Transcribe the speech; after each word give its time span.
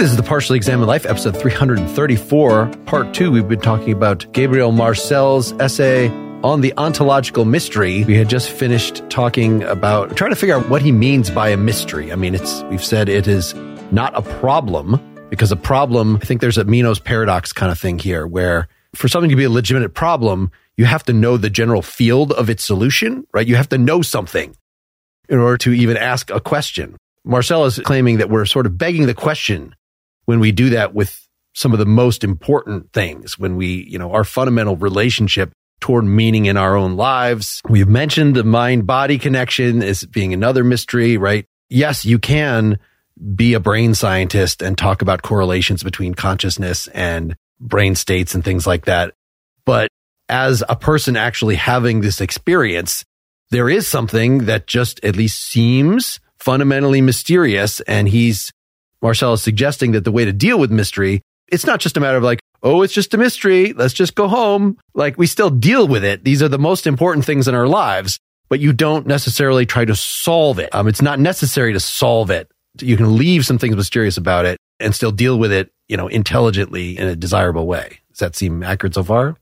this 0.00 0.12
is 0.12 0.16
the 0.16 0.22
Partially 0.22 0.56
Examined 0.56 0.86
Life, 0.86 1.04
episode 1.04 1.36
334, 1.36 2.68
part 2.86 3.12
two. 3.12 3.30
We've 3.30 3.46
been 3.46 3.60
talking 3.60 3.92
about 3.92 4.24
Gabriel 4.32 4.72
Marcel's 4.72 5.52
essay 5.60 6.08
on 6.42 6.62
the 6.62 6.72
ontological 6.78 7.44
mystery. 7.44 8.04
We 8.04 8.16
had 8.16 8.26
just 8.26 8.48
finished 8.48 9.02
talking 9.10 9.62
about 9.64 10.16
trying 10.16 10.30
to 10.30 10.36
figure 10.36 10.56
out 10.56 10.70
what 10.70 10.80
he 10.80 10.90
means 10.90 11.28
by 11.28 11.50
a 11.50 11.58
mystery. 11.58 12.10
I 12.12 12.16
mean, 12.16 12.34
it's, 12.34 12.62
we've 12.70 12.82
said 12.82 13.10
it 13.10 13.28
is 13.28 13.52
not 13.92 14.16
a 14.16 14.22
problem 14.22 14.98
because 15.28 15.52
a 15.52 15.56
problem, 15.56 16.16
I 16.16 16.20
think 16.20 16.40
there's 16.40 16.56
a 16.56 16.64
Meno's 16.64 16.98
paradox 16.98 17.52
kind 17.52 17.70
of 17.70 17.78
thing 17.78 17.98
here 17.98 18.26
where 18.26 18.68
for 18.94 19.06
something 19.06 19.28
to 19.28 19.36
be 19.36 19.44
a 19.44 19.50
legitimate 19.50 19.92
problem, 19.92 20.50
you 20.78 20.86
have 20.86 21.02
to 21.04 21.12
know 21.12 21.36
the 21.36 21.50
general 21.50 21.82
field 21.82 22.32
of 22.32 22.48
its 22.48 22.64
solution, 22.64 23.26
right? 23.34 23.46
You 23.46 23.56
have 23.56 23.68
to 23.68 23.76
know 23.76 24.00
something 24.00 24.56
in 25.28 25.38
order 25.38 25.58
to 25.58 25.74
even 25.74 25.98
ask 25.98 26.30
a 26.30 26.40
question. 26.40 26.96
Marcel 27.22 27.66
is 27.66 27.78
claiming 27.80 28.16
that 28.16 28.30
we're 28.30 28.46
sort 28.46 28.64
of 28.64 28.78
begging 28.78 29.04
the 29.04 29.12
question 29.12 29.74
when 30.30 30.38
we 30.38 30.52
do 30.52 30.70
that 30.70 30.94
with 30.94 31.26
some 31.54 31.72
of 31.72 31.80
the 31.80 31.84
most 31.84 32.22
important 32.22 32.92
things, 32.92 33.36
when 33.36 33.56
we, 33.56 33.84
you 33.90 33.98
know, 33.98 34.12
our 34.12 34.22
fundamental 34.22 34.76
relationship 34.76 35.50
toward 35.80 36.04
meaning 36.04 36.46
in 36.46 36.56
our 36.56 36.76
own 36.76 36.94
lives. 36.94 37.60
We've 37.68 37.88
mentioned 37.88 38.36
the 38.36 38.44
mind 38.44 38.86
body 38.86 39.18
connection 39.18 39.82
as 39.82 40.04
being 40.04 40.32
another 40.32 40.62
mystery, 40.62 41.16
right? 41.16 41.46
Yes, 41.68 42.04
you 42.04 42.20
can 42.20 42.78
be 43.34 43.54
a 43.54 43.60
brain 43.60 43.92
scientist 43.92 44.62
and 44.62 44.78
talk 44.78 45.02
about 45.02 45.22
correlations 45.22 45.82
between 45.82 46.14
consciousness 46.14 46.86
and 46.94 47.34
brain 47.58 47.96
states 47.96 48.32
and 48.32 48.44
things 48.44 48.68
like 48.68 48.84
that. 48.84 49.14
But 49.64 49.88
as 50.28 50.62
a 50.68 50.76
person 50.76 51.16
actually 51.16 51.56
having 51.56 52.02
this 52.02 52.20
experience, 52.20 53.04
there 53.50 53.68
is 53.68 53.88
something 53.88 54.44
that 54.44 54.68
just 54.68 55.04
at 55.04 55.16
least 55.16 55.42
seems 55.42 56.20
fundamentally 56.38 57.00
mysterious. 57.00 57.80
And 57.80 58.08
he's, 58.08 58.52
Marcel 59.02 59.32
is 59.32 59.42
suggesting 59.42 59.92
that 59.92 60.04
the 60.04 60.12
way 60.12 60.24
to 60.24 60.32
deal 60.32 60.58
with 60.58 60.70
mystery, 60.70 61.22
it's 61.48 61.66
not 61.66 61.80
just 61.80 61.96
a 61.96 62.00
matter 62.00 62.16
of 62.16 62.22
like, 62.22 62.40
oh, 62.62 62.82
it's 62.82 62.92
just 62.92 63.14
a 63.14 63.18
mystery. 63.18 63.72
Let's 63.72 63.94
just 63.94 64.14
go 64.14 64.28
home. 64.28 64.78
Like 64.94 65.18
we 65.18 65.26
still 65.26 65.50
deal 65.50 65.88
with 65.88 66.04
it. 66.04 66.24
These 66.24 66.42
are 66.42 66.48
the 66.48 66.58
most 66.58 66.86
important 66.86 67.24
things 67.24 67.48
in 67.48 67.54
our 67.54 67.66
lives, 67.66 68.18
but 68.48 68.60
you 68.60 68.72
don't 68.72 69.06
necessarily 69.06 69.66
try 69.66 69.84
to 69.84 69.96
solve 69.96 70.58
it. 70.58 70.74
Um, 70.74 70.88
it's 70.88 71.02
not 71.02 71.18
necessary 71.18 71.72
to 71.72 71.80
solve 71.80 72.30
it. 72.30 72.50
You 72.80 72.96
can 72.96 73.16
leave 73.16 73.44
some 73.46 73.58
things 73.58 73.74
mysterious 73.74 74.16
about 74.16 74.46
it 74.46 74.58
and 74.78 74.94
still 74.94 75.12
deal 75.12 75.38
with 75.38 75.52
it, 75.52 75.72
you 75.88 75.96
know, 75.96 76.08
intelligently 76.08 76.96
in 76.96 77.06
a 77.06 77.16
desirable 77.16 77.66
way. 77.66 77.98
Does 78.10 78.18
that 78.18 78.36
seem 78.36 78.62
accurate 78.62 78.94
so 78.94 79.02
far? 79.02 79.36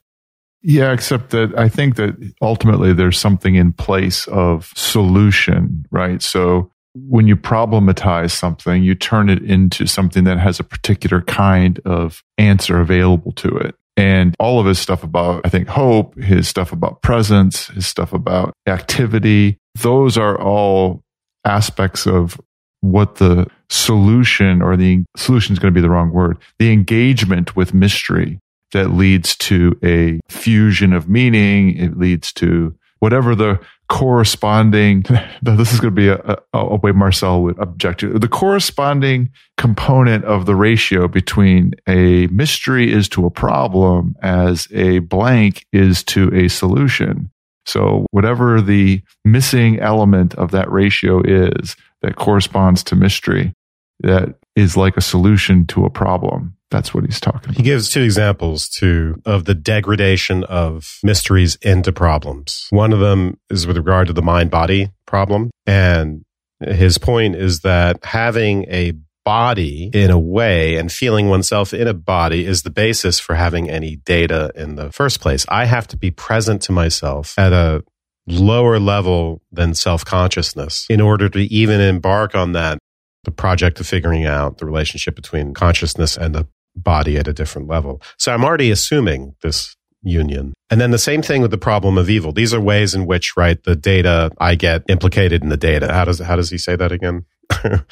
Yeah, 0.63 0.93
except 0.93 1.31
that 1.31 1.57
I 1.57 1.69
think 1.69 1.97
that 1.97 2.17
ultimately 2.43 2.93
there's 2.93 3.19
something 3.19 3.55
in 3.55 3.73
place 3.73 4.27
of 4.29 4.73
solution, 4.75 5.87
right? 5.91 6.21
So 6.21 6.73
when 7.09 7.27
you 7.27 7.37
problematize 7.37 8.33
something, 8.33 8.83
you 8.83 8.95
turn 8.95 9.29
it 9.29 9.43
into 9.43 9.87
something 9.87 10.25
that 10.25 10.39
has 10.39 10.59
a 10.59 10.65
particular 10.65 11.23
kind 11.23 11.81
of 11.85 12.23
answer 12.39 12.81
available 12.81 13.33
to 13.33 13.57
it. 13.57 13.75
And 13.97 14.35
all 14.39 14.61
of 14.61 14.67
his 14.67 14.79
stuff 14.79 15.03
about, 15.03 15.43
I 15.45 15.49
think, 15.49 15.69
hope, 15.69 16.17
his 16.17 16.47
stuff 16.47 16.73
about 16.73 17.03
presence, 17.03 17.67
his 17.69 17.87
stuff 17.87 18.13
about 18.13 18.53
activity, 18.67 19.59
those 19.75 20.17
are 20.17 20.41
all 20.41 21.03
aspects 21.45 22.07
of 22.07 22.41
what 22.81 23.17
the 23.17 23.49
solution 23.71 24.63
or 24.63 24.77
the 24.77 25.05
solution 25.17 25.53
is 25.53 25.59
going 25.59 25.73
to 25.73 25.77
be 25.77 25.83
the 25.83 25.91
wrong 25.91 26.13
word, 26.13 26.39
the 26.59 26.73
engagement 26.73 27.57
with 27.57 27.75
mystery 27.75 28.39
that 28.73 28.91
leads 28.91 29.37
to 29.37 29.77
a 29.83 30.21
fusion 30.29 30.93
of 30.93 31.09
meaning. 31.09 31.77
It 31.77 31.99
leads 31.99 32.33
to 32.35 32.77
whatever 33.01 33.35
the 33.35 33.61
corresponding, 33.89 35.05
this 35.43 35.73
is 35.73 35.81
going 35.81 35.95
to 35.95 36.01
be 36.01 36.09
a, 36.09 36.19
a, 36.53 36.59
a, 36.59 36.77
way 36.77 36.93
Marcel 36.93 37.43
would 37.43 37.59
object 37.59 38.01
to 38.01 38.19
the 38.19 38.29
corresponding 38.29 39.31
component 39.57 40.25
of 40.25 40.47
the 40.47 40.55
ratio 40.55 41.09
between 41.09 41.73
a 41.87 42.27
mystery 42.29 42.93
is 42.93 43.09
to 43.11 43.27
a 43.27 43.31
problem 43.31 44.15
as 44.23 44.69
a 44.73 44.99
blank 45.01 45.67
is 45.73 46.05
to 46.05 46.33
a 46.35 46.49
solution. 46.49 47.31
So 47.67 48.07
whatever 48.11 48.61
the 48.61 49.03
missing 49.25 49.79
element 49.79 50.35
of 50.37 50.51
that 50.53 50.71
ratio 50.71 51.23
is 51.23 51.77
that 52.03 52.17
corresponds 52.17 52.83
to 52.85 52.97
mystery, 52.97 53.53
that 54.01 54.37
is 54.55 54.77
like 54.77 54.97
a 54.97 55.03
solution 55.03 55.67
to 55.67 55.85
a 55.85 55.91
problem. 55.91 56.57
That's 56.71 56.93
what 56.93 57.05
he's 57.05 57.21
talking 57.21 57.51
about. 57.51 57.57
He 57.57 57.63
gives 57.63 57.89
two 57.89 58.03
examples 58.03 58.69
to 58.71 59.21
of 59.25 59.47
the 59.47 59.55
degradation 59.55 60.45
of 60.45 60.99
mysteries 61.03 61.57
into 61.63 61.93
problems. 61.93 62.67
One 62.71 62.93
of 62.93 63.01
them 63.01 63.39
is 63.51 63.67
with 63.67 63.77
regard 63.77 64.07
to 64.09 64.13
the 64.13 64.23
mind 64.23 64.51
body 64.51 64.91
problem. 65.07 65.51
And 65.67 66.25
his 66.61 66.99
point 66.99 67.37
is 67.37 67.61
that 67.61 68.05
having 68.05 68.65
a 68.69 68.93
body 69.25 69.91
in 69.93 70.11
a 70.11 70.19
way 70.19 70.77
and 70.77 70.91
feeling 70.91 71.29
oneself 71.29 71.75
in 71.75 71.87
a 71.87 71.95
body 71.95 72.47
is 72.47 72.63
the 72.63 72.71
basis 72.71 73.21
for 73.21 73.35
having 73.35 73.69
any 73.69 73.97
data 73.97 74.51
in 74.55 74.77
the 74.77 74.91
first 74.91 75.21
place. 75.21 75.45
I 75.49 75.67
have 75.67 75.87
to 75.89 75.97
be 75.97 76.11
present 76.11 76.63
to 76.63 76.73
myself 76.73 77.39
at 77.39 77.53
a 77.53 77.85
lower 78.27 78.79
level 78.79 79.43
than 79.53 79.75
self 79.75 80.05
consciousness 80.05 80.87
in 80.89 81.01
order 81.01 81.29
to 81.29 81.41
even 81.41 81.81
embark 81.81 82.35
on 82.35 82.53
that 82.53 82.79
the 83.25 83.31
project 83.31 83.81
of 83.81 83.87
figuring 83.87 84.25
out 84.25 84.59
the 84.59 84.65
relationship 84.65 85.15
between 85.15 85.53
consciousness 85.53 86.17
and 86.17 86.35
the 86.35 86.47
body 86.83 87.17
at 87.19 87.29
a 87.29 87.33
different 87.33 87.69
level. 87.69 88.01
So 88.19 88.33
I'm 88.33 88.45
already 88.45 88.71
assuming 88.71 89.35
this 89.43 89.77
union. 90.03 90.55
And 90.71 90.81
then 90.81 90.91
the 90.91 90.99
same 90.99 91.23
thing 91.23 91.43
with 91.43 91.51
the 91.51 91.59
problem 91.59 91.99
of 91.99 92.11
evil. 92.11 92.33
These 92.33 92.55
are 92.55 92.61
ways 92.61 92.95
in 92.95 93.07
which, 93.07 93.37
right, 93.37 93.63
the 93.63 93.77
data 93.77 94.31
I 94.39 94.55
get 94.55 94.83
implicated 94.89 95.43
in 95.43 95.49
the 95.49 95.57
data. 95.57 95.93
How 95.93 96.05
does 96.05 96.19
how 96.19 96.37
does 96.37 96.51
he 96.51 96.59
say 96.59 96.77
that 96.77 96.93
again? 96.93 97.25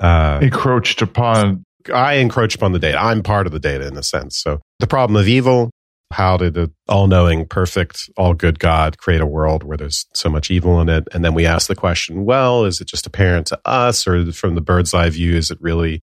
uh, 0.00 0.38
encroached 0.42 1.02
upon. 1.02 1.64
I 1.92 2.14
encroach 2.14 2.54
upon 2.54 2.72
the 2.72 2.78
data. 2.78 3.00
I'm 3.00 3.22
part 3.22 3.46
of 3.46 3.52
the 3.52 3.60
data 3.60 3.86
in 3.86 3.96
a 3.96 4.02
sense. 4.02 4.38
So 4.38 4.60
the 4.78 4.86
problem 4.86 5.16
of 5.16 5.28
evil. 5.28 5.70
How 6.10 6.38
did 6.38 6.54
the 6.54 6.72
all-knowing, 6.88 7.48
perfect, 7.48 8.08
all-good 8.16 8.58
God 8.58 8.96
create 8.96 9.20
a 9.20 9.26
world 9.26 9.62
where 9.62 9.76
there's 9.76 10.06
so 10.14 10.30
much 10.30 10.50
evil 10.50 10.80
in 10.80 10.88
it? 10.88 11.06
And 11.12 11.22
then 11.22 11.34
we 11.34 11.44
ask 11.44 11.68
the 11.68 11.74
question: 11.74 12.24
Well, 12.24 12.64
is 12.64 12.80
it 12.80 12.88
just 12.88 13.06
apparent 13.06 13.46
to 13.48 13.60
us, 13.66 14.06
or 14.06 14.32
from 14.32 14.54
the 14.54 14.62
bird's 14.62 14.94
eye 14.94 15.10
view, 15.10 15.36
is 15.36 15.50
it 15.50 15.58
really 15.60 16.02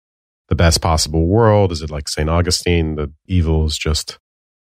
the 0.51 0.55
best 0.55 0.81
possible 0.81 1.27
world? 1.27 1.71
Is 1.71 1.81
it 1.81 1.89
like 1.89 2.09
St. 2.09 2.29
Augustine, 2.29 2.95
the 2.95 3.09
evil 3.25 3.65
is 3.65 3.77
just 3.77 4.19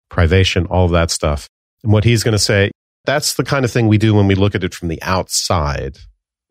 privation, 0.07 0.67
all 0.67 0.85
of 0.85 0.91
that 0.91 1.09
stuff? 1.09 1.49
And 1.83 1.91
what 1.91 2.03
he's 2.03 2.23
going 2.23 2.33
to 2.33 2.37
say, 2.37 2.69
that's 3.05 3.33
the 3.33 3.43
kind 3.43 3.65
of 3.65 3.71
thing 3.71 3.87
we 3.87 3.97
do 3.97 4.13
when 4.13 4.27
we 4.27 4.35
look 4.35 4.53
at 4.53 4.63
it 4.63 4.75
from 4.75 4.89
the 4.89 5.01
outside 5.01 5.97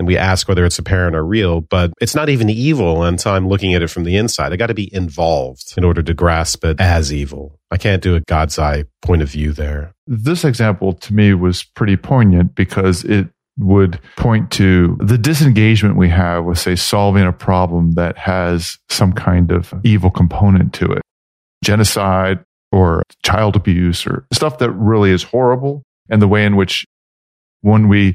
and 0.00 0.08
we 0.08 0.16
ask 0.16 0.48
whether 0.48 0.64
it's 0.64 0.80
apparent 0.80 1.14
or 1.14 1.24
real, 1.24 1.60
but 1.60 1.92
it's 2.00 2.16
not 2.16 2.28
even 2.28 2.50
evil 2.50 3.04
until 3.04 3.30
I'm 3.30 3.48
looking 3.48 3.74
at 3.74 3.82
it 3.82 3.90
from 3.90 4.02
the 4.02 4.16
inside. 4.16 4.52
I 4.52 4.56
got 4.56 4.68
to 4.68 4.74
be 4.74 4.92
involved 4.92 5.74
in 5.76 5.84
order 5.84 6.02
to 6.02 6.14
grasp 6.14 6.64
it 6.64 6.80
as 6.80 7.12
evil. 7.12 7.60
I 7.70 7.76
can't 7.76 8.02
do 8.02 8.16
a 8.16 8.20
God's 8.20 8.58
eye 8.58 8.86
point 9.02 9.22
of 9.22 9.30
view 9.30 9.52
there. 9.52 9.92
This 10.08 10.44
example 10.44 10.94
to 10.94 11.14
me 11.14 11.32
was 11.32 11.62
pretty 11.62 11.96
poignant 11.96 12.56
because 12.56 13.04
it 13.04 13.28
would 13.58 14.00
point 14.16 14.50
to 14.52 14.96
the 15.00 15.18
disengagement 15.18 15.96
we 15.96 16.08
have 16.08 16.44
with, 16.44 16.58
say, 16.58 16.76
solving 16.76 17.24
a 17.24 17.32
problem 17.32 17.92
that 17.92 18.16
has 18.16 18.78
some 18.88 19.12
kind 19.12 19.50
of 19.50 19.74
evil 19.84 20.10
component 20.10 20.72
to 20.74 20.92
it. 20.92 21.02
Genocide 21.64 22.44
or 22.70 23.02
child 23.24 23.56
abuse 23.56 24.06
or 24.06 24.26
stuff 24.32 24.58
that 24.58 24.70
really 24.70 25.10
is 25.10 25.22
horrible 25.22 25.82
and 26.08 26.22
the 26.22 26.28
way 26.28 26.44
in 26.44 26.56
which 26.56 26.84
when 27.62 27.88
we, 27.88 28.14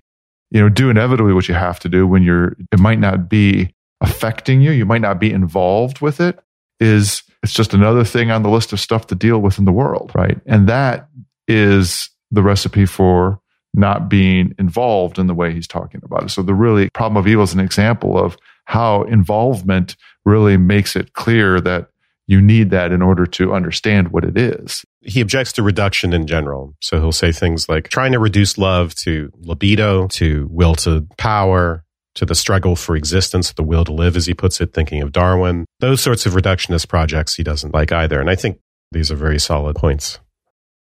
you 0.51 0.61
know, 0.61 0.69
do 0.69 0.89
inevitably 0.89 1.33
what 1.33 1.47
you 1.47 1.53
have 1.53 1.79
to 1.79 1.89
do 1.89 2.07
when 2.07 2.23
you're, 2.23 2.55
it 2.71 2.79
might 2.79 2.99
not 2.99 3.27
be 3.27 3.73
affecting 4.01 4.61
you. 4.61 4.71
You 4.71 4.85
might 4.85 5.01
not 5.01 5.19
be 5.19 5.31
involved 5.31 5.99
with 5.99 6.19
it 6.19 6.39
is 6.79 7.23
it's 7.41 7.53
just 7.53 7.73
another 7.73 8.03
thing 8.03 8.31
on 8.31 8.43
the 8.43 8.49
list 8.49 8.71
of 8.73 8.79
stuff 8.79 9.07
to 9.07 9.15
deal 9.15 9.39
with 9.39 9.59
in 9.59 9.65
the 9.65 9.71
world. 9.71 10.11
Right. 10.15 10.39
And 10.45 10.67
that 10.69 11.09
is 11.47 12.09
the 12.31 12.41
recipe 12.41 12.85
for 12.85 13.39
not 13.73 14.09
being 14.09 14.53
involved 14.59 15.17
in 15.17 15.27
the 15.27 15.33
way 15.33 15.53
he's 15.53 15.67
talking 15.67 16.01
about 16.03 16.23
it. 16.23 16.29
So 16.29 16.43
the 16.43 16.53
really 16.53 16.89
problem 16.91 17.17
of 17.17 17.27
evil 17.27 17.43
is 17.43 17.53
an 17.53 17.59
example 17.59 18.17
of 18.17 18.37
how 18.65 19.03
involvement 19.03 19.95
really 20.25 20.57
makes 20.57 20.95
it 20.95 21.13
clear 21.13 21.59
that 21.61 21.89
you 22.27 22.39
need 22.39 22.69
that 22.69 22.91
in 22.91 23.01
order 23.01 23.25
to 23.25 23.53
understand 23.53 24.09
what 24.09 24.23
it 24.23 24.37
is. 24.37 24.85
He 25.01 25.19
objects 25.19 25.51
to 25.53 25.63
reduction 25.63 26.13
in 26.13 26.25
general. 26.25 26.73
So 26.81 26.99
he'll 26.99 27.11
say 27.11 27.31
things 27.31 27.67
like 27.67 27.89
trying 27.89 28.13
to 28.13 28.19
reduce 28.19 28.57
love 28.57 28.95
to 28.95 29.29
libido, 29.41 30.07
to 30.09 30.47
will 30.49 30.75
to 30.75 31.05
power, 31.17 31.83
to 32.15 32.25
the 32.25 32.35
struggle 32.35 32.75
for 32.75 32.95
existence, 32.95 33.51
the 33.51 33.63
will 33.63 33.83
to 33.83 33.91
live, 33.91 34.15
as 34.15 34.25
he 34.25 34.33
puts 34.33 34.61
it, 34.61 34.73
thinking 34.73 35.01
of 35.01 35.11
Darwin. 35.11 35.65
Those 35.79 35.99
sorts 35.99 36.25
of 36.25 36.33
reductionist 36.33 36.87
projects 36.87 37.35
he 37.35 37.43
doesn't 37.43 37.73
like 37.73 37.91
either. 37.91 38.21
And 38.21 38.29
I 38.29 38.35
think 38.35 38.59
these 38.91 39.11
are 39.11 39.15
very 39.15 39.39
solid 39.39 39.75
points. 39.75 40.19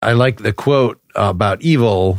I 0.01 0.13
like 0.13 0.39
the 0.39 0.53
quote 0.53 1.01
about 1.15 1.63
evil 1.63 2.19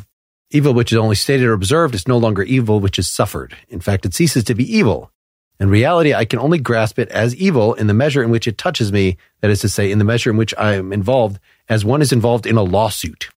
Evil 0.51 0.73
which 0.73 0.91
is 0.91 0.97
only 0.97 1.15
stated 1.15 1.45
or 1.45 1.53
observed 1.53 1.93
is 1.93 2.07
no 2.07 2.17
longer 2.17 2.41
evil 2.41 2.79
which 2.79 2.97
is 2.97 3.07
suffered. 3.07 3.55
In 3.67 3.79
fact, 3.79 4.05
it 4.05 4.13
ceases 4.13 4.43
to 4.45 4.55
be 4.55 4.77
evil. 4.77 5.11
In 5.59 5.69
reality, 5.69 6.13
I 6.13 6.25
can 6.25 6.39
only 6.39 6.57
grasp 6.57 6.97
it 6.99 7.09
as 7.09 7.35
evil 7.35 7.73
in 7.73 7.87
the 7.87 7.93
measure 7.93 8.23
in 8.23 8.31
which 8.31 8.47
it 8.47 8.57
touches 8.57 8.91
me, 8.91 9.17
that 9.41 9.51
is 9.51 9.59
to 9.61 9.69
say, 9.69 9.91
in 9.91 9.99
the 9.99 10.05
measure 10.05 10.29
in 10.29 10.37
which 10.37 10.55
I 10.57 10.75
am 10.75 10.93
involved, 10.93 11.39
as 11.67 11.83
one 11.83 12.01
is 12.01 12.13
involved 12.13 12.45
in 12.45 12.57
a 12.57 12.63
lawsuit. 12.63 13.29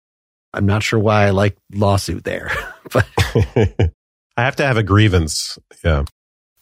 I'm 0.54 0.66
not 0.66 0.82
sure 0.82 1.00
why 1.00 1.26
I 1.26 1.30
like 1.30 1.56
lawsuit 1.72 2.24
there, 2.24 2.52
but 2.92 3.06
I 4.36 4.44
have 4.44 4.56
to 4.56 4.66
have 4.66 4.76
a 4.76 4.82
grievance. 4.82 5.58
Yeah. 5.84 6.04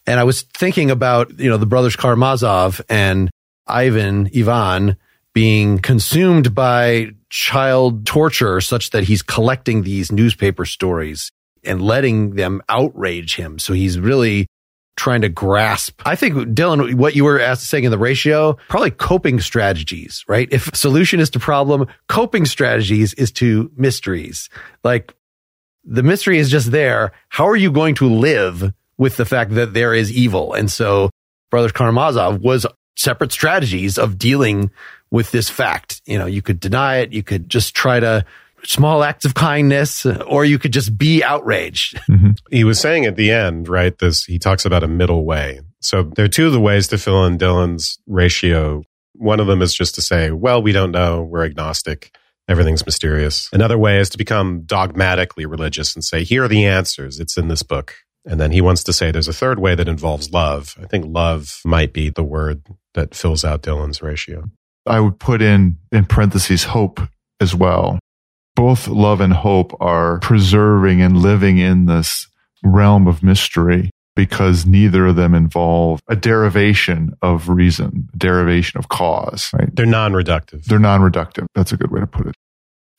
And 0.06 0.18
I 0.18 0.24
was 0.24 0.42
thinking 0.42 0.90
about, 0.90 1.38
you 1.38 1.50
know, 1.50 1.58
the 1.58 1.66
brothers 1.66 1.94
Karamazov 1.94 2.80
and 2.88 3.30
Ivan, 3.66 4.30
Ivan, 4.34 4.96
being 5.34 5.78
consumed 5.78 6.54
by 6.54 7.12
child 7.30 8.04
torture 8.04 8.60
such 8.60 8.90
that 8.90 9.04
he's 9.04 9.22
collecting 9.22 9.82
these 9.82 10.12
newspaper 10.12 10.64
stories 10.64 11.30
and 11.64 11.80
letting 11.80 12.34
them 12.34 12.60
outrage 12.68 13.36
him. 13.36 13.58
So 13.58 13.72
he's 13.72 13.98
really 13.98 14.46
trying 14.96 15.22
to 15.22 15.28
grasp. 15.28 16.02
I 16.04 16.16
think, 16.16 16.34
Dylan, 16.34 16.94
what 16.94 17.16
you 17.16 17.24
were 17.24 17.40
asked, 17.40 17.68
saying 17.68 17.84
in 17.84 17.90
the 17.90 17.98
ratio, 17.98 18.54
probably 18.68 18.90
coping 18.90 19.40
strategies, 19.40 20.24
right? 20.28 20.48
If 20.50 20.74
solution 20.74 21.20
is 21.20 21.30
to 21.30 21.38
problem, 21.38 21.86
coping 22.08 22.44
strategies 22.44 23.14
is 23.14 23.30
to 23.32 23.70
mysteries. 23.76 24.50
Like 24.84 25.14
the 25.84 26.02
mystery 26.02 26.38
is 26.38 26.50
just 26.50 26.70
there. 26.70 27.12
How 27.28 27.48
are 27.48 27.56
you 27.56 27.72
going 27.72 27.94
to 27.96 28.08
live 28.08 28.74
with 28.98 29.16
the 29.16 29.24
fact 29.24 29.54
that 29.54 29.72
there 29.72 29.94
is 29.94 30.12
evil? 30.12 30.52
And 30.52 30.70
so 30.70 31.10
Brothers 31.50 31.72
Karamazov 31.72 32.42
was 32.42 32.66
separate 32.96 33.32
strategies 33.32 33.96
of 33.96 34.18
dealing 34.18 34.70
with 35.10 35.30
this 35.30 35.48
fact. 35.48 36.00
You 36.06 36.18
know, 36.18 36.26
you 36.26 36.42
could 36.42 36.60
deny 36.60 36.98
it. 36.98 37.12
You 37.12 37.22
could 37.22 37.48
just 37.48 37.74
try 37.74 38.00
to 38.00 38.24
small 38.64 39.02
acts 39.02 39.24
of 39.24 39.34
kindness, 39.34 40.06
or 40.06 40.44
you 40.44 40.58
could 40.58 40.72
just 40.72 40.96
be 40.96 41.22
outraged. 41.22 41.98
Mm-hmm. 42.10 42.30
He 42.50 42.64
was 42.64 42.80
saying 42.80 43.06
at 43.06 43.14
the 43.14 43.30
end, 43.30 43.68
right? 43.68 43.96
This, 43.96 44.24
he 44.24 44.40
talks 44.40 44.64
about 44.64 44.82
a 44.82 44.88
middle 44.88 45.24
way. 45.24 45.60
So 45.80 46.02
there 46.02 46.24
are 46.24 46.28
two 46.28 46.46
of 46.46 46.52
the 46.52 46.60
ways 46.60 46.88
to 46.88 46.98
fill 46.98 47.24
in 47.24 47.38
Dylan's 47.38 48.00
ratio. 48.08 48.82
One 49.14 49.38
of 49.38 49.46
them 49.46 49.62
is 49.62 49.72
just 49.72 49.94
to 49.94 50.02
say, 50.02 50.32
well, 50.32 50.60
we 50.60 50.72
don't 50.72 50.90
know. 50.90 51.22
We're 51.22 51.44
agnostic. 51.44 52.12
Everything's 52.48 52.84
mysterious. 52.84 53.48
Another 53.52 53.78
way 53.78 54.00
is 54.00 54.10
to 54.10 54.18
become 54.18 54.62
dogmatically 54.62 55.46
religious 55.46 55.94
and 55.94 56.02
say, 56.02 56.24
here 56.24 56.44
are 56.44 56.48
the 56.48 56.66
answers. 56.66 57.20
It's 57.20 57.36
in 57.36 57.46
this 57.46 57.62
book. 57.62 57.94
And 58.24 58.40
then 58.40 58.50
he 58.50 58.60
wants 58.60 58.82
to 58.84 58.92
say 58.92 59.12
there's 59.12 59.28
a 59.28 59.32
third 59.32 59.60
way 59.60 59.76
that 59.76 59.88
involves 59.88 60.32
love. 60.32 60.76
I 60.82 60.86
think 60.86 61.04
love 61.06 61.60
might 61.64 61.92
be 61.92 62.10
the 62.10 62.24
word 62.24 62.66
that 62.94 63.14
fills 63.14 63.44
out 63.44 63.62
Dylan's 63.62 64.02
ratio. 64.02 64.50
I 64.86 65.00
would 65.00 65.18
put 65.18 65.42
in 65.42 65.78
in 65.92 66.06
parentheses 66.06 66.64
hope 66.64 67.00
as 67.40 67.54
well. 67.54 67.98
Both 68.56 68.88
love 68.88 69.20
and 69.20 69.32
hope 69.32 69.76
are 69.80 70.18
preserving 70.20 71.00
and 71.00 71.16
living 71.16 71.58
in 71.58 71.86
this 71.86 72.26
realm 72.62 73.06
of 73.06 73.22
mystery 73.22 73.90
because 74.16 74.66
neither 74.66 75.06
of 75.06 75.16
them 75.16 75.34
involve 75.34 76.00
a 76.08 76.16
derivation 76.16 77.14
of 77.22 77.48
reason, 77.48 78.08
derivation 78.16 78.78
of 78.78 78.88
cause, 78.88 79.50
right? 79.54 79.74
They're 79.74 79.86
non-reductive. 79.86 80.64
They're 80.64 80.78
non-reductive. 80.78 81.46
That's 81.54 81.72
a 81.72 81.76
good 81.76 81.90
way 81.90 82.00
to 82.00 82.06
put 82.06 82.26
it. 82.26 82.34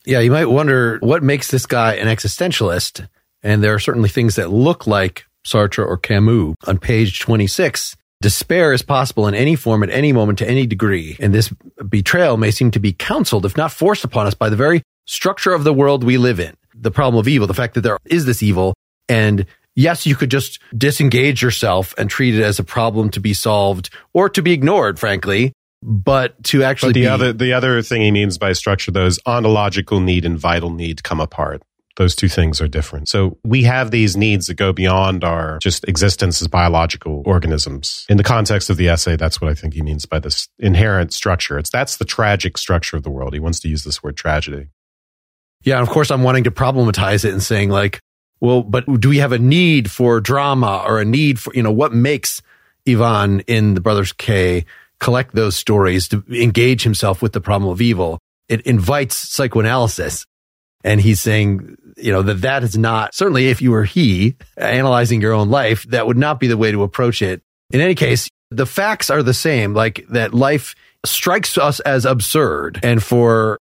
Yeah, 0.04 0.18
you 0.18 0.32
might 0.32 0.46
wonder 0.46 0.98
what 1.00 1.22
makes 1.22 1.48
this 1.48 1.66
guy 1.66 1.94
an 1.94 2.08
existentialist. 2.08 3.06
And 3.42 3.62
there 3.62 3.74
are 3.74 3.78
certainly 3.78 4.08
things 4.08 4.36
that 4.36 4.50
look 4.50 4.86
like 4.86 5.26
Sartre 5.46 5.86
or 5.86 5.96
Camus. 5.96 6.54
On 6.66 6.78
page 6.78 7.20
26, 7.20 7.94
Despair 8.22 8.72
is 8.72 8.82
possible 8.82 9.26
in 9.26 9.34
any 9.34 9.56
form 9.56 9.82
at 9.82 9.90
any 9.90 10.12
moment 10.12 10.38
to 10.38 10.48
any 10.48 10.64
degree, 10.64 11.16
and 11.18 11.34
this 11.34 11.52
betrayal 11.88 12.36
may 12.36 12.52
seem 12.52 12.70
to 12.70 12.78
be 12.78 12.92
counseled, 12.92 13.44
if 13.44 13.56
not 13.56 13.72
forced 13.72 14.04
upon 14.04 14.28
us, 14.28 14.34
by 14.34 14.48
the 14.48 14.56
very 14.56 14.82
structure 15.06 15.52
of 15.52 15.64
the 15.64 15.72
world 15.72 16.04
we 16.04 16.16
live 16.16 16.38
in. 16.38 16.54
The 16.72 16.92
problem 16.92 17.18
of 17.18 17.26
evil, 17.26 17.48
the 17.48 17.54
fact 17.54 17.74
that 17.74 17.80
there 17.80 17.98
is 18.04 18.24
this 18.24 18.40
evil, 18.40 18.74
and 19.08 19.44
yes, 19.74 20.06
you 20.06 20.14
could 20.14 20.30
just 20.30 20.60
disengage 20.76 21.42
yourself 21.42 21.94
and 21.98 22.08
treat 22.08 22.36
it 22.36 22.42
as 22.42 22.60
a 22.60 22.64
problem 22.64 23.10
to 23.10 23.20
be 23.20 23.34
solved 23.34 23.90
or 24.14 24.28
to 24.28 24.40
be 24.40 24.52
ignored, 24.52 25.00
frankly. 25.00 25.52
But 25.82 26.40
to 26.44 26.62
actually 26.62 26.90
but 26.90 26.94
the 26.94 27.00
be, 27.00 27.06
other 27.08 27.32
the 27.32 27.52
other 27.52 27.82
thing 27.82 28.02
he 28.02 28.12
means 28.12 28.38
by 28.38 28.52
structure, 28.52 28.92
those 28.92 29.18
ontological 29.26 29.98
need 29.98 30.24
and 30.24 30.38
vital 30.38 30.70
need 30.70 31.02
come 31.02 31.18
apart 31.18 31.60
those 31.96 32.14
two 32.14 32.28
things 32.28 32.60
are 32.60 32.68
different. 32.68 33.08
So 33.08 33.38
we 33.44 33.64
have 33.64 33.90
these 33.90 34.16
needs 34.16 34.46
that 34.46 34.54
go 34.54 34.72
beyond 34.72 35.24
our 35.24 35.58
just 35.62 35.86
existence 35.88 36.40
as 36.40 36.48
biological 36.48 37.22
organisms. 37.26 38.06
In 38.08 38.16
the 38.16 38.22
context 38.22 38.70
of 38.70 38.76
the 38.76 38.88
essay, 38.88 39.16
that's 39.16 39.40
what 39.40 39.50
I 39.50 39.54
think 39.54 39.74
he 39.74 39.82
means 39.82 40.06
by 40.06 40.18
this 40.18 40.48
inherent 40.58 41.12
structure. 41.12 41.58
It's 41.58 41.70
that's 41.70 41.96
the 41.96 42.04
tragic 42.04 42.56
structure 42.56 42.96
of 42.96 43.02
the 43.02 43.10
world. 43.10 43.34
He 43.34 43.40
wants 43.40 43.60
to 43.60 43.68
use 43.68 43.84
this 43.84 44.02
word 44.02 44.16
tragedy. 44.16 44.68
Yeah, 45.64 45.78
and 45.78 45.86
of 45.86 45.92
course 45.92 46.10
I'm 46.10 46.22
wanting 46.22 46.44
to 46.44 46.50
problematize 46.50 47.24
it 47.24 47.32
and 47.32 47.42
saying 47.42 47.70
like, 47.70 48.00
well, 48.40 48.62
but 48.62 48.84
do 49.00 49.08
we 49.08 49.18
have 49.18 49.32
a 49.32 49.38
need 49.38 49.90
for 49.90 50.20
drama 50.20 50.82
or 50.86 51.00
a 51.00 51.04
need 51.04 51.38
for, 51.38 51.54
you 51.54 51.62
know, 51.62 51.70
what 51.70 51.94
makes 51.94 52.42
Ivan 52.88 53.40
in 53.40 53.74
the 53.74 53.80
Brothers 53.80 54.12
K 54.12 54.64
collect 54.98 55.34
those 55.34 55.54
stories 55.54 56.08
to 56.08 56.24
engage 56.28 56.82
himself 56.82 57.22
with 57.22 57.32
the 57.32 57.40
problem 57.40 57.70
of 57.70 57.80
evil? 57.80 58.18
It 58.48 58.62
invites 58.62 59.14
psychoanalysis. 59.14 60.26
And 60.84 61.00
he's 61.00 61.20
saying 61.20 61.76
you 61.96 62.12
know, 62.12 62.22
that 62.22 62.40
that 62.42 62.62
is 62.62 62.76
not, 62.76 63.14
certainly 63.14 63.48
if 63.48 63.62
you 63.62 63.70
were 63.70 63.84
he 63.84 64.36
analyzing 64.56 65.20
your 65.20 65.32
own 65.32 65.50
life, 65.50 65.84
that 65.84 66.06
would 66.06 66.16
not 66.16 66.40
be 66.40 66.46
the 66.46 66.56
way 66.56 66.72
to 66.72 66.82
approach 66.82 67.22
it. 67.22 67.42
In 67.70 67.80
any 67.80 67.94
case, 67.94 68.28
the 68.50 68.66
facts 68.66 69.10
are 69.10 69.22
the 69.22 69.34
same, 69.34 69.74
like 69.74 70.06
that 70.08 70.34
life 70.34 70.74
strikes 71.04 71.56
us 71.58 71.80
as 71.80 72.04
absurd. 72.04 72.80
And 72.82 73.02
for 73.02 73.58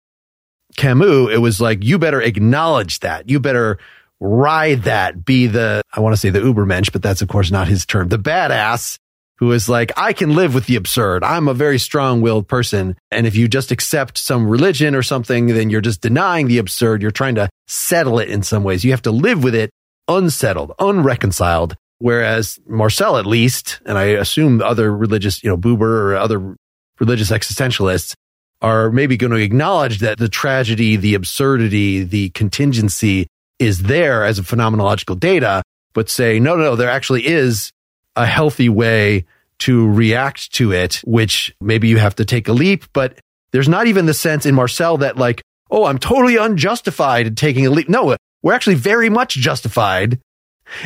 Camus, 0.78 1.32
it 1.32 1.40
was 1.40 1.60
like, 1.60 1.84
you 1.84 1.98
better 1.98 2.22
acknowledge 2.22 3.00
that. 3.00 3.30
You 3.30 3.40
better 3.40 3.80
ride 4.20 4.84
that, 4.84 5.26
be 5.26 5.48
the, 5.48 5.82
I 5.94 6.00
want 6.00 6.14
to 6.14 6.18
say 6.18 6.30
the 6.30 6.40
Ubermensch, 6.40 6.92
but 6.92 7.02
that's 7.02 7.22
of 7.22 7.28
course 7.28 7.52
not 7.52 7.68
his 7.68 7.86
term, 7.86 8.10
the 8.10 8.20
badass 8.20 8.98
who 9.38 9.52
is 9.52 9.68
like, 9.68 9.92
I 9.98 10.14
can 10.14 10.34
live 10.34 10.54
with 10.54 10.66
the 10.66 10.76
absurd. 10.76 11.24
I'm 11.24 11.48
a 11.48 11.54
very 11.54 11.78
strong 11.78 12.22
willed 12.22 12.48
person. 12.48 12.96
And 13.12 13.28
if 13.28 13.36
you 13.36 13.48
just 13.48 13.72
accept 13.72 14.18
some 14.18 14.48
religion 14.48 14.96
or 14.96 15.04
something, 15.04 15.48
then 15.48 15.70
you're 15.70 15.82
just 15.82 16.02
denying 16.02 16.48
the 16.48 16.58
absurd. 16.58 17.02
You're 17.02 17.12
trying 17.12 17.36
to 17.36 17.50
settle 17.68 18.20
it 18.20 18.30
in 18.30 18.44
some 18.44 18.64
ways. 18.64 18.86
You 18.86 18.92
have 18.92 19.02
to 19.04 19.12
live 19.12 19.44
with 19.44 19.56
it 19.56 19.72
unsettled, 20.08 20.72
unreconciled. 20.80 21.76
Whereas 21.98 22.60
Marcel, 22.68 23.18
at 23.18 23.26
least, 23.26 23.82
and 23.86 23.98
I 23.98 24.04
assume 24.04 24.62
other 24.62 24.96
religious, 24.96 25.44
you 25.44 25.50
know, 25.50 25.58
Buber 25.58 25.82
or 25.82 26.16
other 26.16 26.56
religious 27.00 27.32
existentialists 27.32 28.14
are 28.62 28.92
maybe 28.92 29.18
going 29.18 29.32
to 29.32 29.38
acknowledge 29.38 30.00
that 30.00 30.18
the 30.18 30.30
tragedy, 30.30 30.96
the 30.96 31.14
absurdity, 31.14 32.04
the 32.04 32.30
contingency 32.30 33.28
is 33.60 33.84
there 33.84 34.24
as 34.24 34.40
a 34.40 34.44
phenomenological 34.44 35.20
data, 35.20 35.62
but 35.94 36.10
say, 36.10 36.40
no, 36.40 36.56
no, 36.56 36.64
no, 36.64 36.76
there 36.76 36.90
actually 36.90 37.26
is 37.26 37.72
a 38.16 38.26
healthy 38.26 38.70
way 38.70 39.26
to 39.60 39.90
react 39.90 40.54
to 40.54 40.72
it, 40.72 41.02
which 41.06 41.56
maybe 41.62 41.88
you 41.88 41.98
have 41.98 42.16
to 42.16 42.26
take 42.26 42.48
a 42.48 42.54
leap, 42.54 42.86
but 42.94 43.20
there's 43.52 43.70
not 43.70 43.88
even 43.88 44.06
the 44.06 44.14
sense 44.14 44.46
in 44.46 44.56
Marcel 44.56 44.98
that 44.98 45.18
like, 45.18 45.42
oh, 45.72 45.86
I'm 45.86 45.98
totally 45.98 46.38
unjustified 46.38 47.28
in 47.28 47.36
taking 47.36 47.66
a 47.66 47.70
leap. 47.70 47.88
No, 47.88 48.16
we're 48.44 48.54
actually 48.54 48.76
very 48.76 49.10
much 49.10 49.36
justified 49.36 50.20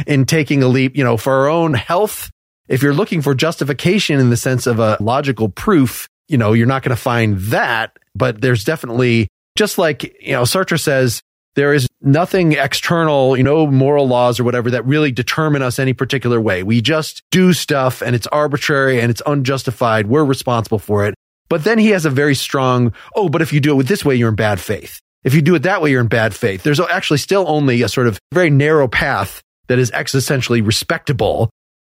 in 0.05 0.25
taking 0.25 0.61
a 0.63 0.67
leap, 0.67 0.95
you 0.95 1.03
know, 1.03 1.17
for 1.17 1.33
our 1.33 1.49
own 1.49 1.73
health. 1.73 2.29
If 2.67 2.83
you're 2.83 2.93
looking 2.93 3.21
for 3.21 3.33
justification 3.33 4.19
in 4.19 4.29
the 4.29 4.37
sense 4.37 4.67
of 4.67 4.79
a 4.79 4.97
logical 4.99 5.49
proof, 5.49 6.07
you 6.27 6.37
know, 6.37 6.53
you're 6.53 6.67
not 6.67 6.83
going 6.83 6.95
to 6.95 7.01
find 7.01 7.37
that, 7.39 7.97
but 8.13 8.39
there's 8.39 8.63
definitely 8.63 9.27
just 9.55 9.77
like, 9.77 10.03
you 10.21 10.33
know, 10.33 10.43
Sartre 10.43 10.79
says, 10.79 11.21
there 11.59 11.73
is 11.73 11.89
nothing 11.99 12.53
external, 12.53 13.35
you 13.35 13.43
know, 13.43 13.67
moral 13.67 14.07
laws 14.07 14.39
or 14.39 14.45
whatever 14.45 14.71
that 14.71 14.85
really 14.85 15.11
determine 15.11 15.61
us 15.61 15.77
any 15.77 15.91
particular 15.91 16.39
way. 16.39 16.63
We 16.63 16.79
just 16.79 17.21
do 17.31 17.51
stuff 17.51 18.01
and 18.01 18.15
it's 18.15 18.27
arbitrary 18.27 19.01
and 19.01 19.09
it's 19.09 19.21
unjustified. 19.25 20.07
We're 20.07 20.23
responsible 20.23 20.79
for 20.79 21.05
it. 21.05 21.15
But 21.49 21.65
then 21.65 21.77
he 21.77 21.89
has 21.89 22.05
a 22.05 22.09
very 22.09 22.33
strong, 22.33 22.93
oh, 23.13 23.27
but 23.27 23.41
if 23.41 23.51
you 23.51 23.59
do 23.59 23.71
it 23.71 23.75
with 23.75 23.89
this 23.89 24.05
way, 24.05 24.15
you're 24.15 24.29
in 24.29 24.35
bad 24.35 24.61
faith. 24.61 25.01
If 25.25 25.33
you 25.33 25.41
do 25.41 25.53
it 25.53 25.63
that 25.63 25.81
way, 25.81 25.91
you're 25.91 25.99
in 25.99 26.07
bad 26.07 26.33
faith. 26.33 26.63
There's 26.63 26.79
actually 26.79 27.17
still 27.17 27.43
only 27.45 27.81
a 27.81 27.89
sort 27.89 28.07
of 28.07 28.17
very 28.31 28.49
narrow 28.49 28.87
path 28.87 29.41
that 29.67 29.79
is 29.79 29.91
existentially 29.91 30.65
respectable, 30.65 31.49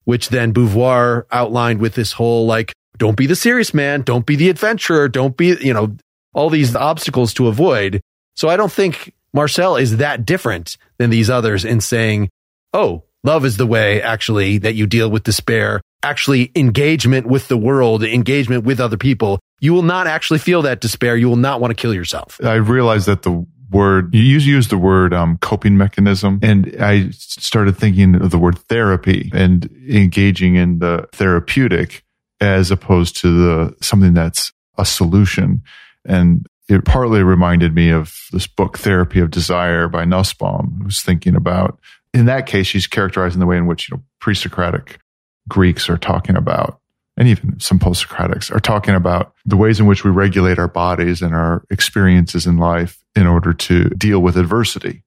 which 0.03 0.27
then 0.27 0.53
Beauvoir 0.53 1.23
outlined 1.31 1.79
with 1.79 1.95
this 1.95 2.11
whole 2.11 2.45
like, 2.45 2.73
don't 2.97 3.15
be 3.15 3.27
the 3.27 3.35
serious 3.37 3.73
man. 3.73 4.01
Don't 4.01 4.25
be 4.25 4.35
the 4.35 4.49
adventurer. 4.49 5.07
Don't 5.07 5.37
be, 5.37 5.55
you 5.61 5.73
know, 5.73 5.95
all 6.33 6.49
these 6.49 6.75
obstacles 6.75 7.33
to 7.35 7.47
avoid. 7.47 8.01
So 8.35 8.49
I 8.49 8.57
don't 8.57 8.71
think 8.71 9.13
Marcel 9.33 9.75
is 9.77 9.97
that 9.97 10.25
different 10.25 10.77
than 10.97 11.09
these 11.09 11.29
others 11.29 11.65
in 11.65 11.81
saying, 11.81 12.29
oh, 12.73 13.03
love 13.23 13.45
is 13.45 13.57
the 13.57 13.65
way 13.65 14.01
actually 14.01 14.59
that 14.59 14.75
you 14.75 14.85
deal 14.85 15.09
with 15.09 15.23
despair, 15.23 15.81
actually 16.03 16.51
engagement 16.55 17.25
with 17.25 17.47
the 17.47 17.57
world, 17.57 18.03
engagement 18.03 18.63
with 18.63 18.79
other 18.79 18.97
people. 18.97 19.39
You 19.59 19.73
will 19.73 19.81
not 19.83 20.07
actually 20.07 20.39
feel 20.39 20.61
that 20.63 20.81
despair. 20.81 21.15
You 21.15 21.29
will 21.29 21.35
not 21.35 21.61
want 21.61 21.71
to 21.71 21.81
kill 21.81 21.93
yourself. 21.93 22.39
I 22.43 22.55
realized 22.55 23.07
that 23.07 23.23
the 23.23 23.45
word 23.71 24.13
you 24.13 24.21
use 24.21 24.67
the 24.67 24.77
word 24.77 25.13
um, 25.13 25.37
coping 25.39 25.75
mechanism 25.75 26.39
and 26.43 26.75
i 26.79 27.09
started 27.09 27.75
thinking 27.75 28.13
of 28.15 28.29
the 28.29 28.37
word 28.37 28.57
therapy 28.69 29.31
and 29.33 29.67
engaging 29.89 30.55
in 30.55 30.77
the 30.77 31.07
therapeutic 31.11 32.03
as 32.39 32.69
opposed 32.69 33.17
to 33.17 33.31
the 33.31 33.75
something 33.81 34.13
that's 34.13 34.53
a 34.77 34.85
solution 34.85 35.63
and 36.05 36.45
it 36.69 36.85
partly 36.85 37.23
reminded 37.23 37.75
me 37.75 37.89
of 37.89 38.15
this 38.31 38.47
book, 38.47 38.77
Therapy 38.77 39.19
of 39.19 39.31
Desire 39.31 39.87
by 39.87 40.05
Nussbaum, 40.05 40.81
who's 40.83 41.01
thinking 41.01 41.35
about, 41.35 41.79
in 42.13 42.25
that 42.25 42.45
case, 42.45 42.67
she's 42.67 42.87
characterizing 42.87 43.39
the 43.39 43.45
way 43.45 43.57
in 43.57 43.65
which, 43.65 43.89
you 43.89 43.97
know, 43.97 44.03
pre 44.19 44.33
Socratic 44.33 44.99
Greeks 45.47 45.89
are 45.89 45.97
talking 45.97 46.37
about, 46.37 46.79
and 47.17 47.27
even 47.27 47.59
some 47.59 47.79
post 47.79 48.07
Socratics 48.07 48.53
are 48.53 48.59
talking 48.59 48.95
about 48.95 49.33
the 49.45 49.57
ways 49.57 49.79
in 49.79 49.85
which 49.85 50.03
we 50.03 50.11
regulate 50.11 50.57
our 50.57 50.67
bodies 50.67 51.21
and 51.21 51.35
our 51.35 51.63
experiences 51.69 52.47
in 52.47 52.57
life 52.57 53.03
in 53.15 53.27
order 53.27 53.53
to 53.53 53.89
deal 53.89 54.19
with 54.19 54.37
adversity. 54.37 55.03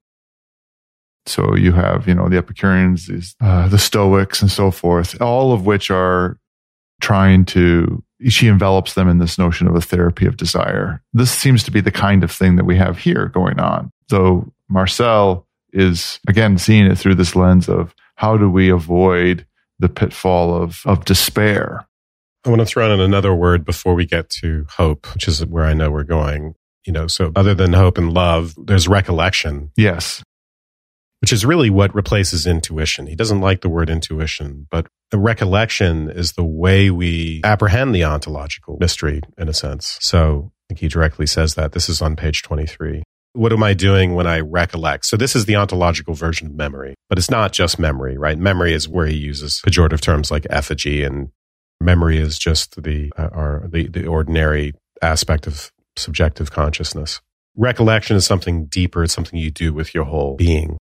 So 1.25 1.57
you 1.57 1.73
have, 1.73 2.07
you 2.07 2.15
know, 2.15 2.29
the 2.29 2.37
Epicureans, 2.37 3.07
these, 3.09 3.35
uh, 3.41 3.69
the 3.69 3.79
Stoics 3.79 4.43
and 4.43 4.51
so 4.51 4.71
forth, 4.71 5.21
all 5.21 5.53
of 5.53 5.67
which 5.67 5.91
are 5.91 6.39
trying 7.01 7.45
to 7.47 8.05
she 8.29 8.49
envelops 8.49 8.95
them 8.95 9.09
in 9.09 9.19
this 9.19 9.39
notion 9.39 9.67
of 9.67 9.75
a 9.75 9.81
therapy 9.81 10.27
of 10.27 10.37
desire. 10.37 11.03
This 11.13 11.31
seems 11.31 11.63
to 11.65 11.71
be 11.71 11.81
the 11.81 11.91
kind 11.91 12.25
of 12.25 12.31
thing 12.31 12.57
that 12.57 12.65
we 12.65 12.77
have 12.77 12.99
here 12.99 13.27
going 13.27 13.61
on. 13.61 13.91
Though 14.09 14.53
Marcel 14.69 15.47
is 15.73 16.19
again 16.27 16.59
seeing 16.59 16.87
it 16.87 16.97
through 16.97 17.17
this 17.17 17.37
lens 17.37 17.69
of 17.69 17.95
how 18.15 18.37
do 18.37 18.51
we 18.51 18.71
avoid 18.71 19.47
the 19.79 19.89
pitfall 19.89 20.55
of, 20.55 20.81
of 20.87 21.05
despair. 21.05 21.87
I 22.45 22.49
want 22.49 22.61
to 22.61 22.67
throw 22.67 22.93
in 22.93 23.01
another 23.01 23.35
word 23.35 23.65
before 23.65 23.95
we 23.95 24.07
get 24.07 24.31
to 24.41 24.67
hope, 24.71 25.13
which 25.15 25.29
is 25.29 25.45
where 25.45 25.65
I 25.65 25.75
know 25.75 25.91
we're 25.91 26.05
going. 26.05 26.55
You 26.87 26.93
know, 26.93 27.09
so 27.09 27.33
other 27.35 27.55
than 27.55 27.73
hope 27.73 27.99
and 27.99 28.13
love, 28.13 28.55
there's 28.57 28.87
recollection. 28.87 29.73
Yes. 29.77 30.23
Which 31.21 31.33
is 31.33 31.47
really 31.47 31.71
what 31.71 31.95
replaces 31.95 32.47
intuition. 32.47 33.07
He 33.07 33.17
doesn't 33.17 33.41
like 33.41 33.63
the 33.63 33.69
word 33.69 33.89
intuition, 33.89 34.67
but 34.71 34.87
the 35.11 35.19
recollection 35.19 36.11
is 36.11 36.33
the 36.33 36.45
way 36.45 36.91
we 36.91 37.41
apprehend 37.43 37.95
the 37.95 38.05
ontological 38.05 38.77
mystery 38.79 39.23
in 39.39 39.49
a 39.49 39.55
sense. 39.55 39.99
So 40.01 40.53
I 40.53 40.63
think 40.69 40.81
he 40.81 40.89
directly 40.89 41.27
says 41.27 41.55
that. 41.55 41.73
This 41.73 41.89
is 41.89 42.03
on 42.03 42.17
page 42.17 42.43
23 42.43 43.03
what 43.37 43.53
am 43.53 43.63
I 43.63 43.75
doing 43.75 44.15
when 44.15 44.27
I 44.27 44.41
recollect? 44.41 45.05
So 45.05 45.17
this 45.17 45.37
is 45.37 45.45
the 45.45 45.57
ontological 45.57 46.15
version 46.15 46.47
of 46.47 46.55
memory, 46.55 46.95
but 47.09 47.19
it's 47.19 47.31
not 47.31 47.53
just 47.53 47.79
memory, 47.79 48.17
right? 48.17 48.39
Memory 48.39 48.73
is 48.73 48.89
where 48.89 49.07
he 49.07 49.17
uses 49.17 49.61
pejorative 49.65 50.01
terms 50.01 50.31
like 50.31 50.47
effigy 50.49 51.05
and 51.05 51.29
memory 51.81 52.19
is 52.19 52.39
just 52.39 52.83
the, 52.83 53.13
uh, 53.17 53.29
or 53.33 53.69
the, 53.71 53.89
the 53.89 54.07
ordinary 54.07 54.73
aspect 55.03 55.47
of 55.47 55.71
subjective 55.97 56.51
consciousness. 56.51 57.21
Recollection 57.57 58.17
is 58.17 58.25
something 58.25 58.67
deeper. 58.67 59.05
It's 59.05 59.13
something 59.13 59.39
you 59.39 59.51
do 59.51 59.73
with 59.73 59.95
your 59.95 60.05
whole 60.05 60.37
being. 60.37 60.79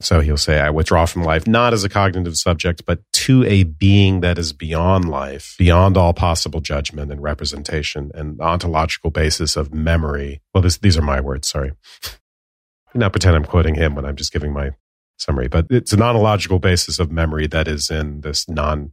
So 0.00 0.20
he'll 0.20 0.36
say, 0.36 0.60
I 0.60 0.68
withdraw 0.70 1.06
from 1.06 1.22
life, 1.22 1.46
not 1.46 1.72
as 1.72 1.82
a 1.82 1.88
cognitive 1.88 2.36
subject, 2.36 2.84
but 2.84 3.00
to 3.12 3.44
a 3.44 3.64
being 3.64 4.20
that 4.20 4.38
is 4.38 4.52
beyond 4.52 5.08
life, 5.08 5.54
beyond 5.58 5.96
all 5.96 6.12
possible 6.12 6.60
judgment 6.60 7.10
and 7.10 7.22
representation 7.22 8.10
and 8.14 8.38
ontological 8.40 9.10
basis 9.10 9.56
of 9.56 9.72
memory. 9.72 10.42
Well, 10.52 10.62
this, 10.62 10.76
these 10.78 10.98
are 10.98 11.02
my 11.02 11.20
words, 11.20 11.48
sorry. 11.48 11.72
Not 12.94 13.12
pretend 13.12 13.36
I'm 13.36 13.44
quoting 13.44 13.74
him 13.74 13.94
when 13.94 14.04
I'm 14.04 14.16
just 14.16 14.32
giving 14.32 14.52
my 14.52 14.70
summary, 15.18 15.48
but 15.48 15.66
it's 15.70 15.94
an 15.94 16.02
ontological 16.02 16.58
basis 16.58 16.98
of 16.98 17.10
memory 17.10 17.46
that 17.46 17.66
is 17.66 17.90
in 17.90 18.20
this 18.20 18.48
non 18.48 18.92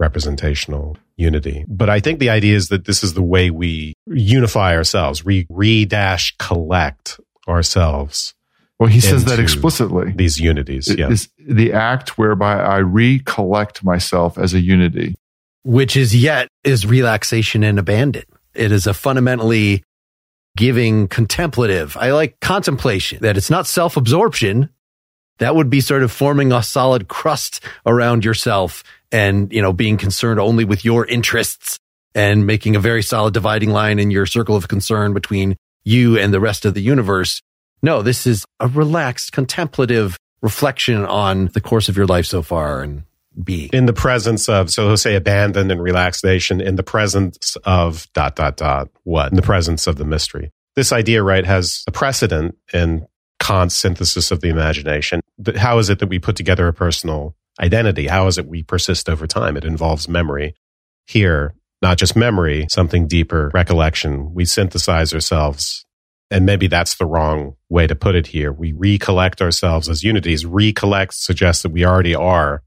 representational 0.00 0.96
unity. 1.16 1.64
But 1.68 1.88
I 1.88 2.00
think 2.00 2.18
the 2.18 2.30
idea 2.30 2.56
is 2.56 2.68
that 2.68 2.86
this 2.86 3.04
is 3.04 3.14
the 3.14 3.22
way 3.22 3.50
we 3.50 3.94
unify 4.06 4.74
ourselves, 4.74 5.24
we 5.24 5.46
re 5.48 5.84
dash 5.84 6.34
collect 6.38 7.20
ourselves 7.46 8.34
well, 8.78 8.88
he 8.88 9.00
says 9.00 9.24
that 9.26 9.38
explicitly. 9.38 10.12
These 10.12 10.40
unities, 10.40 10.92
yeah. 10.96 11.08
Is 11.08 11.28
the 11.38 11.72
act 11.72 12.18
whereby 12.18 12.54
I 12.54 12.80
recollect 12.80 13.84
myself 13.84 14.36
as 14.36 14.52
a 14.52 14.60
unity. 14.60 15.14
Which 15.62 15.96
is 15.96 16.14
yet 16.14 16.48
is 16.64 16.84
relaxation 16.84 17.62
and 17.62 17.78
abandon. 17.78 18.24
It 18.54 18.72
is 18.72 18.86
a 18.86 18.94
fundamentally 18.94 19.82
giving 20.56 21.08
contemplative. 21.08 21.96
I 21.96 22.12
like 22.12 22.40
contemplation, 22.40 23.20
that 23.22 23.36
it's 23.36 23.50
not 23.50 23.66
self 23.66 23.96
absorption. 23.96 24.70
That 25.38 25.56
would 25.56 25.70
be 25.70 25.80
sort 25.80 26.02
of 26.02 26.12
forming 26.12 26.52
a 26.52 26.62
solid 26.62 27.08
crust 27.08 27.60
around 27.86 28.24
yourself 28.24 28.84
and, 29.10 29.52
you 29.52 29.62
know, 29.62 29.72
being 29.72 29.96
concerned 29.96 30.38
only 30.38 30.64
with 30.64 30.84
your 30.84 31.06
interests 31.06 31.78
and 32.14 32.46
making 32.46 32.76
a 32.76 32.80
very 32.80 33.02
solid 33.02 33.34
dividing 33.34 33.70
line 33.70 33.98
in 33.98 34.12
your 34.12 34.26
circle 34.26 34.54
of 34.54 34.68
concern 34.68 35.12
between 35.12 35.56
you 35.82 36.18
and 36.18 36.32
the 36.32 36.40
rest 36.40 36.64
of 36.64 36.74
the 36.74 36.82
universe. 36.82 37.42
No, 37.84 38.00
this 38.00 38.26
is 38.26 38.46
a 38.60 38.66
relaxed, 38.66 39.32
contemplative 39.32 40.16
reflection 40.40 41.04
on 41.04 41.48
the 41.48 41.60
course 41.60 41.90
of 41.90 41.98
your 41.98 42.06
life 42.06 42.24
so 42.24 42.40
far 42.40 42.82
and 42.82 43.02
be. 43.42 43.68
In 43.74 43.84
the 43.84 43.92
presence 43.92 44.48
of 44.48 44.70
so 44.70 44.86
he'll 44.86 44.96
say 44.96 45.16
abandon 45.16 45.70
and 45.70 45.82
relaxation 45.82 46.62
in 46.62 46.76
the 46.76 46.82
presence 46.82 47.56
of 47.64 48.10
dot 48.14 48.36
dot 48.36 48.56
dot 48.56 48.88
what? 49.02 49.30
In 49.30 49.36
the 49.36 49.42
presence 49.42 49.86
of 49.86 49.96
the 49.96 50.06
mystery. 50.06 50.50
This 50.76 50.92
idea 50.92 51.22
right 51.22 51.44
has 51.44 51.84
a 51.86 51.92
precedent 51.92 52.56
in 52.72 53.06
kant's 53.38 53.74
synthesis 53.74 54.30
of 54.30 54.40
the 54.40 54.48
imagination. 54.48 55.20
How 55.56 55.76
is 55.76 55.90
it 55.90 55.98
that 55.98 56.08
we 56.08 56.18
put 56.18 56.36
together 56.36 56.66
a 56.66 56.72
personal 56.72 57.36
identity? 57.60 58.06
How 58.06 58.26
is 58.28 58.38
it 58.38 58.46
we 58.46 58.62
persist 58.62 59.10
over 59.10 59.26
time? 59.26 59.58
It 59.58 59.64
involves 59.66 60.08
memory. 60.08 60.54
Here 61.06 61.54
not 61.82 61.98
just 61.98 62.16
memory 62.16 62.66
something 62.70 63.06
deeper 63.08 63.50
recollection. 63.52 64.32
We 64.32 64.46
synthesize 64.46 65.12
ourselves 65.12 65.84
and 66.30 66.46
maybe 66.46 66.66
that's 66.66 66.96
the 66.96 67.06
wrong 67.06 67.56
way 67.68 67.86
to 67.86 67.94
put 67.94 68.14
it 68.14 68.28
here. 68.28 68.52
We 68.52 68.72
recollect 68.72 69.42
ourselves 69.42 69.88
as 69.88 70.02
unities. 70.02 70.46
Recollect 70.46 71.14
suggests 71.14 71.62
that 71.62 71.72
we 71.72 71.84
already 71.84 72.14
are 72.14 72.62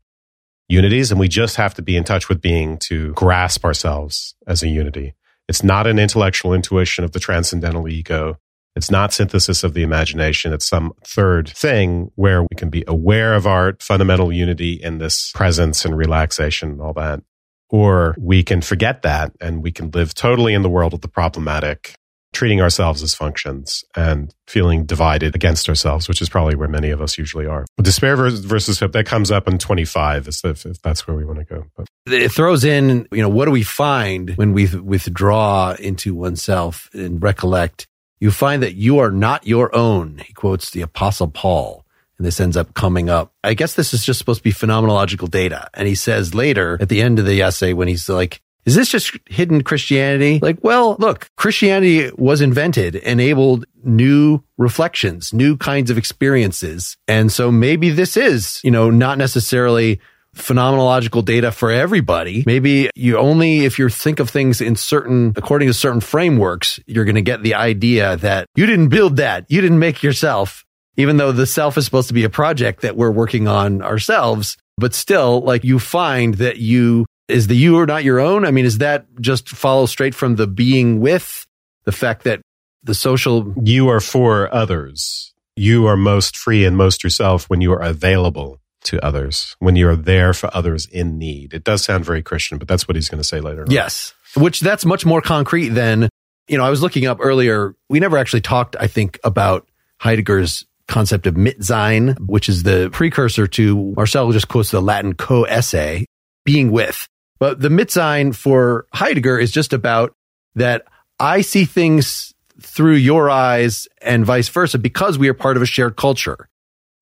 unities 0.70 1.12
and 1.12 1.20
we 1.20 1.28
just 1.28 1.56
have 1.56 1.74
to 1.76 1.82
be 1.82 1.96
in 1.96 2.04
touch 2.04 2.30
with 2.30 2.42
being 2.42 2.78
to 2.78 3.14
grasp 3.14 3.64
ourselves 3.66 4.36
as 4.46 4.64
a 4.64 4.68
unity. 4.68 5.16
It's 5.48 5.64
not 5.64 5.88
an 5.88 5.98
intellectual 5.98 6.54
intuition 6.54 7.04
of 7.04 7.14
the 7.14 7.20
transcendental 7.20 7.88
ego. 7.88 8.38
It's 8.76 8.92
not 8.92 9.14
synthesis 9.14 9.64
of 9.64 9.74
the 9.74 9.82
imagination. 9.82 10.54
It's 10.54 10.68
some 10.68 10.94
third 11.04 11.50
thing 11.50 12.12
where 12.16 12.44
we 12.44 12.56
can 12.56 12.70
be 12.70 12.84
aware 12.88 13.34
of 13.34 13.48
our 13.48 13.76
fundamental 13.80 14.32
unity 14.32 14.74
in 14.74 15.00
this 15.00 15.32
presence 15.34 15.84
and 15.84 15.98
relaxation 15.98 16.72
and 16.72 16.82
all 16.82 16.94
that. 16.94 17.22
Or 17.70 18.16
we 18.20 18.44
can 18.44 18.62
forget 18.62 19.02
that 19.02 19.32
and 19.42 19.64
we 19.64 19.72
can 19.72 19.90
live 19.92 20.14
totally 20.14 20.54
in 20.54 20.62
the 20.62 20.70
world 20.70 20.94
of 20.94 21.02
the 21.02 21.08
problematic 21.08 21.96
treating 22.38 22.62
ourselves 22.62 23.01
as 23.01 23.15
functions 23.15 23.84
and 23.96 24.32
feeling 24.46 24.86
divided 24.86 25.34
against 25.34 25.67
ourselves, 25.67 26.08
which 26.08 26.22
is 26.22 26.29
probably 26.29 26.56
where 26.56 26.67
many 26.67 26.91
of 26.91 27.01
us 27.01 27.17
usually 27.17 27.48
are. 27.48 27.65
Despair 27.82 28.15
versus 28.15 28.79
hope, 28.79 28.91
that 28.91 29.08
comes 29.08 29.32
up 29.32 29.48
in 29.48 29.58
25, 29.58 30.27
if, 30.27 30.46
if 30.46 30.79
that's 30.84 31.08
where 31.08 31.17
we 31.17 31.25
want 31.25 31.39
to 31.39 31.46
go. 31.46 31.65
But. 31.75 31.88
It 32.06 32.32
throws 32.32 32.63
in, 32.63 33.08
you 33.12 33.24
know, 33.24 33.29
what 33.29 33.46
do 33.46 33.51
we 33.51 33.63
find 33.63 34.29
when 34.36 34.53
we 34.53 34.67
withdraw 34.67 35.75
into 35.79 36.13
oneself 36.13 36.91
and 36.94 37.22
recollect? 37.24 37.88
You 38.20 38.29
find 38.29 38.62
that 38.62 38.75
you 38.75 39.00
are 39.00 39.12
not 39.12 39.48
your 39.48 39.75
own. 39.75 40.20
He 40.20 40.34
quotes 40.34 40.70
the 40.70 40.82
apostle 40.82 41.29
Paul. 41.29 41.88
And 42.20 42.25
this 42.25 42.39
ends 42.39 42.56
up 42.56 42.75
coming 42.75 43.10
up. 43.10 43.32
I 43.44 43.56
guess 43.56 43.74
this 43.74 43.96
is 43.96 44.06
just 44.06 44.20
supposed 44.20 44.39
to 44.39 44.44
be 44.44 44.53
phenomenological 44.53 45.29
data. 45.29 45.70
And 45.74 45.88
he 45.88 45.96
says 45.96 46.36
later 46.36 46.77
at 46.79 46.89
the 46.89 47.01
end 47.01 47.17
of 47.17 47.25
the 47.25 47.41
essay 47.41 47.74
when 47.74 47.88
he's 47.88 48.08
like, 48.08 48.41
is 48.68 48.76
this 48.76 48.90
just 48.90 49.18
hidden 49.28 49.64
Christianity? 49.64 50.40
Like, 50.42 50.58
well, 50.62 50.98
look, 51.00 51.30
Christianity 51.38 52.12
was 52.18 52.42
invented, 52.42 52.96
enabled 52.96 53.66
new 53.82 54.44
reflections, 54.58 55.34
new 55.34 55.56
kinds 55.56 55.90
of 55.90 55.98
experiences. 55.98 56.98
And 57.08 57.32
so 57.32 57.50
maybe 57.50 57.92
this 57.92 58.18
is, 58.18 58.60
you 58.66 58.72
know, 58.72 58.90
not 58.90 59.18
necessarily 59.18 60.02
phenomenological 60.36 61.24
data 61.24 61.54
for 61.54 61.72
everybody. 61.72 62.44
Maybe 62.46 62.90
you 62.94 63.18
only, 63.18 63.64
if 63.64 63.80
you 63.80 63.88
think 63.88 64.20
of 64.20 64.30
things 64.30 64.60
in 64.60 64.76
certain, 64.76 65.32
according 65.38 65.70
to 65.70 65.74
certain 65.74 66.02
frameworks, 66.02 66.78
you're 66.86 67.06
going 67.06 67.16
to 67.16 67.22
get 67.22 67.44
the 67.44 67.56
idea 67.56 68.18
that 68.18 68.48
you 68.58 68.66
didn't 68.66 68.90
build 68.90 69.16
that. 69.16 69.46
You 69.48 69.62
didn't 69.62 69.80
make 69.80 70.04
yourself, 70.04 70.66
even 70.98 71.16
though 71.16 71.32
the 71.32 71.48
self 71.48 71.78
is 71.78 71.86
supposed 71.86 72.10
to 72.10 72.14
be 72.14 72.26
a 72.26 72.30
project 72.30 72.82
that 72.82 72.98
we're 72.98 73.12
working 73.12 73.48
on 73.48 73.82
ourselves. 73.82 74.58
But 74.78 74.94
still, 74.94 75.40
like 75.40 75.64
you 75.64 75.80
find 75.80 76.36
that 76.36 76.58
you 76.58 77.06
is 77.27 77.48
the 77.48 77.55
you 77.55 77.77
or 77.77 77.86
not 77.86 78.03
your 78.03 78.19
own? 78.19 78.46
I 78.46 78.51
mean, 78.51 78.65
is 78.65 78.79
that 78.79 79.05
just 79.19 79.50
follow 79.50 79.86
straight 79.86 80.15
from 80.15 80.36
the 80.36 80.48
being 80.48 81.00
with 81.00 81.46
the 81.84 81.91
fact 81.91 82.24
that 82.24 82.41
the 82.84 82.93
social 82.93 83.53
you 83.63 83.89
are 83.89 84.00
for 84.00 84.53
others. 84.53 85.34
You 85.55 85.88
are 85.88 85.98
most 85.98 86.38
free 86.38 86.65
and 86.65 86.77
most 86.77 87.03
yourself 87.03 87.50
when 87.50 87.62
you 87.62 87.74
are 87.74 87.81
available 87.81 88.60
to 88.84 89.03
others, 89.03 89.55
when 89.60 89.75
you 89.75 89.89
are 89.89 89.96
there 89.96 90.34
for 90.34 90.50
others 90.55 90.86
in 90.86 91.17
need. 91.17 91.53
It 91.53 91.63
does 91.63 91.84
sound 91.84 92.05
very 92.05 92.22
Christian, 92.22 92.57
but 92.57 92.67
that's 92.67 92.88
what 92.88 92.96
he's 92.96 93.10
going 93.10 93.22
to 93.22 93.27
say 93.27 93.41
later. 93.41 93.63
On. 93.63 93.72
Yes. 93.72 94.13
Which 94.36 94.60
that's 94.60 94.86
much 94.86 95.05
more 95.05 95.22
concrete 95.22 95.69
than, 95.69 96.10
you 96.48 96.57
know, 96.57 96.63
I 96.63 96.69
was 96.69 96.81
looking 96.81 97.05
up 97.05 97.17
earlier. 97.19 97.75
We 97.89 98.00
never 98.00 98.17
actually 98.17 98.41
talked, 98.41 98.75
I 98.79 98.88
think, 98.88 99.19
about 99.24 99.67
Heidegger's 100.00 100.65
concept 100.88 101.27
of 101.27 101.36
Mitsein, 101.36 102.17
which 102.19 102.48
is 102.48 102.63
the 102.63 102.89
precursor 102.91 103.48
to 103.48 103.93
Marcel 103.96 104.31
just 104.31 104.48
quotes 104.48 104.72
the 104.72 104.81
Latin 104.81 105.13
co-esse, 105.13 106.05
being 106.46 106.72
with. 106.72 107.07
But 107.39 107.60
the 107.60 107.70
Mitsein 107.70 108.36
for 108.36 108.88
Heidegger 108.94 109.39
is 109.39 109.51
just 109.51 109.74
about 109.74 110.13
that 110.56 110.86
I 111.20 111.41
see 111.41 111.65
things 111.65 112.34
through 112.60 112.96
your 112.96 113.29
eyes 113.29 113.88
and 114.01 114.25
vice 114.25 114.50
versa 114.50 114.79
because 114.79 115.17
we 115.17 115.29
are 115.29 115.34
part 115.34 115.58
of 115.58 115.63
a 115.63 115.67
shared 115.67 115.96
culture. 115.96 116.48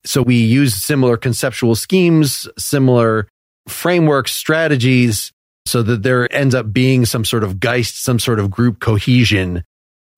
So 0.03 0.21
we 0.21 0.35
use 0.35 0.75
similar 0.75 1.17
conceptual 1.17 1.75
schemes, 1.75 2.47
similar 2.57 3.27
frameworks, 3.67 4.31
strategies, 4.33 5.31
so 5.65 5.81
that 5.81 6.03
there 6.03 6.31
ends 6.33 6.53
up 6.53 6.71
being 6.71 7.05
some 7.05 7.25
sort 7.25 7.43
of 7.43 7.59
geist, 7.59 8.03
some 8.03 8.19
sort 8.19 8.39
of 8.39 8.51
group 8.51 8.79
cohesion. 8.79 9.63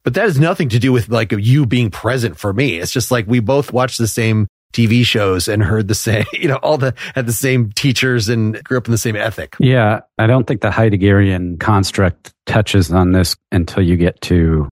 But 0.03 0.13
that 0.15 0.23
has 0.23 0.39
nothing 0.39 0.69
to 0.69 0.79
do 0.79 0.91
with 0.91 1.09
like 1.09 1.31
you 1.31 1.65
being 1.65 1.89
present 1.89 2.37
for 2.37 2.51
me. 2.53 2.77
It's 2.77 2.91
just 2.91 3.11
like 3.11 3.27
we 3.27 3.39
both 3.39 3.71
watch 3.71 3.97
the 3.97 4.07
same 4.07 4.47
TV 4.77 5.03
shows 5.03 5.47
and 5.47 5.63
heard 5.63 5.87
the 5.87 5.95
same, 5.95 6.25
you 6.33 6.47
know, 6.47 6.57
all 6.57 6.77
the 6.77 6.93
had 7.15 7.25
the 7.25 7.33
same 7.33 7.71
teachers 7.71 8.29
and 8.29 8.63
grew 8.63 8.77
up 8.77 8.85
in 8.85 8.91
the 8.91 8.97
same 8.97 9.15
ethic. 9.15 9.55
Yeah, 9.59 10.01
I 10.17 10.27
don't 10.27 10.45
think 10.45 10.61
the 10.61 10.69
Heideggerian 10.69 11.59
construct 11.59 12.33
touches 12.45 12.91
on 12.91 13.11
this 13.11 13.35
until 13.51 13.83
you 13.83 13.95
get 13.95 14.21
to 14.21 14.69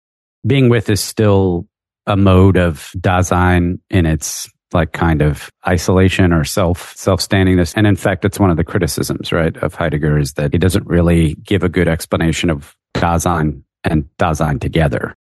being 0.47 0.69
with 0.69 0.91
is 0.91 1.01
still 1.01 1.67
a 2.07 2.17
mode 2.17 2.59
of 2.59 2.91
Dasein 2.99 3.81
in 3.89 4.05
its 4.05 4.51
like 4.73 4.93
kind 4.93 5.23
of 5.23 5.51
isolation 5.67 6.33
or 6.33 6.45
self 6.45 6.95
self 6.97 7.21
standingness. 7.21 7.73
And 7.77 7.87
in 7.87 7.97
fact, 7.97 8.25
it's 8.25 8.39
one 8.39 8.51
of 8.51 8.57
the 8.57 8.65
criticisms, 8.65 9.33
right, 9.33 9.57
of 9.59 9.75
Heidegger 9.75 10.19
is 10.19 10.35
that 10.35 10.53
he 10.53 10.59
doesn't 10.59 10.87
really 10.87 11.37
give 11.37 11.63
a 11.63 11.69
good 11.69 11.89
explanation 11.89 12.51
of 12.51 12.77
Dasein 12.95 13.63
and 13.85 14.09
Dasein 14.19 14.61
together. 14.61 15.15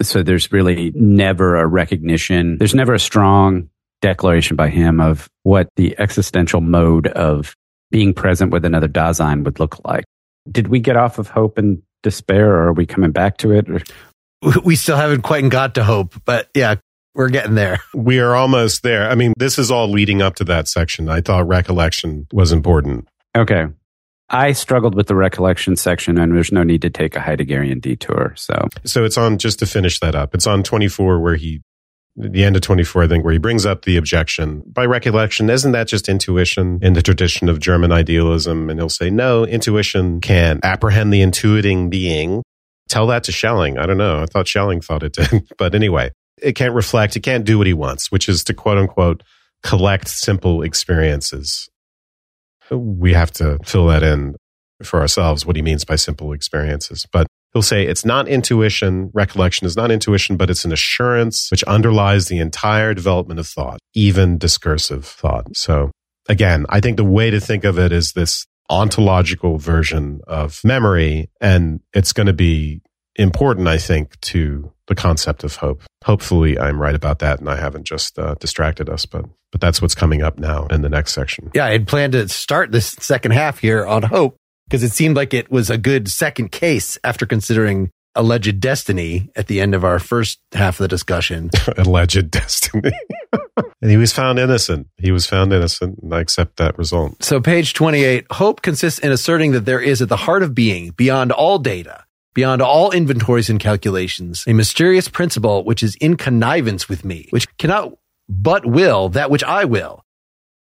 So 0.00 0.22
there's 0.22 0.50
really 0.50 0.92
never 0.94 1.56
a 1.56 1.66
recognition. 1.66 2.58
There's 2.58 2.74
never 2.74 2.94
a 2.94 2.98
strong 2.98 3.68
declaration 4.02 4.56
by 4.56 4.68
him 4.68 5.00
of 5.00 5.28
what 5.44 5.68
the 5.76 5.98
existential 5.98 6.60
mode 6.60 7.06
of 7.08 7.56
being 7.90 8.12
present 8.12 8.52
with 8.52 8.64
another 8.64 8.88
Dasein 8.88 9.44
would 9.44 9.58
look 9.58 9.82
like. 9.84 10.04
Did 10.50 10.68
we 10.68 10.80
get 10.80 10.96
off 10.96 11.18
of 11.18 11.28
hope 11.28 11.56
and 11.56 11.82
despair 12.02 12.50
or 12.50 12.68
are 12.68 12.72
we 12.72 12.84
coming 12.84 13.12
back 13.12 13.38
to 13.38 13.52
it? 13.52 13.70
Or? 13.70 13.80
We 14.64 14.74
still 14.74 14.96
haven't 14.96 15.22
quite 15.22 15.48
got 15.50 15.76
to 15.76 15.84
hope, 15.84 16.20
but 16.24 16.48
yeah, 16.52 16.74
we're 17.14 17.28
getting 17.28 17.54
there. 17.54 17.78
We 17.94 18.18
are 18.18 18.34
almost 18.34 18.82
there. 18.82 19.08
I 19.08 19.14
mean, 19.14 19.34
this 19.36 19.56
is 19.56 19.70
all 19.70 19.88
leading 19.88 20.20
up 20.20 20.34
to 20.36 20.44
that 20.44 20.66
section. 20.66 21.08
I 21.08 21.20
thought 21.20 21.46
recollection 21.46 22.26
was 22.32 22.50
important. 22.50 23.06
Okay. 23.36 23.66
I 24.30 24.52
struggled 24.52 24.96
with 24.96 25.06
the 25.06 25.14
recollection 25.14 25.76
section 25.76 26.18
and 26.18 26.34
there's 26.34 26.50
no 26.50 26.64
need 26.64 26.82
to 26.82 26.90
take 26.90 27.14
a 27.14 27.20
Heideggerian 27.20 27.80
detour. 27.80 28.34
So, 28.36 28.66
so 28.84 29.04
it's 29.04 29.18
on 29.18 29.38
just 29.38 29.58
to 29.60 29.66
finish 29.66 30.00
that 30.00 30.16
up. 30.16 30.34
It's 30.34 30.46
on 30.46 30.62
24 30.62 31.20
where 31.20 31.36
he, 31.36 31.60
the 32.16 32.44
end 32.44 32.56
of 32.56 32.62
24, 32.62 33.04
I 33.04 33.08
think, 33.08 33.24
where 33.24 33.32
he 33.32 33.38
brings 33.38 33.64
up 33.64 33.84
the 33.84 33.96
objection 33.96 34.62
by 34.66 34.84
recollection. 34.84 35.48
Isn't 35.48 35.72
that 35.72 35.88
just 35.88 36.08
intuition 36.08 36.78
in 36.82 36.92
the 36.92 37.02
tradition 37.02 37.48
of 37.48 37.58
German 37.58 37.92
idealism? 37.92 38.68
And 38.68 38.78
he'll 38.78 38.88
say, 38.88 39.10
no, 39.10 39.44
intuition 39.44 40.20
can 40.20 40.60
apprehend 40.62 41.12
the 41.12 41.22
intuiting 41.22 41.88
being. 41.88 42.42
Tell 42.88 43.06
that 43.06 43.24
to 43.24 43.32
Schelling. 43.32 43.78
I 43.78 43.86
don't 43.86 43.96
know. 43.96 44.22
I 44.22 44.26
thought 44.26 44.46
Schelling 44.46 44.82
thought 44.82 45.02
it 45.02 45.14
did. 45.14 45.48
but 45.58 45.74
anyway, 45.74 46.10
it 46.40 46.52
can't 46.52 46.74
reflect, 46.74 47.16
it 47.16 47.20
can't 47.20 47.44
do 47.44 47.56
what 47.56 47.66
he 47.66 47.74
wants, 47.74 48.12
which 48.12 48.28
is 48.28 48.44
to 48.44 48.54
quote 48.54 48.78
unquote 48.78 49.22
collect 49.62 50.08
simple 50.08 50.62
experiences. 50.62 51.68
We 52.70 53.14
have 53.14 53.30
to 53.32 53.58
fill 53.64 53.86
that 53.86 54.02
in 54.02 54.36
for 54.82 55.00
ourselves, 55.00 55.46
what 55.46 55.56
he 55.56 55.62
means 55.62 55.84
by 55.84 55.96
simple 55.96 56.32
experiences. 56.32 57.06
But 57.10 57.26
he'll 57.52 57.62
say 57.62 57.86
it's 57.86 58.04
not 58.04 58.28
intuition, 58.28 59.10
recollection 59.12 59.66
is 59.66 59.76
not 59.76 59.90
intuition, 59.90 60.36
but 60.36 60.50
it's 60.50 60.64
an 60.64 60.72
assurance 60.72 61.50
which 61.50 61.62
underlies 61.64 62.28
the 62.28 62.38
entire 62.38 62.94
development 62.94 63.40
of 63.40 63.46
thought, 63.46 63.78
even 63.94 64.38
discursive 64.38 65.04
thought. 65.04 65.56
So 65.56 65.90
again, 66.28 66.66
I 66.68 66.80
think 66.80 66.96
the 66.96 67.04
way 67.04 67.30
to 67.30 67.40
think 67.40 67.64
of 67.64 67.78
it 67.78 67.92
is 67.92 68.12
this 68.12 68.46
ontological 68.70 69.58
version 69.58 70.20
of 70.26 70.60
memory, 70.64 71.30
and 71.40 71.80
it's 71.92 72.12
going 72.12 72.26
to 72.26 72.32
be 72.32 72.80
important, 73.16 73.68
I 73.68 73.78
think, 73.78 74.18
to 74.20 74.72
the 74.86 74.94
concept 74.94 75.44
of 75.44 75.56
hope. 75.56 75.82
Hopefully, 76.04 76.58
I'm 76.58 76.80
right 76.80 76.94
about 76.94 77.18
that, 77.20 77.40
and 77.40 77.48
I 77.48 77.56
haven't 77.56 77.84
just 77.84 78.18
uh, 78.18 78.34
distracted 78.36 78.88
us. 78.88 79.06
But 79.06 79.26
but 79.50 79.60
that's 79.60 79.82
what's 79.82 79.94
coming 79.94 80.22
up 80.22 80.38
now 80.38 80.66
in 80.68 80.80
the 80.80 80.88
next 80.88 81.12
section. 81.12 81.50
Yeah, 81.54 81.66
I 81.66 81.72
had 81.72 81.86
planned 81.86 82.14
to 82.14 82.28
start 82.28 82.72
this 82.72 82.92
second 83.00 83.32
half 83.32 83.58
here 83.58 83.86
on 83.86 84.02
hope 84.02 84.36
because 84.72 84.82
it 84.82 84.92
seemed 84.92 85.14
like 85.14 85.34
it 85.34 85.50
was 85.50 85.68
a 85.68 85.76
good 85.76 86.08
second 86.08 86.50
case 86.50 86.96
after 87.04 87.26
considering 87.26 87.90
alleged 88.14 88.58
destiny 88.58 89.28
at 89.36 89.46
the 89.46 89.60
end 89.60 89.74
of 89.74 89.84
our 89.84 89.98
first 89.98 90.38
half 90.52 90.80
of 90.80 90.84
the 90.84 90.88
discussion. 90.88 91.50
alleged 91.76 92.30
destiny. 92.30 92.90
and 93.82 93.90
he 93.90 93.98
was 93.98 94.14
found 94.14 94.38
innocent. 94.38 94.86
He 94.96 95.12
was 95.12 95.26
found 95.26 95.52
innocent, 95.52 95.98
and 95.98 96.14
I 96.14 96.20
accept 96.20 96.56
that 96.56 96.78
result. 96.78 97.22
So, 97.22 97.38
page 97.38 97.74
28 97.74 98.24
hope 98.30 98.62
consists 98.62 98.98
in 98.98 99.12
asserting 99.12 99.52
that 99.52 99.66
there 99.66 99.80
is 99.80 100.00
at 100.00 100.08
the 100.08 100.16
heart 100.16 100.42
of 100.42 100.54
being, 100.54 100.92
beyond 100.92 101.32
all 101.32 101.58
data, 101.58 102.04
beyond 102.32 102.62
all 102.62 102.92
inventories 102.92 103.50
and 103.50 103.60
calculations, 103.60 104.42
a 104.46 104.54
mysterious 104.54 105.06
principle 105.06 105.66
which 105.66 105.82
is 105.82 105.96
in 105.96 106.16
connivance 106.16 106.88
with 106.88 107.04
me, 107.04 107.26
which 107.28 107.46
cannot 107.58 107.92
but 108.26 108.64
will 108.64 109.10
that 109.10 109.30
which 109.30 109.44
I 109.44 109.66
will. 109.66 110.02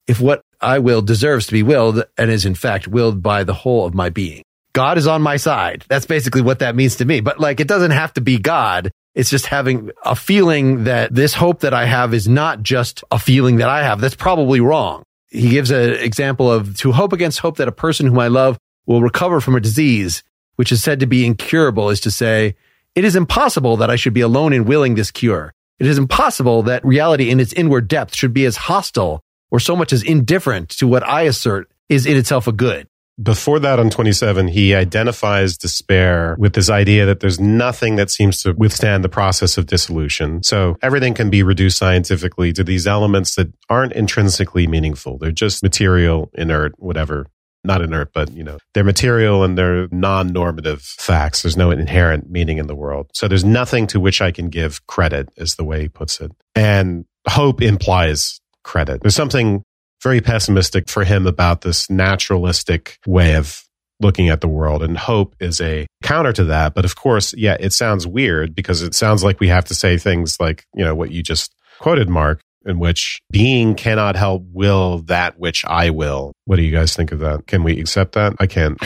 If 0.08 0.20
what 0.20 0.42
I 0.64 0.80
will 0.80 1.02
deserves 1.02 1.48
to 1.48 1.54
be 1.54 1.64
willed 1.64 2.04
and 2.18 2.32
is 2.32 2.46
in 2.46 2.56
fact 2.56 2.88
willed 2.88 3.22
by 3.22 3.44
the 3.44 3.54
whole 3.54 3.86
of 3.86 3.94
my 3.94 4.10
being. 4.10 4.44
God 4.74 4.98
is 4.98 5.06
on 5.06 5.22
my 5.22 5.38
side. 5.38 5.86
That's 5.88 6.08
basically 6.08 6.42
what 6.42 6.60
that 6.60 6.76
means 6.76 6.96
to 6.96 7.06
me. 7.06 7.20
But 7.20 7.40
like, 7.40 7.60
it 7.60 7.68
doesn't 7.68 7.92
have 7.92 8.14
to 8.14 8.22
be 8.22 8.40
God. 8.40 8.92
It's 9.14 9.30
just 9.30 9.46
having 9.46 9.92
a 10.04 10.16
feeling 10.16 10.86
that 10.86 11.14
this 11.14 11.36
hope 11.36 11.60
that 11.60 11.74
I 11.74 11.86
have 11.86 12.14
is 12.14 12.28
not 12.28 12.64
just 12.64 13.04
a 13.12 13.20
feeling 13.20 13.58
that 13.58 13.70
I 13.70 13.84
have. 13.84 14.02
That's 14.02 14.16
probably 14.16 14.60
wrong. 14.60 15.04
He 15.28 15.50
gives 15.50 15.70
an 15.70 15.92
example 15.92 16.52
of 16.52 16.78
to 16.78 16.92
hope 16.92 17.14
against 17.14 17.40
hope 17.40 17.58
that 17.58 17.68
a 17.68 17.72
person 17.72 18.08
whom 18.08 18.18
I 18.18 18.28
love 18.28 18.58
will 18.88 19.02
recover 19.02 19.40
from 19.40 19.56
a 19.56 19.60
disease 19.60 20.24
which 20.56 20.72
is 20.72 20.84
said 20.84 21.00
to 21.00 21.08
be 21.08 21.26
incurable, 21.26 21.90
is 21.90 22.00
to 22.02 22.12
say, 22.12 22.56
it 22.96 23.04
is 23.04 23.16
impossible 23.16 23.78
that 23.78 23.90
I 23.90 23.96
should 23.96 24.14
be 24.14 24.22
alone 24.22 24.54
in 24.54 24.66
willing 24.66 24.96
this 24.96 25.12
cure. 25.12 25.54
It 25.80 25.88
is 25.88 25.98
impossible 25.98 26.64
that 26.64 26.86
reality 26.86 27.30
in 27.30 27.40
its 27.40 27.54
inward 27.54 27.88
depth 27.88 28.16
should 28.16 28.34
be 28.34 28.46
as 28.46 28.56
hostile 28.56 29.22
or 29.54 29.60
so 29.60 29.76
much 29.76 29.94
as 29.94 30.04
indifferent 30.04 30.68
to 30.68 30.88
what 30.88 31.08
I 31.08 31.22
assert 31.22 31.72
is 31.88 32.06
in 32.06 32.18
itself 32.18 32.48
a 32.48 32.52
good. 32.52 32.88
Before 33.22 33.60
that, 33.60 33.78
on 33.78 33.92
27, 33.92 34.48
he 34.48 34.74
identifies 34.74 35.56
despair 35.56 36.36
with 36.40 36.54
this 36.54 36.72
idea 36.72 37.06
that 37.06 37.20
there's 37.20 37.40
nothing 37.40 37.96
that 37.98 38.10
seems 38.10 38.42
to 38.42 38.54
withstand 38.54 39.04
the 39.04 39.10
process 39.10 39.56
of 39.56 39.68
dissolution. 39.68 40.42
So 40.42 40.78
everything 40.82 41.14
can 41.14 41.30
be 41.30 41.44
reduced 41.44 41.78
scientifically 41.78 42.52
to 42.54 42.64
these 42.64 42.88
elements 42.88 43.36
that 43.36 43.54
aren't 43.70 43.94
intrinsically 43.94 44.66
meaningful. 44.66 45.20
They're 45.20 45.30
just 45.30 45.62
material, 45.62 46.32
inert, 46.34 46.74
whatever 46.80 47.28
not 47.64 47.82
inert, 47.82 48.12
but 48.14 48.32
you 48.34 48.44
know, 48.44 48.58
they're 48.74 48.84
material 48.84 49.44
and 49.44 49.58
they're 49.58 49.88
non-normative 49.92 50.82
facts. 50.82 51.44
There's 51.44 51.58
no 51.58 51.72
inherent 51.72 52.30
meaning 52.30 52.58
in 52.58 52.68
the 52.68 52.76
world. 52.76 53.10
So 53.14 53.28
there's 53.28 53.46
nothing 53.46 53.88
to 53.88 54.00
which 54.00 54.22
I 54.22 54.32
can 54.32 54.50
give 54.50 54.86
credit 54.88 55.30
is 55.38 55.56
the 55.56 55.64
way 55.64 55.84
he 55.84 55.88
puts 55.88 56.20
it. 56.20 56.32
And 56.56 57.06
hope 57.28 57.62
implies 57.62 58.42
credit. 58.64 59.02
There's 59.02 59.16
something 59.16 59.64
very 60.02 60.22
pessimistic 60.22 60.90
for 60.90 61.04
him 61.04 61.26
about 61.26 61.62
this 61.62 61.90
naturalistic 61.90 63.00
way 63.08 63.36
of 63.36 63.64
looking 64.00 64.30
at 64.30 64.42
the 64.42 64.48
world. 64.48 64.84
And 64.84 64.98
hope 64.98 65.36
is 65.40 65.62
a 65.62 65.88
counter 66.04 66.34
to 66.34 66.44
that. 66.46 66.74
But 66.74 66.86
of 66.86 66.96
course, 66.96 67.34
yeah, 67.36 67.56
it 67.60 67.74
sounds 67.74 68.06
weird 68.06 68.54
because 68.54 68.82
it 68.82 68.94
sounds 68.94 69.24
like 69.24 69.40
we 69.40 69.48
have 69.48 69.66
to 69.66 69.76
say 69.76 69.98
things 69.98 70.40
like, 70.40 70.66
you 70.76 70.84
know, 70.84 70.94
what 70.94 71.12
you 71.12 71.24
just 71.24 71.54
quoted, 71.80 72.10
Mark, 72.10 72.42
in 72.66 72.80
which 72.80 73.20
being 73.32 73.76
cannot 73.76 74.16
help 74.16 74.44
will 74.52 75.00
that 75.04 75.40
which 75.40 75.64
I 75.66 75.90
will. 75.90 76.34
What 76.46 76.58
do 76.58 76.62
you 76.62 76.72
guys 76.72 76.96
think 76.96 77.12
of 77.12 77.20
that? 77.20 77.48
Can 77.48 77.64
we 77.64 77.80
accept 77.80 78.14
that? 78.14 78.34
I 78.40 78.48
can't. 78.48 78.78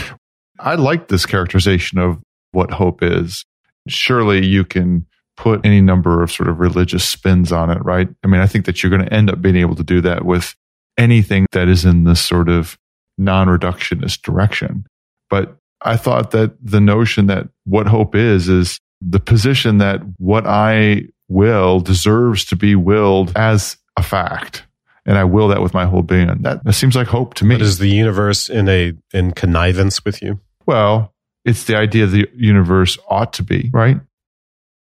I 0.60 0.76
like 0.76 1.08
this 1.08 1.26
characterization 1.26 1.98
of 2.00 2.20
what 2.52 2.72
hope 2.72 3.04
is. 3.04 3.44
Surely 3.88 4.46
you 4.46 4.66
can 4.66 5.06
put 5.38 5.66
any 5.66 5.80
number 5.80 6.22
of 6.22 6.32
sort 6.32 6.50
of 6.50 6.60
religious 6.60 7.08
spins 7.08 7.52
on 7.52 7.70
it, 7.70 7.84
right? 7.86 8.10
I 8.24 8.28
mean, 8.28 8.42
I 8.42 8.48
think 8.48 8.66
that 8.66 8.84
you're 8.84 8.90
going 8.90 9.06
to 9.06 9.14
end 9.14 9.30
up 9.30 9.42
being 9.42 9.56
able 9.56 9.76
to 9.76 9.84
do 9.84 10.02
that 10.02 10.26
with 10.26 10.56
anything 10.98 11.46
that 11.52 11.70
is 11.70 11.86
in 11.86 12.04
this 12.04 12.20
sort 12.20 12.50
of 12.50 12.78
non 13.18 13.48
reductionist 13.48 14.24
direction. 14.24 14.86
But 15.30 15.58
I 15.82 15.96
thought 15.96 16.32
that 16.32 16.56
the 16.62 16.82
notion 16.82 17.28
that 17.28 17.48
what 17.66 17.88
hope 17.88 18.16
is, 18.16 18.50
is 18.50 18.80
the 19.00 19.20
position 19.20 19.78
that 19.78 20.02
what 20.18 20.46
I 20.48 21.04
will 21.30 21.80
deserves 21.80 22.46
to 22.46 22.56
be 22.56 22.76
willed 22.76 23.32
as 23.36 23.78
a 23.96 24.04
fact. 24.04 24.64
And 25.06 25.18
I 25.18 25.24
will 25.24 25.48
that 25.50 25.62
with 25.62 25.74
my 25.74 25.86
whole 25.86 26.02
being. 26.02 26.28
That, 26.42 26.64
that 26.64 26.74
seems 26.74 26.96
like 26.96 27.08
hope 27.08 27.36
to 27.36 27.46
me. 27.46 27.56
But 27.56 27.62
is 27.62 27.78
the 27.78 27.88
universe 27.88 28.50
in 28.50 28.68
a 28.68 28.94
in 29.14 29.32
connivance 29.32 30.04
with 30.04 30.22
you? 30.22 30.40
Well, 30.66 31.14
it's 31.46 31.64
the 31.64 31.78
idea 31.78 32.08
the 32.08 32.30
universe 32.36 32.98
ought 33.08 33.32
to 33.34 33.44
be, 33.44 33.70
right? 33.72 34.02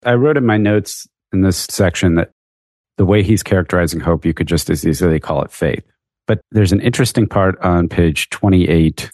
I 0.05 0.13
wrote 0.13 0.37
in 0.37 0.45
my 0.45 0.57
notes 0.57 1.07
in 1.31 1.41
this 1.41 1.67
section 1.69 2.15
that 2.15 2.31
the 2.97 3.05
way 3.05 3.23
he's 3.23 3.43
characterizing 3.43 3.99
hope, 3.99 4.25
you 4.25 4.33
could 4.33 4.47
just 4.47 4.69
as 4.69 4.85
easily 4.85 5.19
call 5.19 5.41
it 5.41 5.51
faith. 5.51 5.83
But 6.27 6.41
there's 6.51 6.71
an 6.71 6.81
interesting 6.81 7.27
part 7.27 7.59
on 7.59 7.89
page 7.89 8.29
28, 8.29 9.11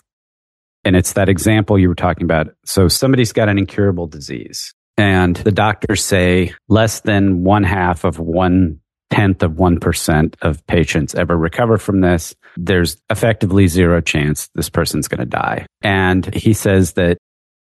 and 0.84 0.96
it's 0.96 1.14
that 1.14 1.30
example 1.30 1.80
you 1.80 1.88
were 1.88 1.96
talking 1.96 2.24
about. 2.24 2.54
So 2.66 2.88
somebody's 2.88 3.32
got 3.32 3.50
an 3.50 3.58
incurable 3.58 4.08
disease. 4.08 4.74
And 4.98 5.38
the 5.38 5.52
doctors 5.52 6.04
say 6.04 6.54
less 6.68 7.02
than 7.02 7.44
one 7.44 7.64
half 7.64 8.04
of 8.04 8.20
one 8.20 8.82
tenth 9.10 9.42
of 9.42 9.54
1% 9.54 10.36
of 10.42 10.66
patients 10.68 11.16
ever 11.16 11.36
recover 11.36 11.78
from 11.78 12.02
this. 12.02 12.36
There's 12.58 13.02
effectively 13.10 13.68
zero 13.68 14.02
chance 14.02 14.50
this 14.56 14.70
person's 14.70 15.08
going 15.08 15.20
to 15.20 15.26
die. 15.26 15.66
And 15.82 16.32
he 16.34 16.54
says 16.54 16.94
that 16.94 17.18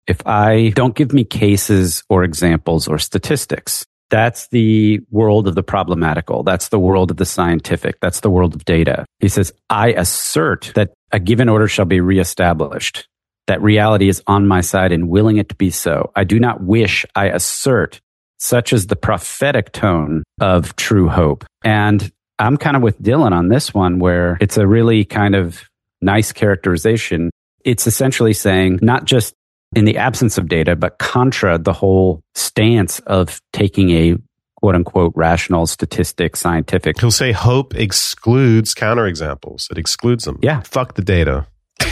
if 0.07 0.27
I 0.27 0.71
don't 0.71 0.95
give 0.95 1.13
me 1.13 1.25
cases 1.25 2.03
or 2.09 2.25
examples 2.25 2.89
or 2.89 2.99
statistics, 2.99 3.85
that's 4.11 4.49
the 4.49 5.01
world 5.11 5.49
of 5.49 5.55
the 5.55 5.63
problematical. 5.63 6.43
That's 6.43 6.69
the 6.69 6.79
world 6.79 7.11
of 7.11 7.17
the 7.17 7.25
scientific. 7.25 7.99
That's 8.01 8.21
the 8.21 8.31
world 8.31 8.55
of 8.55 8.65
data. 8.65 9.07
He 9.21 9.29
says, 9.29 9.53
I 9.71 9.93
assert 9.93 10.73
that 10.75 10.93
a 11.13 11.19
given 11.19 11.49
order 11.49 11.67
shall 11.67 11.87
be 11.87 12.01
reestablished 12.01 13.09
that 13.47 13.61
reality 13.63 14.09
is 14.09 14.23
on 14.27 14.47
my 14.47 14.61
side 14.61 14.93
and 14.93 15.09
willing 15.09 15.37
it 15.37 15.49
to 15.49 15.55
be 15.55 15.71
so. 15.71 16.13
I 16.15 16.25
do 16.25 16.39
not 16.39 16.63
wish, 16.63 17.05
I 17.15 17.27
assert, 17.27 18.01
such 18.39 18.73
as 18.73 18.87
the 18.87 18.97
prophetic 18.97 19.73
tone 19.73 20.23
of 20.41 20.77
true 20.77 21.09
hope. 21.09 21.45
And 21.65 22.11
I'm 22.39 22.57
kind 22.57 22.77
of 22.77 22.83
with 22.83 23.03
Dylan 23.03 23.33
on 23.33 23.49
this 23.49 23.75
one, 23.75 23.99
where 23.99 24.39
it's 24.41 24.57
a 24.57 24.67
really 24.67 25.05
kind 25.05 25.35
of 25.35 25.63
nice 26.01 26.33
characterization. 26.33 27.31
It's 27.65 27.87
essentially 27.87 28.33
saying 28.33 28.79
not 28.83 29.05
just 29.05 29.35
in 29.75 29.85
the 29.85 29.99
absence 29.99 30.39
of 30.39 30.49
data, 30.49 30.77
but 30.77 30.99
contra 30.99 31.59
the 31.59 31.73
whole 31.73 32.23
stance 32.35 32.99
of 33.01 33.41
taking 33.53 33.91
a 33.91 34.17
quote 34.57 34.75
unquote 34.75 35.13
rational, 35.17 35.67
statistic, 35.67 36.37
scientific. 36.37 37.01
He'll 37.01 37.11
say 37.11 37.33
hope 37.33 37.75
excludes 37.75 38.75
counterexamples. 38.75 39.71
It 39.71 39.79
excludes 39.79 40.25
them. 40.25 40.39
Yeah. 40.43 40.61
Fuck 40.61 40.95
the 40.95 41.03
data. 41.03 41.47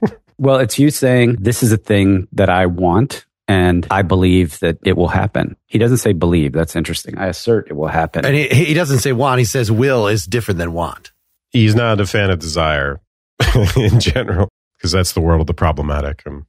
well, 0.38 0.58
it's 0.58 0.78
you 0.78 0.90
saying 0.90 1.36
this 1.40 1.62
is 1.62 1.72
a 1.72 1.76
thing 1.76 2.28
that 2.32 2.48
I 2.48 2.66
want 2.66 3.26
and 3.46 3.86
I 3.90 4.02
believe 4.02 4.58
that 4.60 4.78
it 4.84 4.96
will 4.96 5.08
happen. 5.08 5.56
He 5.66 5.78
doesn't 5.78 5.98
say 5.98 6.12
believe. 6.12 6.52
That's 6.52 6.76
interesting. 6.76 7.18
I 7.18 7.26
assert 7.26 7.68
it 7.68 7.74
will 7.74 7.88
happen. 7.88 8.24
And 8.24 8.34
he, 8.34 8.48
he 8.48 8.74
doesn't 8.74 9.00
say 9.00 9.12
want. 9.12 9.38
He 9.38 9.44
says 9.44 9.70
will 9.70 10.06
is 10.06 10.24
different 10.24 10.58
than 10.58 10.72
want. 10.72 11.12
He's 11.50 11.74
not 11.74 12.00
a 12.00 12.06
fan 12.06 12.30
of 12.30 12.38
desire 12.38 13.00
in 13.76 14.00
general 14.00 14.48
because 14.78 14.92
that's 14.92 15.12
the 15.12 15.20
world 15.20 15.42
of 15.42 15.46
the 15.46 15.54
problematic. 15.54 16.22
And 16.24 16.44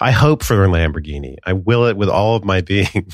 I 0.00 0.12
hope 0.12 0.42
for 0.42 0.64
a 0.64 0.68
Lamborghini. 0.68 1.36
I 1.44 1.54
will 1.54 1.86
it 1.86 1.96
with 1.96 2.08
all 2.08 2.36
of 2.36 2.44
my 2.44 2.60
being. 2.68 3.08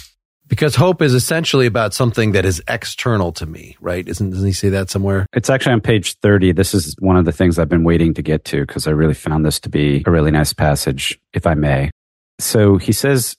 Because 0.47 0.75
hope 0.77 1.01
is 1.01 1.15
essentially 1.15 1.65
about 1.65 1.95
something 1.95 2.33
that 2.33 2.45
is 2.45 2.63
external 2.69 3.33
to 3.33 3.47
me, 3.47 3.77
right? 3.81 4.07
Isn't 4.07 4.31
doesn't 4.31 4.47
he 4.47 4.53
say 4.53 4.69
that 4.69 4.91
somewhere? 4.91 5.25
It's 5.33 5.49
actually 5.49 5.73
on 5.73 5.81
page 5.81 6.19
30. 6.19 6.53
This 6.53 6.75
is 6.75 6.95
one 6.99 7.17
of 7.17 7.25
the 7.25 7.33
things 7.33 7.59
I've 7.59 7.71
been 7.71 7.83
waiting 7.83 8.13
to 8.15 8.23
get 8.23 8.45
to 8.47 8.61
because 8.61 8.87
I 8.87 8.91
really 8.91 9.15
found 9.15 9.47
this 9.47 9.59
to 9.61 9.71
be 9.71 10.03
a 10.07 10.11
really 10.11 10.31
nice 10.31 10.53
passage, 10.53 11.19
if 11.33 11.47
I 11.47 11.55
may. 11.55 11.91
So 12.39 12.77
he 12.77 12.93
says 12.93 13.37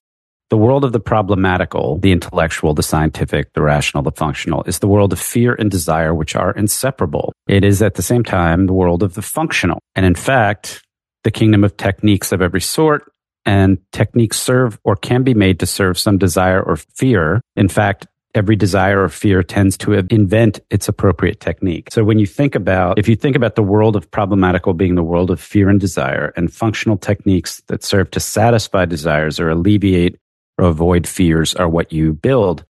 the 0.49 0.57
world 0.57 0.83
of 0.83 0.93
the 0.93 0.99
problematical, 0.99 1.99
the 1.99 2.11
intellectual, 2.11 2.73
the 2.73 2.83
scientific, 2.83 3.53
the 3.53 3.61
rational, 3.61 4.01
the 4.01 4.11
functional 4.11 4.63
is 4.63 4.79
the 4.79 4.87
world 4.87 5.13
of 5.13 5.19
fear 5.19 5.53
and 5.53 5.69
desire, 5.69 6.13
which 6.13 6.35
are 6.35 6.53
inseparable. 6.53 7.33
It 7.47 7.63
is 7.63 7.83
at 7.83 7.93
the 7.93 8.01
same 8.01 8.23
time 8.23 8.65
the 8.65 8.73
world 8.73 9.03
of 9.03 9.13
the 9.13 9.21
functional. 9.21 9.79
And 9.95 10.07
in 10.07 10.15
fact, 10.15 10.81
the 11.23 11.31
kingdom 11.31 11.63
of 11.63 11.77
techniques 11.77 12.31
of 12.31 12.41
every 12.41 12.61
sort 12.61 13.11
and 13.45 13.77
techniques 13.91 14.39
serve 14.39 14.79
or 14.83 14.95
can 14.95 15.23
be 15.23 15.33
made 15.33 15.59
to 15.59 15.65
serve 15.65 15.97
some 15.99 16.17
desire 16.17 16.61
or 16.61 16.75
fear. 16.75 17.41
In 17.55 17.67
fact, 17.67 18.07
every 18.33 18.55
desire 18.55 19.03
or 19.03 19.09
fear 19.09 19.41
tends 19.41 19.77
to 19.77 19.93
invent 19.93 20.59
its 20.69 20.87
appropriate 20.87 21.39
technique. 21.39 21.89
So 21.91 22.03
when 22.03 22.19
you 22.19 22.25
think 22.25 22.53
about, 22.53 22.99
if 22.99 23.07
you 23.07 23.15
think 23.15 23.35
about 23.35 23.55
the 23.55 23.63
world 23.63 23.95
of 23.95 24.11
problematical 24.11 24.73
being 24.73 24.95
the 24.95 25.03
world 25.03 25.31
of 25.31 25.39
fear 25.39 25.69
and 25.69 25.79
desire 25.79 26.33
and 26.35 26.51
functional 26.51 26.97
techniques 26.97 27.61
that 27.67 27.83
serve 27.83 28.11
to 28.11 28.19
satisfy 28.19 28.85
desires 28.85 29.39
or 29.39 29.49
alleviate 29.49 30.17
or 30.57 30.65
avoid 30.65 31.07
fears 31.07 31.55
are 31.55 31.69
what 31.69 31.93
you 31.93 32.13
build. 32.13 32.65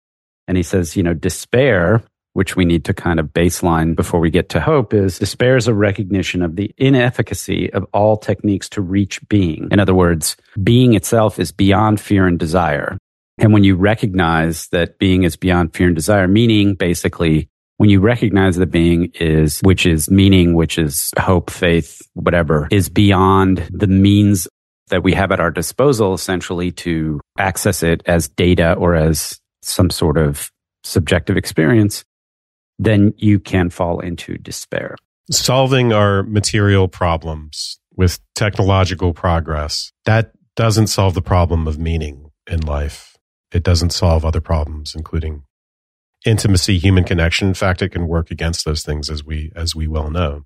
And 0.46 0.56
he 0.56 0.62
says, 0.62 0.96
you 0.96 1.02
know, 1.02 1.14
despair 1.14 2.02
which 2.34 2.54
we 2.56 2.64
need 2.64 2.84
to 2.84 2.92
kind 2.92 3.18
of 3.18 3.32
baseline 3.32 3.96
before 3.96 4.20
we 4.20 4.30
get 4.30 4.48
to 4.50 4.60
hope, 4.60 4.92
is 4.92 5.18
despair 5.18 5.56
is 5.56 5.66
a 5.66 5.74
recognition 5.74 6.42
of 6.42 6.56
the 6.56 6.72
inefficacy 6.76 7.72
of 7.72 7.86
all 7.92 8.16
techniques 8.16 8.68
to 8.68 8.82
reach 8.82 9.26
being. 9.28 9.68
In 9.70 9.80
other 9.80 9.94
words, 9.94 10.36
being 10.62 10.94
itself 10.94 11.38
is 11.38 11.50
beyond 11.50 12.00
fear 12.00 12.26
and 12.26 12.38
desire. 12.38 12.98
And 13.38 13.52
when 13.52 13.64
you 13.64 13.76
recognize 13.76 14.68
that 14.68 14.98
being 14.98 15.22
is 15.22 15.36
beyond 15.36 15.74
fear 15.74 15.86
and 15.86 15.96
desire, 15.96 16.28
meaning 16.28 16.74
basically 16.74 17.48
when 17.78 17.90
you 17.90 18.00
recognize 18.00 18.56
that 18.56 18.70
being 18.70 19.10
is, 19.14 19.60
which 19.60 19.86
is 19.86 20.10
meaning, 20.10 20.54
which 20.54 20.78
is 20.78 21.10
hope, 21.18 21.50
faith, 21.50 22.02
whatever, 22.14 22.68
is 22.70 22.88
beyond 22.88 23.68
the 23.70 23.88
means 23.88 24.46
that 24.88 25.02
we 25.02 25.12
have 25.14 25.32
at 25.32 25.40
our 25.40 25.50
disposal 25.50 26.14
essentially 26.14 26.70
to 26.70 27.20
access 27.38 27.82
it 27.82 28.02
as 28.06 28.28
data 28.28 28.74
or 28.74 28.94
as 28.94 29.40
some 29.62 29.90
sort 29.90 30.18
of 30.18 30.50
subjective 30.84 31.36
experience, 31.36 32.04
then 32.78 33.14
you 33.16 33.38
can 33.38 33.70
fall 33.70 34.00
into 34.00 34.36
despair. 34.38 34.96
Solving 35.30 35.92
our 35.92 36.22
material 36.22 36.88
problems 36.88 37.78
with 37.96 38.20
technological 38.34 39.14
progress, 39.14 39.92
that 40.04 40.32
doesn't 40.56 40.88
solve 40.88 41.14
the 41.14 41.22
problem 41.22 41.66
of 41.66 41.78
meaning 41.78 42.30
in 42.50 42.60
life. 42.60 43.16
It 43.52 43.62
doesn't 43.62 43.90
solve 43.90 44.24
other 44.24 44.40
problems, 44.40 44.94
including 44.94 45.44
intimacy, 46.26 46.78
human 46.78 47.04
connection. 47.04 47.48
In 47.48 47.54
fact, 47.54 47.82
it 47.82 47.90
can 47.90 48.08
work 48.08 48.30
against 48.30 48.64
those 48.64 48.82
things 48.82 49.08
as 49.08 49.24
we, 49.24 49.52
as 49.54 49.74
we 49.74 49.86
well 49.86 50.10
know. 50.10 50.44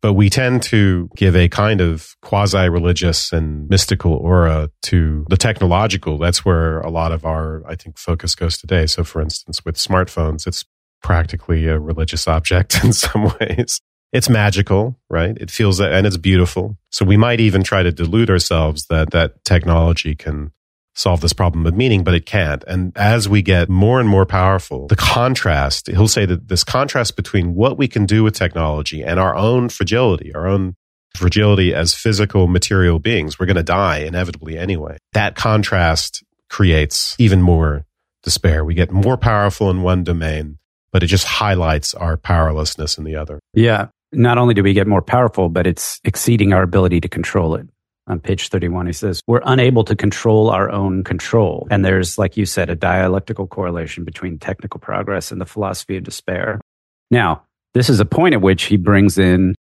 But 0.00 0.14
we 0.14 0.28
tend 0.30 0.64
to 0.64 1.08
give 1.14 1.36
a 1.36 1.48
kind 1.48 1.80
of 1.80 2.16
quasi 2.22 2.68
religious 2.68 3.32
and 3.32 3.68
mystical 3.68 4.14
aura 4.14 4.68
to 4.82 5.24
the 5.30 5.36
technological. 5.36 6.18
That's 6.18 6.44
where 6.44 6.80
a 6.80 6.90
lot 6.90 7.12
of 7.12 7.24
our, 7.24 7.62
I 7.68 7.76
think, 7.76 7.98
focus 7.98 8.34
goes 8.34 8.58
today. 8.58 8.86
So 8.86 9.04
for 9.04 9.22
instance, 9.22 9.64
with 9.64 9.76
smartphones, 9.76 10.46
it's 10.48 10.64
practically 11.02 11.66
a 11.66 11.78
religious 11.78 12.26
object 12.26 12.82
in 12.84 12.92
some 12.92 13.32
ways. 13.40 13.80
It's 14.12 14.28
magical, 14.28 14.98
right? 15.08 15.36
It 15.38 15.50
feels 15.50 15.78
that, 15.78 15.92
and 15.92 16.06
it's 16.06 16.18
beautiful. 16.18 16.76
So 16.90 17.04
we 17.04 17.16
might 17.16 17.40
even 17.40 17.62
try 17.62 17.82
to 17.82 17.90
delude 17.90 18.28
ourselves 18.28 18.86
that 18.86 19.10
that 19.12 19.42
technology 19.44 20.14
can 20.14 20.52
solve 20.94 21.22
this 21.22 21.32
problem 21.32 21.66
of 21.66 21.74
meaning, 21.74 22.04
but 22.04 22.12
it 22.12 22.26
can't. 22.26 22.62
And 22.66 22.92
as 22.96 23.26
we 23.26 23.40
get 23.40 23.70
more 23.70 23.98
and 24.00 24.08
more 24.08 24.26
powerful, 24.26 24.86
the 24.88 24.96
contrast, 24.96 25.88
he'll 25.88 26.08
say 26.08 26.26
that 26.26 26.48
this 26.48 26.64
contrast 26.64 27.16
between 27.16 27.54
what 27.54 27.78
we 27.78 27.88
can 27.88 28.04
do 28.04 28.22
with 28.22 28.34
technology 28.34 29.02
and 29.02 29.18
our 29.18 29.34
own 29.34 29.70
fragility, 29.70 30.34
our 30.34 30.46
own 30.46 30.74
fragility 31.16 31.74
as 31.74 31.94
physical 31.94 32.46
material 32.46 32.98
beings, 32.98 33.38
we're 33.38 33.46
going 33.46 33.56
to 33.56 33.62
die 33.62 33.98
inevitably 33.98 34.58
anyway. 34.58 34.98
That 35.12 35.34
contrast 35.34 36.22
creates 36.50 37.16
even 37.18 37.40
more 37.40 37.86
despair. 38.22 38.64
We 38.64 38.74
get 38.74 38.90
more 38.90 39.16
powerful 39.16 39.70
in 39.70 39.82
one 39.82 40.04
domain 40.04 40.58
but 40.92 41.02
it 41.02 41.06
just 41.06 41.24
highlights 41.24 41.94
our 41.94 42.16
powerlessness 42.16 42.98
in 42.98 43.04
the 43.04 43.16
other. 43.16 43.40
Yeah. 43.54 43.88
Not 44.12 44.38
only 44.38 44.54
do 44.54 44.62
we 44.62 44.74
get 44.74 44.86
more 44.86 45.02
powerful, 45.02 45.48
but 45.48 45.66
it's 45.66 45.98
exceeding 46.04 46.52
our 46.52 46.62
ability 46.62 47.00
to 47.00 47.08
control 47.08 47.54
it. 47.54 47.66
On 48.08 48.20
page 48.20 48.48
31, 48.48 48.86
he 48.86 48.92
says, 48.92 49.20
We're 49.26 49.42
unable 49.44 49.84
to 49.84 49.96
control 49.96 50.50
our 50.50 50.70
own 50.70 51.04
control. 51.04 51.66
And 51.70 51.84
there's, 51.84 52.18
like 52.18 52.36
you 52.36 52.44
said, 52.44 52.68
a 52.68 52.74
dialectical 52.74 53.46
correlation 53.46 54.04
between 54.04 54.38
technical 54.38 54.80
progress 54.80 55.30
and 55.30 55.40
the 55.40 55.46
philosophy 55.46 55.96
of 55.96 56.02
despair. 56.02 56.60
Now, 57.10 57.44
this 57.74 57.88
is 57.88 58.00
a 58.00 58.04
point 58.04 58.34
at 58.34 58.42
which 58.42 58.64
he 58.64 58.76
brings 58.76 59.18
in 59.18 59.54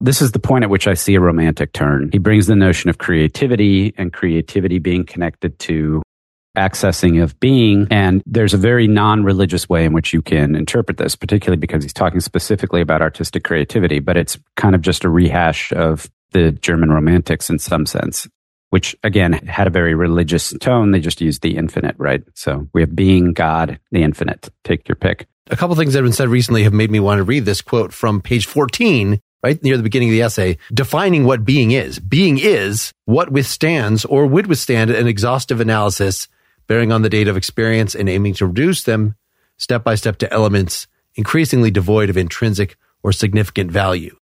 this 0.00 0.22
is 0.22 0.32
the 0.32 0.38
point 0.38 0.62
at 0.62 0.70
which 0.70 0.86
I 0.86 0.94
see 0.94 1.16
a 1.16 1.20
romantic 1.20 1.72
turn. 1.72 2.10
He 2.12 2.18
brings 2.18 2.46
the 2.46 2.54
notion 2.54 2.88
of 2.88 2.98
creativity 2.98 3.92
and 3.98 4.12
creativity 4.12 4.78
being 4.78 5.04
connected 5.04 5.58
to 5.60 6.02
accessing 6.58 7.22
of 7.22 7.38
being. 7.40 7.86
And 7.90 8.22
there's 8.26 8.54
a 8.54 8.58
very 8.58 8.86
non 8.86 9.24
religious 9.24 9.68
way 9.68 9.84
in 9.84 9.92
which 9.92 10.12
you 10.12 10.20
can 10.20 10.54
interpret 10.54 10.98
this, 10.98 11.14
particularly 11.16 11.58
because 11.58 11.82
he's 11.82 11.92
talking 11.92 12.20
specifically 12.20 12.80
about 12.80 13.00
artistic 13.00 13.44
creativity, 13.44 14.00
but 14.00 14.16
it's 14.16 14.38
kind 14.56 14.74
of 14.74 14.82
just 14.82 15.04
a 15.04 15.08
rehash 15.08 15.72
of 15.72 16.10
the 16.32 16.52
German 16.52 16.90
romantics 16.90 17.48
in 17.48 17.58
some 17.58 17.86
sense, 17.86 18.28
which 18.70 18.94
again 19.02 19.32
had 19.32 19.66
a 19.66 19.70
very 19.70 19.94
religious 19.94 20.52
tone. 20.60 20.90
They 20.90 21.00
just 21.00 21.20
used 21.20 21.42
the 21.42 21.56
infinite, 21.56 21.94
right? 21.98 22.22
So 22.34 22.68
we 22.74 22.82
have 22.82 22.94
being, 22.94 23.32
God, 23.32 23.78
the 23.92 24.02
infinite. 24.02 24.50
Take 24.64 24.88
your 24.88 24.96
pick. 24.96 25.26
A 25.50 25.56
couple 25.56 25.74
things 25.76 25.94
that 25.94 26.00
have 26.00 26.04
been 26.04 26.12
said 26.12 26.28
recently 26.28 26.64
have 26.64 26.74
made 26.74 26.90
me 26.90 27.00
want 27.00 27.18
to 27.18 27.24
read 27.24 27.46
this 27.46 27.62
quote 27.62 27.94
from 27.94 28.20
page 28.20 28.46
14 28.46 29.20
right 29.42 29.62
near 29.62 29.76
the 29.76 29.82
beginning 29.82 30.08
of 30.08 30.12
the 30.12 30.22
essay, 30.22 30.58
defining 30.74 31.24
what 31.24 31.44
being 31.44 31.70
is. 31.70 31.98
Being 31.98 32.38
is 32.38 32.92
what 33.04 33.30
withstands 33.30 34.04
or 34.04 34.26
would 34.26 34.46
withstand 34.46 34.90
an 34.90 35.06
exhaustive 35.06 35.60
analysis 35.60 36.28
bearing 36.68 36.92
on 36.92 37.02
the 37.02 37.10
data 37.10 37.30
of 37.30 37.36
experience 37.36 37.94
and 37.94 38.08
aiming 38.08 38.34
to 38.34 38.46
reduce 38.46 38.84
them 38.84 39.16
step 39.56 39.82
by 39.82 39.96
step 39.96 40.18
to 40.18 40.32
elements 40.32 40.86
increasingly 41.16 41.70
devoid 41.70 42.08
of 42.08 42.16
intrinsic 42.16 42.76
or 43.02 43.10
significant 43.10 43.70
value. 43.70 44.16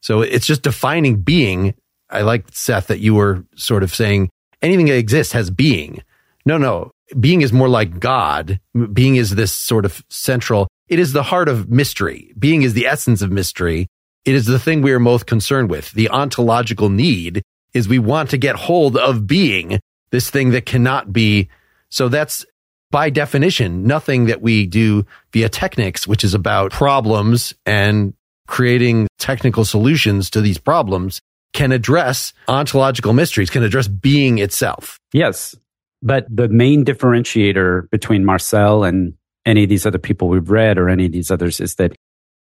So 0.00 0.22
it's 0.22 0.46
just 0.46 0.62
defining 0.62 1.22
being. 1.22 1.74
I 2.08 2.22
like 2.22 2.46
Seth 2.52 2.86
that 2.86 3.00
you 3.00 3.14
were 3.14 3.44
sort 3.56 3.82
of 3.82 3.92
saying 3.92 4.30
anything 4.62 4.86
that 4.86 4.96
exists 4.96 5.32
has 5.32 5.50
being. 5.50 6.02
No, 6.44 6.56
no. 6.56 6.92
Being 7.18 7.42
is 7.42 7.52
more 7.52 7.68
like 7.68 7.98
God. 7.98 8.60
Being 8.92 9.16
is 9.16 9.30
this 9.30 9.52
sort 9.52 9.84
of 9.84 10.04
central. 10.08 10.68
It 10.88 10.98
is 10.98 11.12
the 11.12 11.24
heart 11.24 11.48
of 11.48 11.68
mystery. 11.68 12.32
Being 12.38 12.62
is 12.62 12.74
the 12.74 12.86
essence 12.86 13.22
of 13.22 13.32
mystery. 13.32 13.88
It 14.24 14.34
is 14.34 14.46
the 14.46 14.58
thing 14.58 14.82
we 14.82 14.92
are 14.92 15.00
most 15.00 15.26
concerned 15.26 15.70
with. 15.70 15.92
The 15.92 16.08
ontological 16.08 16.88
need 16.88 17.42
is 17.74 17.88
we 17.88 17.98
want 17.98 18.30
to 18.30 18.38
get 18.38 18.56
hold 18.56 18.96
of 18.96 19.26
being, 19.26 19.80
this 20.10 20.30
thing 20.30 20.50
that 20.50 20.66
cannot 20.66 21.12
be 21.12 21.48
so 21.90 22.08
that's 22.08 22.44
by 22.90 23.10
definition, 23.10 23.84
nothing 23.84 24.26
that 24.26 24.42
we 24.42 24.66
do 24.66 25.04
via 25.32 25.48
technics, 25.48 26.06
which 26.06 26.24
is 26.24 26.34
about 26.34 26.72
problems 26.72 27.54
and 27.64 28.14
creating 28.46 29.08
technical 29.18 29.64
solutions 29.64 30.30
to 30.30 30.40
these 30.40 30.58
problems 30.58 31.20
can 31.52 31.72
address 31.72 32.32
ontological 32.48 33.12
mysteries, 33.12 33.50
can 33.50 33.62
address 33.62 33.88
being 33.88 34.38
itself. 34.38 34.98
Yes. 35.12 35.54
But 36.02 36.26
the 36.28 36.48
main 36.48 36.84
differentiator 36.84 37.90
between 37.90 38.24
Marcel 38.24 38.84
and 38.84 39.14
any 39.44 39.64
of 39.64 39.68
these 39.68 39.86
other 39.86 39.98
people 39.98 40.28
we've 40.28 40.50
read 40.50 40.78
or 40.78 40.88
any 40.88 41.06
of 41.06 41.12
these 41.12 41.30
others 41.30 41.60
is 41.60 41.76
that 41.76 41.92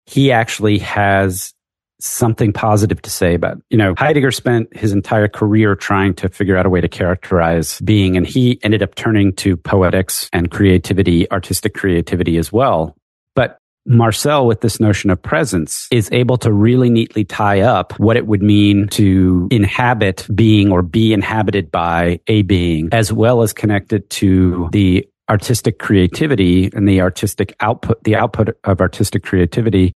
he 0.06 0.32
actually 0.32 0.80
has 0.80 1.54
something 2.00 2.52
positive 2.52 3.02
to 3.02 3.10
say 3.10 3.34
about, 3.34 3.62
you 3.70 3.78
know, 3.78 3.94
Heidegger 3.98 4.32
spent 4.32 4.76
his 4.76 4.92
entire 4.92 5.28
career 5.28 5.76
trying 5.76 6.14
to 6.16 6.30
figure 6.30 6.58
out 6.58 6.66
a 6.66 6.70
way 6.70 6.82
to 6.82 6.90
characterize 6.90 7.80
being, 7.82 8.18
and 8.18 8.28
he 8.28 8.60
ended 8.64 8.84
up 8.84 8.96
turning 8.96 9.34
to 9.34 9.56
poetics 9.58 10.30
and 10.34 10.52
creativity, 10.52 11.30
artistic 11.32 11.74
creativity 11.74 12.38
as 12.38 12.52
well. 12.52 12.96
But 13.34 13.58
Marcel, 13.86 14.48
with 14.48 14.62
this 14.62 14.80
notion 14.80 15.10
of 15.10 15.22
presence, 15.22 15.88
is 15.92 16.10
able 16.12 16.38
to 16.38 16.52
really 16.52 16.90
neatly 16.90 17.24
tie 17.24 17.62
up 17.62 17.98
what 18.00 18.18
it 18.18 18.26
would 18.26 18.42
mean 18.42 18.88
to 18.90 19.48
inhabit 19.52 20.28
being 20.34 20.72
or 20.72 20.82
be 20.82 21.14
inhabited 21.14 21.70
by 21.72 22.20
a 22.28 22.42
being, 22.42 22.90
as 22.92 23.14
well 23.14 23.44
as 23.44 23.54
connect 23.54 23.94
it 23.94 24.10
to 24.10 24.70
the 24.72 25.08
artistic 25.30 25.80
creativity 25.80 26.70
and 26.74 26.88
the 26.88 27.02
artistic 27.02 27.56
output, 27.60 28.04
the 28.04 28.16
output 28.16 28.58
of 28.64 28.82
artistic 28.82 29.24
creativity. 29.24 29.94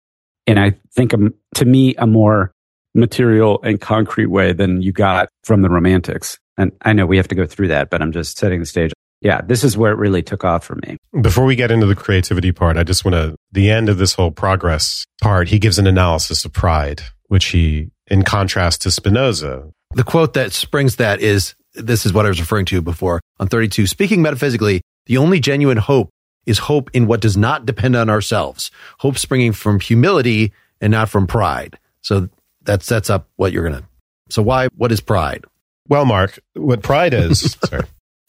And 0.49 0.59
I 0.59 0.73
think 0.93 1.13
um, 1.13 1.33
to 1.55 1.65
me, 1.65 1.95
a 1.95 2.07
more 2.07 2.51
material 2.95 3.59
and 3.63 3.79
concrete 3.79 4.25
way 4.27 4.51
than 4.51 4.81
you 4.81 4.91
got 4.91 5.29
from 5.43 5.61
the 5.61 5.69
romantics. 5.69 6.39
And 6.57 6.71
I 6.81 6.93
know 6.93 7.05
we 7.05 7.17
have 7.17 7.27
to 7.27 7.35
go 7.35 7.45
through 7.45 7.67
that, 7.67 7.91
but 7.91 8.01
I'm 8.01 8.11
just 8.11 8.37
setting 8.37 8.59
the 8.59 8.65
stage. 8.65 8.91
Yeah, 9.21 9.41
this 9.41 9.63
is 9.63 9.77
where 9.77 9.91
it 9.91 9.97
really 9.97 10.23
took 10.23 10.43
off 10.43 10.63
for 10.63 10.75
me. 10.87 10.97
Before 11.21 11.45
we 11.45 11.55
get 11.55 11.71
into 11.71 11.85
the 11.85 11.95
creativity 11.95 12.51
part, 12.51 12.77
I 12.77 12.83
just 12.83 13.05
want 13.05 13.13
to, 13.13 13.35
the 13.51 13.69
end 13.69 13.89
of 13.89 13.97
this 13.97 14.13
whole 14.13 14.31
progress 14.31 15.05
part, 15.21 15.49
he 15.49 15.59
gives 15.59 15.77
an 15.77 15.87
analysis 15.87 16.45
of 16.45 16.53
pride, 16.53 17.03
which 17.27 17.45
he, 17.47 17.91
in 18.07 18.23
contrast 18.23 18.81
to 18.83 18.91
Spinoza. 18.91 19.69
The 19.93 20.03
quote 20.03 20.33
that 20.33 20.51
springs 20.53 20.95
that 20.95 21.19
is, 21.19 21.53
this 21.75 22.05
is 22.05 22.13
what 22.13 22.25
I 22.25 22.29
was 22.29 22.39
referring 22.39 22.65
to 22.67 22.81
before 22.81 23.21
on 23.39 23.47
32. 23.49 23.85
Speaking 23.87 24.21
metaphysically, 24.21 24.81
the 25.05 25.17
only 25.17 25.39
genuine 25.39 25.77
hope 25.77 26.09
is 26.49 26.57
hope 26.57 26.89
in 26.93 27.07
what 27.07 27.21
does 27.21 27.37
not 27.37 27.65
depend 27.65 27.95
on 27.95 28.09
ourselves. 28.09 28.71
Hope 28.97 29.17
springing 29.17 29.53
from 29.53 29.79
humility 29.79 30.51
and 30.81 30.91
not 30.91 31.09
from 31.09 31.27
pride. 31.27 31.77
So 32.01 32.29
that 32.63 32.83
sets 32.83 33.09
up 33.09 33.27
what 33.35 33.53
you're 33.53 33.67
going 33.67 33.81
to. 33.81 33.87
So 34.29 34.41
why, 34.41 34.67
what 34.75 34.91
is 34.91 34.99
pride? 34.99 35.45
Well, 35.87 36.05
Mark, 36.05 36.39
what 36.53 36.81
pride 36.81 37.13
is, 37.13 37.55
sorry. 37.65 37.85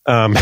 Um, 0.06 0.36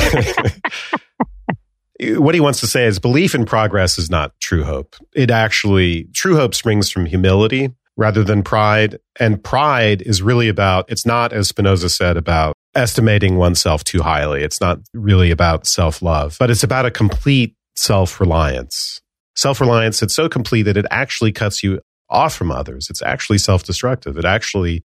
what 2.01 2.35
he 2.35 2.41
wants 2.41 2.61
to 2.61 2.67
say 2.67 2.87
is 2.87 2.99
belief 2.99 3.35
in 3.35 3.45
progress 3.45 3.99
is 3.99 4.11
not 4.11 4.39
true 4.41 4.65
hope. 4.65 4.97
It 5.15 5.31
actually, 5.31 6.05
true 6.15 6.37
hope 6.37 6.55
springs 6.55 6.91
from 6.91 7.07
humility 7.07 7.71
rather 7.97 8.23
than 8.23 8.43
pride. 8.43 8.99
And 9.19 9.43
pride 9.43 10.03
is 10.03 10.23
really 10.23 10.49
about, 10.49 10.91
it's 10.91 11.05
not, 11.05 11.33
as 11.33 11.49
Spinoza 11.49 11.89
said, 11.89 12.17
about 12.17 12.55
estimating 12.75 13.37
oneself 13.37 13.83
too 13.83 14.03
highly. 14.03 14.43
It's 14.43 14.61
not 14.61 14.79
really 14.95 15.31
about 15.31 15.67
self 15.67 16.01
love, 16.01 16.37
but 16.39 16.51
it's 16.51 16.63
about 16.63 16.87
a 16.87 16.91
complete 16.91 17.55
self 17.79 18.21
reliance. 18.21 19.01
Self 19.37 19.61
reliance 19.61 20.01
that's 20.01 20.15
so 20.15 20.29
complete 20.29 20.63
that 20.63 20.77
it 20.77 20.87
actually 20.91 21.33
cuts 21.33 21.63
you 21.63 21.81
off 22.11 22.35
from 22.35 22.51
others. 22.51 22.89
It's 22.91 23.03
actually 23.03 23.39
self 23.39 23.65
destructive. 23.65 24.19
It 24.19 24.25
actually 24.25 24.83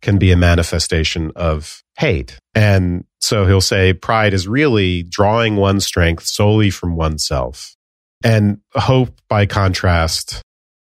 can 0.00 0.18
be 0.18 0.30
a 0.30 0.36
manifestation 0.36 1.32
of 1.34 1.82
hate. 1.98 2.38
And 2.54 3.04
so 3.20 3.46
he'll 3.46 3.60
say 3.60 3.92
pride 3.92 4.32
is 4.32 4.46
really 4.46 5.02
drawing 5.02 5.56
one's 5.56 5.84
strength 5.84 6.24
solely 6.24 6.70
from 6.70 6.94
oneself. 6.94 7.74
And 8.22 8.60
hope, 8.74 9.20
by 9.28 9.46
contrast, 9.46 10.42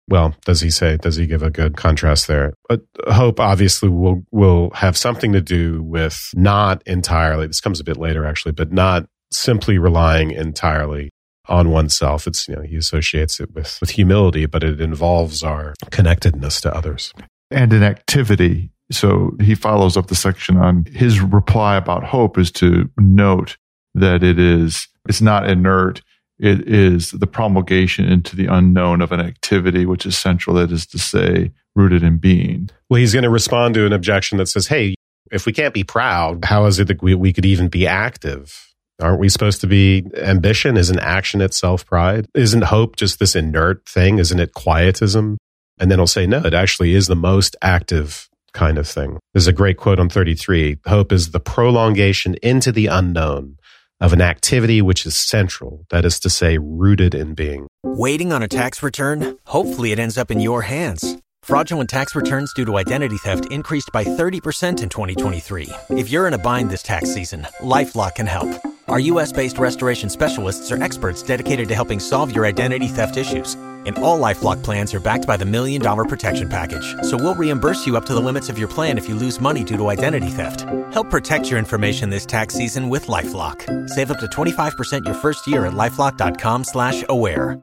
well, 0.08 0.34
does 0.44 0.60
he 0.60 0.70
say, 0.70 0.96
does 0.96 1.16
he 1.16 1.26
give 1.26 1.42
a 1.42 1.50
good 1.50 1.76
contrast 1.76 2.28
there? 2.28 2.54
But 2.68 2.82
hope 3.08 3.40
obviously 3.40 3.88
will, 3.88 4.22
will 4.30 4.70
have 4.74 4.96
something 4.96 5.32
to 5.32 5.40
do 5.40 5.82
with 5.82 6.30
not 6.34 6.82
entirely, 6.86 7.46
this 7.48 7.60
comes 7.60 7.80
a 7.80 7.84
bit 7.84 7.96
later 7.96 8.24
actually, 8.24 8.52
but 8.52 8.72
not 8.72 9.06
simply 9.32 9.78
relying 9.78 10.30
entirely 10.30 11.10
on 11.52 11.70
oneself. 11.70 12.26
It's, 12.26 12.48
you 12.48 12.56
know, 12.56 12.62
he 12.62 12.76
associates 12.76 13.38
it 13.38 13.52
with, 13.54 13.78
with 13.80 13.90
humility, 13.90 14.46
but 14.46 14.64
it 14.64 14.80
involves 14.80 15.42
our 15.42 15.74
connectedness 15.90 16.62
to 16.62 16.74
others. 16.74 17.12
And 17.50 17.72
an 17.74 17.82
activity. 17.82 18.70
So 18.90 19.36
he 19.38 19.54
follows 19.54 19.96
up 19.96 20.06
the 20.06 20.14
section 20.14 20.56
on 20.56 20.86
his 20.86 21.20
reply 21.20 21.76
about 21.76 22.04
hope 22.04 22.38
is 22.38 22.50
to 22.52 22.90
note 22.98 23.58
that 23.94 24.22
it 24.22 24.38
is, 24.38 24.88
it's 25.06 25.20
not 25.20 25.48
inert. 25.48 26.00
It 26.38 26.66
is 26.66 27.10
the 27.10 27.26
promulgation 27.26 28.06
into 28.06 28.34
the 28.34 28.46
unknown 28.46 29.02
of 29.02 29.12
an 29.12 29.20
activity, 29.20 29.84
which 29.84 30.06
is 30.06 30.16
central. 30.16 30.56
That 30.56 30.72
is 30.72 30.86
to 30.86 30.98
say, 30.98 31.52
rooted 31.74 32.02
in 32.02 32.16
being. 32.16 32.70
Well, 32.88 32.98
he's 32.98 33.12
going 33.12 33.22
to 33.24 33.30
respond 33.30 33.74
to 33.74 33.86
an 33.86 33.92
objection 33.92 34.38
that 34.38 34.46
says, 34.46 34.66
Hey, 34.66 34.94
if 35.30 35.46
we 35.46 35.52
can't 35.52 35.74
be 35.74 35.84
proud, 35.84 36.46
how 36.46 36.64
is 36.64 36.78
it 36.78 36.88
that 36.88 37.02
we, 37.02 37.14
we 37.14 37.32
could 37.32 37.46
even 37.46 37.68
be 37.68 37.86
active? 37.86 38.71
Aren't 39.00 39.20
we 39.20 39.28
supposed 39.28 39.60
to 39.62 39.66
be 39.66 40.04
ambition? 40.16 40.76
Isn't 40.76 40.98
action 40.98 41.40
itself 41.40 41.86
pride? 41.86 42.26
Isn't 42.34 42.64
hope 42.64 42.96
just 42.96 43.18
this 43.18 43.34
inert 43.34 43.86
thing? 43.86 44.18
Isn't 44.18 44.38
it 44.38 44.52
quietism? 44.52 45.38
And 45.78 45.90
then 45.90 45.98
he'll 45.98 46.06
say, 46.06 46.26
no, 46.26 46.38
it 46.38 46.54
actually 46.54 46.94
is 46.94 47.06
the 47.06 47.16
most 47.16 47.56
active 47.62 48.28
kind 48.52 48.78
of 48.78 48.86
thing. 48.86 49.18
There's 49.32 49.46
a 49.46 49.52
great 49.52 49.76
quote 49.76 49.98
on 49.98 50.08
33. 50.08 50.78
Hope 50.86 51.10
is 51.10 51.30
the 51.30 51.40
prolongation 51.40 52.36
into 52.42 52.70
the 52.70 52.86
unknown 52.86 53.56
of 54.00 54.12
an 54.12 54.20
activity 54.20 54.82
which 54.82 55.06
is 55.06 55.16
central, 55.16 55.84
that 55.90 56.04
is 56.04 56.18
to 56.20 56.30
say, 56.30 56.58
rooted 56.58 57.14
in 57.14 57.34
being. 57.34 57.66
Waiting 57.84 58.32
on 58.32 58.42
a 58.42 58.48
tax 58.48 58.82
return? 58.82 59.38
Hopefully 59.46 59.92
it 59.92 59.98
ends 59.98 60.18
up 60.18 60.30
in 60.30 60.40
your 60.40 60.62
hands. 60.62 61.16
Fraudulent 61.42 61.90
tax 61.90 62.14
returns 62.14 62.52
due 62.52 62.64
to 62.64 62.76
identity 62.76 63.16
theft 63.16 63.50
increased 63.50 63.90
by 63.92 64.04
30% 64.04 64.82
in 64.82 64.88
2023. 64.88 65.70
If 65.90 66.10
you're 66.10 66.28
in 66.28 66.34
a 66.34 66.38
bind 66.38 66.70
this 66.70 66.82
tax 66.82 67.12
season, 67.12 67.46
LifeLock 67.60 68.16
can 68.16 68.26
help. 68.26 68.71
Our 68.92 69.00
US 69.00 69.32
based 69.32 69.56
restoration 69.56 70.10
specialists 70.10 70.70
are 70.70 70.82
experts 70.82 71.22
dedicated 71.22 71.66
to 71.68 71.74
helping 71.74 71.98
solve 71.98 72.34
your 72.36 72.44
identity 72.44 72.88
theft 72.88 73.16
issues. 73.16 73.54
And 73.86 73.96
all 73.96 74.20
Lifelock 74.20 74.62
plans 74.62 74.92
are 74.92 75.00
backed 75.00 75.26
by 75.26 75.38
the 75.38 75.46
Million 75.46 75.80
Dollar 75.80 76.04
Protection 76.04 76.46
Package. 76.46 76.84
So 77.00 77.16
we'll 77.16 77.34
reimburse 77.34 77.86
you 77.86 77.96
up 77.96 78.04
to 78.04 78.12
the 78.12 78.20
limits 78.20 78.50
of 78.50 78.58
your 78.58 78.68
plan 78.68 78.98
if 78.98 79.08
you 79.08 79.14
lose 79.14 79.40
money 79.40 79.64
due 79.64 79.78
to 79.78 79.88
identity 79.88 80.28
theft. 80.28 80.66
Help 80.92 81.08
protect 81.08 81.48
your 81.48 81.58
information 81.58 82.10
this 82.10 82.26
tax 82.26 82.52
season 82.52 82.90
with 82.90 83.06
LifeLock. 83.06 83.88
Save 83.88 84.10
up 84.10 84.18
to 84.18 84.26
25% 84.26 85.06
your 85.06 85.14
first 85.14 85.46
year 85.46 85.64
at 85.64 85.72
LifeLock.com 85.72 86.64
slash 86.64 87.02
aware. 87.08 87.62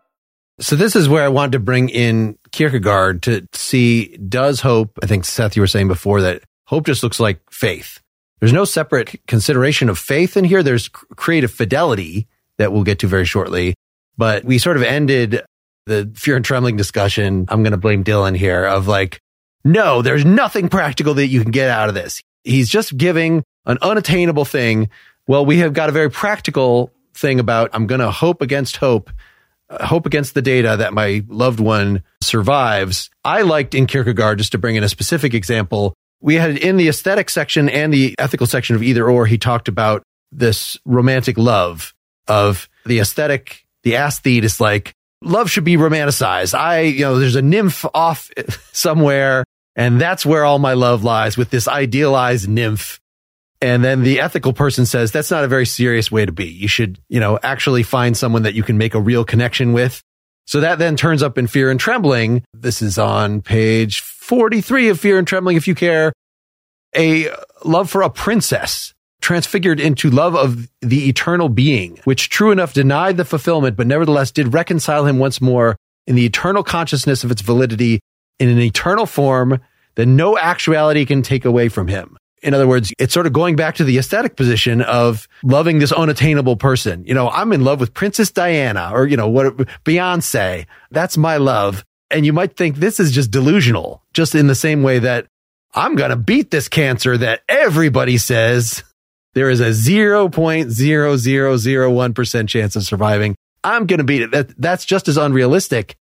So 0.59 0.75
this 0.75 0.95
is 0.95 1.07
where 1.07 1.23
I 1.23 1.27
wanted 1.27 1.51
to 1.51 1.59
bring 1.59 1.89
in 1.89 2.39
Kierkegaard 2.51 3.21
to 3.23 3.47
see, 3.53 4.17
does 4.17 4.61
hope, 4.61 4.97
I 5.03 5.05
think 5.05 5.25
Seth, 5.25 5.55
you 5.55 5.61
were 5.61 5.67
saying 5.67 5.89
before 5.89 6.21
that 6.21 6.41
hope 6.65 6.87
just 6.87 7.03
looks 7.03 7.19
like 7.19 7.39
faith. 7.51 8.01
There's 8.39 8.53
no 8.53 8.65
separate 8.65 9.25
consideration 9.27 9.89
of 9.89 9.99
faith 9.99 10.37
in 10.37 10.45
here. 10.45 10.63
There's 10.63 10.87
creative 10.87 11.51
fidelity 11.51 12.27
that 12.57 12.71
we'll 12.71 12.83
get 12.83 12.99
to 12.99 13.07
very 13.07 13.25
shortly. 13.25 13.75
But 14.17 14.43
we 14.43 14.57
sort 14.57 14.77
of 14.77 14.83
ended 14.83 15.43
the 15.85 16.11
fear 16.15 16.35
and 16.35 16.45
trembling 16.45 16.77
discussion. 16.77 17.45
I'm 17.49 17.63
going 17.63 17.71
to 17.71 17.77
blame 17.77 18.03
Dylan 18.03 18.35
here 18.35 18.65
of 18.65 18.87
like, 18.87 19.21
no, 19.63 20.01
there's 20.01 20.25
nothing 20.25 20.69
practical 20.69 21.13
that 21.15 21.27
you 21.27 21.41
can 21.41 21.51
get 21.51 21.69
out 21.69 21.89
of 21.89 21.95
this. 21.95 22.21
He's 22.43 22.69
just 22.69 22.95
giving 22.97 23.43
an 23.65 23.77
unattainable 23.81 24.45
thing. 24.45 24.89
Well, 25.27 25.45
we 25.45 25.57
have 25.57 25.73
got 25.73 25.89
a 25.89 25.93
very 25.93 26.09
practical 26.09 26.91
thing 27.13 27.39
about 27.39 27.71
I'm 27.73 27.87
going 27.87 28.01
to 28.01 28.11
hope 28.11 28.41
against 28.41 28.77
hope, 28.77 29.09
uh, 29.69 29.85
hope 29.85 30.05
against 30.05 30.33
the 30.33 30.41
data 30.41 30.77
that 30.77 30.93
my 30.93 31.23
loved 31.27 31.59
one 31.59 32.03
survives. 32.21 33.09
I 33.25 33.41
liked 33.41 33.75
in 33.75 33.85
Kierkegaard, 33.85 34.37
just 34.37 34.53
to 34.53 34.57
bring 34.57 34.75
in 34.75 34.83
a 34.83 34.89
specific 34.89 35.33
example, 35.33 35.93
we 36.21 36.35
had 36.35 36.57
in 36.57 36.77
the 36.77 36.87
aesthetic 36.87 37.29
section 37.29 37.69
and 37.69 37.93
the 37.93 38.15
ethical 38.19 38.47
section 38.47 38.75
of 38.75 38.83
either 38.83 39.09
or, 39.09 39.25
he 39.25 39.37
talked 39.37 39.67
about 39.67 40.03
this 40.31 40.77
romantic 40.85 41.37
love 41.37 41.93
of 42.27 42.69
the 42.85 42.99
aesthetic. 42.99 43.65
The 43.83 43.93
aesthete 43.93 44.43
is 44.43 44.59
like, 44.59 44.93
love 45.21 45.49
should 45.49 45.63
be 45.63 45.77
romanticized. 45.77 46.57
I, 46.57 46.81
you 46.81 47.01
know, 47.01 47.19
there's 47.19 47.35
a 47.35 47.41
nymph 47.41 47.85
off 47.93 48.29
somewhere 48.71 49.43
and 49.79 49.99
that's 49.99 50.25
where 50.25 50.43
all 50.43 50.59
my 50.59 50.73
love 50.73 51.05
lies 51.05 51.37
with 51.37 51.51
this 51.51 51.65
idealized 51.65 52.49
nymph. 52.49 52.99
And 53.61 53.81
then 53.81 54.03
the 54.03 54.19
ethical 54.19 54.51
person 54.51 54.85
says 54.85 55.11
that's 55.11 55.31
not 55.31 55.45
a 55.45 55.47
very 55.47 55.65
serious 55.65 56.11
way 56.11 56.25
to 56.25 56.33
be. 56.33 56.47
You 56.47 56.67
should, 56.67 56.99
you 57.07 57.21
know, 57.21 57.39
actually 57.41 57.83
find 57.83 58.15
someone 58.17 58.43
that 58.43 58.55
you 58.55 58.63
can 58.63 58.77
make 58.77 58.93
a 58.93 58.99
real 58.99 59.23
connection 59.23 59.71
with. 59.71 60.01
So 60.47 60.59
that 60.59 60.79
then 60.79 60.97
turns 60.97 61.23
up 61.23 61.37
in 61.37 61.47
fear 61.47 61.71
and 61.71 61.79
trembling. 61.79 62.43
This 62.53 62.81
is 62.81 62.97
on 62.97 63.41
page 63.41 64.01
43 64.29 64.89
of 64.89 64.99
Fear 64.99 65.17
and 65.17 65.27
Trembling, 65.27 65.57
if 65.57 65.67
you 65.67 65.73
care, 65.73 66.13
a 66.95 67.29
love 67.65 67.89
for 67.89 68.03
a 68.03 68.11
princess 68.11 68.93
transfigured 69.21 69.79
into 69.79 70.11
love 70.11 70.35
of 70.35 70.69
the 70.81 71.09
eternal 71.09 71.49
being, 71.49 71.99
which 72.03 72.29
true 72.29 72.51
enough 72.51 72.71
denied 72.71 73.17
the 73.17 73.25
fulfillment, 73.25 73.75
but 73.75 73.87
nevertheless 73.87 74.29
did 74.29 74.53
reconcile 74.53 75.07
him 75.07 75.17
once 75.17 75.41
more 75.41 75.75
in 76.05 76.13
the 76.13 76.27
eternal 76.27 76.61
consciousness 76.61 77.23
of 77.23 77.31
its 77.31 77.41
validity 77.41 78.01
in 78.37 78.49
an 78.49 78.59
eternal 78.59 79.07
form 79.07 79.59
that 79.95 80.05
no 80.05 80.37
actuality 80.37 81.05
can 81.07 81.23
take 81.23 81.43
away 81.43 81.67
from 81.67 81.87
him. 81.87 82.15
In 82.43 82.53
other 82.53 82.67
words, 82.67 82.93
it's 82.99 83.15
sort 83.15 83.25
of 83.25 83.33
going 83.33 83.55
back 83.55 83.73
to 83.77 83.83
the 83.83 83.97
aesthetic 83.97 84.35
position 84.35 84.83
of 84.83 85.27
loving 85.41 85.79
this 85.79 85.91
unattainable 85.91 86.55
person. 86.55 87.03
You 87.03 87.15
know, 87.15 87.31
I'm 87.31 87.51
in 87.51 87.63
love 87.63 87.79
with 87.79 87.95
Princess 87.95 88.29
Diana 88.29 88.91
or, 88.93 89.07
you 89.07 89.17
know, 89.17 89.27
what 89.27 89.57
Beyonce. 89.85 90.67
That's 90.91 91.17
my 91.17 91.37
love. 91.37 91.83
And 92.11 92.25
you 92.25 92.33
might 92.33 92.57
think 92.57 92.77
this 92.77 92.99
is 92.99 93.11
just 93.11 93.29
delusional, 93.31 94.03
just 94.13 94.35
in 94.35 94.47
the 94.47 94.55
same 94.55 94.83
way 94.83 94.99
that 94.99 95.27
I'm 95.73 95.95
going 95.95 96.09
to 96.09 96.15
beat 96.15 96.51
this 96.51 96.67
cancer 96.67 97.17
that 97.17 97.41
everybody 97.47 98.17
says 98.17 98.83
there 99.33 99.49
is 99.49 99.59
a 99.59 99.69
0.0001% 99.69 102.47
chance 102.47 102.75
of 102.75 102.83
surviving. 102.83 103.35
I'm 103.63 103.85
going 103.85 103.99
to 103.99 104.03
beat 104.03 104.23
it. 104.23 104.31
That, 104.31 104.59
that's 104.59 104.85
just 104.85 105.07
as 105.07 105.17
unrealistic. 105.17 105.95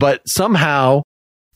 But 0.00 0.28
somehow, 0.28 1.02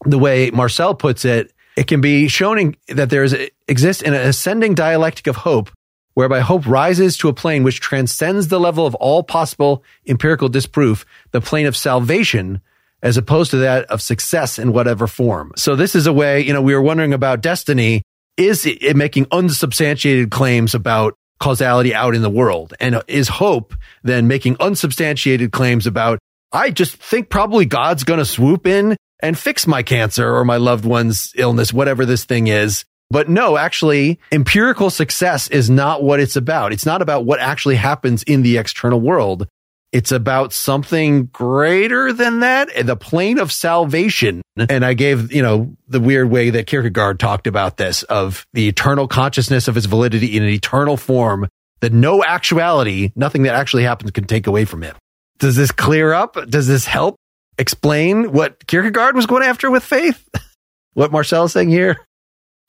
the 0.04 0.18
way 0.18 0.50
Marcel 0.50 0.94
puts 0.94 1.24
it, 1.24 1.52
it 1.76 1.86
can 1.86 2.00
be 2.00 2.28
shown 2.28 2.76
that 2.88 3.10
there 3.10 3.24
is, 3.24 3.36
exists 3.66 4.02
an 4.02 4.14
ascending 4.14 4.74
dialectic 4.74 5.26
of 5.26 5.36
hope 5.36 5.70
whereby 6.14 6.40
hope 6.40 6.66
rises 6.66 7.16
to 7.16 7.28
a 7.28 7.32
plane 7.32 7.62
which 7.62 7.80
transcends 7.80 8.48
the 8.48 8.60
level 8.60 8.86
of 8.86 8.94
all 8.96 9.22
possible 9.22 9.82
empirical 10.06 10.48
disproof, 10.48 11.06
the 11.30 11.40
plane 11.40 11.66
of 11.66 11.76
salvation 11.76 12.60
as 13.02 13.16
opposed 13.16 13.50
to 13.50 13.58
that 13.58 13.84
of 13.86 14.00
success 14.00 14.58
in 14.58 14.72
whatever 14.72 15.06
form. 15.06 15.52
So 15.56 15.74
this 15.74 15.94
is 15.94 16.06
a 16.06 16.12
way, 16.12 16.40
you 16.40 16.52
know, 16.52 16.62
we 16.62 16.74
were 16.74 16.82
wondering 16.82 17.12
about 17.12 17.40
destiny. 17.40 18.02
Is 18.36 18.64
it 18.64 18.96
making 18.96 19.26
unsubstantiated 19.30 20.30
claims 20.30 20.74
about 20.74 21.14
causality 21.40 21.94
out 21.94 22.14
in 22.14 22.22
the 22.22 22.30
world? 22.30 22.74
And 22.80 23.02
is 23.08 23.28
hope 23.28 23.74
then 24.02 24.28
making 24.28 24.56
unsubstantiated 24.60 25.52
claims 25.52 25.86
about, 25.86 26.18
I 26.52 26.70
just 26.70 26.96
think 26.96 27.28
probably 27.28 27.66
God's 27.66 28.04
going 28.04 28.18
to 28.18 28.24
swoop 28.24 28.66
in 28.66 28.96
and 29.20 29.38
fix 29.38 29.66
my 29.66 29.82
cancer 29.82 30.34
or 30.34 30.44
my 30.44 30.56
loved 30.56 30.84
one's 30.84 31.32
illness, 31.36 31.72
whatever 31.72 32.06
this 32.06 32.24
thing 32.24 32.46
is. 32.46 32.84
But 33.10 33.28
no, 33.28 33.58
actually, 33.58 34.18
empirical 34.30 34.88
success 34.88 35.48
is 35.48 35.68
not 35.68 36.02
what 36.02 36.18
it's 36.18 36.36
about. 36.36 36.72
It's 36.72 36.86
not 36.86 37.02
about 37.02 37.26
what 37.26 37.40
actually 37.40 37.76
happens 37.76 38.22
in 38.22 38.42
the 38.42 38.56
external 38.56 39.00
world. 39.00 39.46
It's 39.92 40.10
about 40.10 40.54
something 40.54 41.26
greater 41.26 42.14
than 42.14 42.40
that, 42.40 42.70
eh, 42.74 42.82
the 42.82 42.96
plane 42.96 43.38
of 43.38 43.52
salvation. 43.52 44.40
And 44.56 44.84
I 44.84 44.94
gave, 44.94 45.32
you 45.32 45.42
know, 45.42 45.76
the 45.86 46.00
weird 46.00 46.30
way 46.30 46.48
that 46.50 46.66
Kierkegaard 46.66 47.20
talked 47.20 47.46
about 47.46 47.76
this 47.76 48.02
of 48.04 48.46
the 48.54 48.68
eternal 48.68 49.06
consciousness 49.06 49.68
of 49.68 49.74
his 49.74 49.84
validity 49.84 50.36
in 50.36 50.42
an 50.42 50.48
eternal 50.48 50.96
form 50.96 51.46
that 51.80 51.92
no 51.92 52.24
actuality, 52.24 53.12
nothing 53.16 53.42
that 53.42 53.54
actually 53.54 53.82
happens 53.82 54.10
can 54.12 54.24
take 54.24 54.46
away 54.46 54.64
from 54.64 54.82
him. 54.82 54.96
Does 55.38 55.56
this 55.56 55.70
clear 55.72 56.14
up? 56.14 56.36
Does 56.48 56.68
this 56.68 56.86
help 56.86 57.16
explain 57.58 58.32
what 58.32 58.66
Kierkegaard 58.66 59.14
was 59.14 59.26
going 59.26 59.42
after 59.42 59.70
with 59.70 59.84
faith? 59.84 60.26
what 60.94 61.12
Marcel 61.12 61.44
is 61.44 61.52
saying 61.52 61.68
here? 61.68 61.98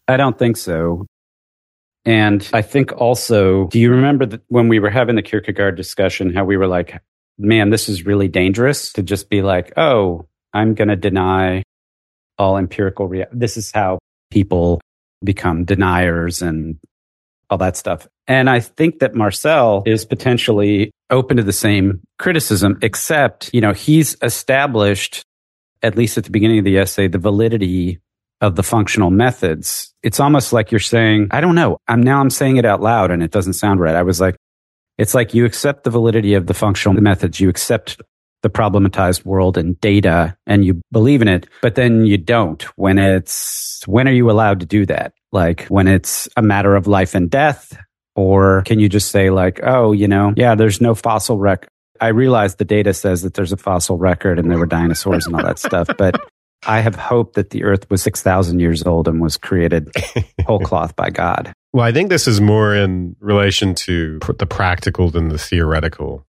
I 0.10 0.18
don't 0.18 0.38
think 0.38 0.58
so. 0.58 1.06
And 2.06 2.48
I 2.52 2.62
think 2.62 2.92
also, 2.92 3.68
do 3.68 3.80
you 3.80 3.92
remember 3.92 4.26
that 4.26 4.42
when 4.50 4.68
we 4.68 4.80
were 4.80 4.90
having 4.90 5.16
the 5.16 5.22
Kierkegaard 5.22 5.78
discussion, 5.78 6.34
how 6.34 6.44
we 6.44 6.58
were 6.58 6.68
like, 6.68 7.00
man, 7.44 7.70
this 7.70 7.90
is 7.90 8.06
really 8.06 8.28
dangerous 8.28 8.94
to 8.94 9.04
just 9.04 9.30
be 9.30 9.42
like, 9.42 9.74
oh, 9.78 10.28
I'm 10.54 10.74
going 10.74 10.88
to 10.88 10.96
deny 10.96 11.64
all 12.38 12.58
empirical 12.58 13.08
reality. 13.08 13.38
This 13.38 13.58
is 13.58 13.72
how 13.72 14.00
people 14.32 14.82
become 15.24 15.66
deniers 15.66 16.42
and 16.42 16.78
all 17.50 17.58
that 17.60 17.78
stuff. 17.78 18.08
And 18.28 18.50
I 18.50 18.60
think 18.60 19.00
that 19.00 19.16
Marcel 19.16 19.84
is 19.86 20.06
potentially 20.06 20.92
open 21.10 21.38
to 21.38 21.44
the 21.44 21.54
same 21.54 22.02
criticism, 22.18 22.80
except, 22.82 23.54
you 23.54 23.62
know, 23.62 23.74
he's 23.74 24.16
established, 24.22 25.24
at 25.82 25.98
least 25.98 26.18
at 26.18 26.24
the 26.24 26.32
beginning 26.32 26.60
of 26.60 26.66
the 26.66 26.78
essay, 26.78 27.08
the 27.08 27.18
validity 27.18 28.00
of 28.42 28.56
the 28.56 28.64
functional 28.64 29.12
methods. 29.12 29.94
It's 30.04 30.20
almost 30.20 30.54
like 30.54 30.72
you're 30.72 30.80
saying, 30.80 31.28
I 31.32 31.42
don't 31.42 31.56
know. 31.56 31.78
I'm 31.88 32.02
now 32.02 32.20
I'm 32.20 32.30
saying 32.30 32.58
it 32.58 32.66
out 32.66 32.82
loud 32.82 33.12
and 33.12 33.22
it 33.22 33.32
doesn't 33.32 33.54
sound 33.54 33.80
right. 33.80 33.96
I 33.96 34.04
was 34.04 34.20
like, 34.20 34.36
it's 34.98 35.14
like 35.14 35.34
you 35.34 35.46
accept 35.46 35.84
the 35.84 35.90
validity 35.90 36.34
of 36.34 36.48
the 36.48 36.54
functional 36.54 37.02
methods. 37.02 37.40
You 37.40 37.50
accept 37.50 38.02
the 38.42 38.50
problematized 38.50 39.26
world 39.26 39.58
and 39.58 39.80
data 39.80 40.38
and 40.46 40.66
you 40.66 40.82
believe 40.92 41.22
in 41.22 41.28
it, 41.28 41.48
but 41.62 41.76
then 41.76 42.06
you 42.06 42.18
don't 42.18 42.62
when 42.78 43.00
it's, 43.00 43.82
when 43.88 44.08
are 44.08 44.14
you 44.14 44.30
allowed 44.30 44.60
to 44.60 44.66
do 44.66 44.86
that? 44.86 45.14
Like 45.32 45.66
when 45.68 45.88
it's 45.88 46.28
a 46.38 46.42
matter 46.42 46.76
of 46.76 46.86
life 46.86 47.16
and 47.16 47.30
death? 47.30 47.78
Or 48.16 48.62
can 48.64 48.80
you 48.80 48.90
just 48.90 49.10
say 49.10 49.32
like, 49.32 49.62
oh, 49.64 49.92
you 49.92 50.08
know, 50.08 50.34
yeah, 50.36 50.54
there's 50.54 50.82
no 50.82 50.94
fossil 50.94 51.40
record. 51.40 51.70
I 52.00 52.10
realize 52.10 52.56
the 52.56 52.66
data 52.66 52.94
says 52.94 53.22
that 53.22 53.34
there's 53.34 53.54
a 53.54 53.58
fossil 53.58 53.98
record 53.98 54.38
and 54.38 54.52
there 54.52 54.60
were 54.60 54.66
dinosaurs 54.66 55.26
and 55.26 55.36
all 55.36 55.44
that 55.44 55.58
stuff, 55.58 55.88
but 55.98 56.20
I 56.66 56.82
have 56.82 56.96
hope 56.96 57.34
that 57.34 57.50
the 57.50 57.64
earth 57.64 57.90
was 57.90 58.04
6,000 58.04 58.60
years 58.60 58.84
old 58.84 59.08
and 59.08 59.22
was 59.22 59.38
created 59.38 59.92
whole 60.46 60.60
cloth 60.64 60.96
by 60.96 61.10
God. 61.10 61.54
Well, 61.74 61.86
I 61.86 61.92
think 61.92 62.10
this 62.10 62.28
is 62.28 62.40
more 62.40 62.76
in 62.76 63.16
relation 63.20 63.74
to 63.76 64.20
the 64.38 64.46
practical 64.46 65.10
than 65.10 65.30
the 65.30 65.40
theoretical. 65.40 66.28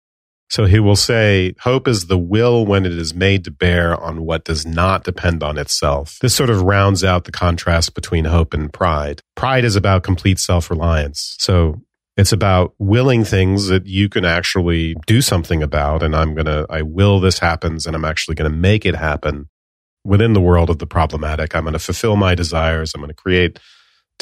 So 0.49 0.67
he 0.67 0.79
will 0.79 0.97
say, 0.97 1.55
hope 1.61 1.89
is 1.89 2.07
the 2.07 2.19
will 2.19 2.65
when 2.65 2.87
it 2.87 2.93
is 2.93 3.15
made 3.15 3.43
to 3.45 3.51
bear 3.51 3.99
on 4.01 4.25
what 4.25 4.45
does 4.45 4.65
not 4.65 5.03
depend 5.03 5.43
on 5.43 5.59
itself. 5.59 6.19
This 6.21 6.35
sort 6.35 6.51
of 6.51 6.63
rounds 6.63 7.03
out 7.03 7.25
the 7.25 7.33
contrast 7.33 7.95
between 7.95 8.27
hope 8.27 8.55
and 8.55 8.73
pride. 8.73 9.23
Pride 9.35 9.65
is 9.65 9.77
about 9.77 10.05
complete 10.05 10.39
self 10.39 10.71
reliance. 10.71 11.35
So 11.39 11.81
it's 12.17 12.33
about 12.33 12.75
willing 12.79 13.25
things 13.25 13.69
that 13.69 13.87
you 13.87 14.09
can 14.09 14.25
actually 14.25 14.95
do 15.07 15.23
something 15.23 15.63
about. 15.63 16.03
And 16.03 16.15
I'm 16.15 16.35
going 16.35 16.47
to, 16.47 16.67
I 16.69 16.83
will 16.83 17.19
this 17.19 17.39
happens 17.39 17.87
and 17.87 17.97
I'm 17.97 18.05
actually 18.05 18.35
going 18.35 18.51
to 18.51 18.57
make 18.57 18.85
it 18.85 18.95
happen 18.95 19.49
within 20.05 20.35
the 20.35 20.41
world 20.41 20.69
of 20.69 20.79
the 20.79 20.87
problematic. 20.87 21.57
I'm 21.57 21.65
going 21.65 21.73
to 21.73 21.79
fulfill 21.79 22.17
my 22.17 22.35
desires. 22.35 22.93
I'm 22.95 23.01
going 23.01 23.09
to 23.09 23.15
create 23.15 23.59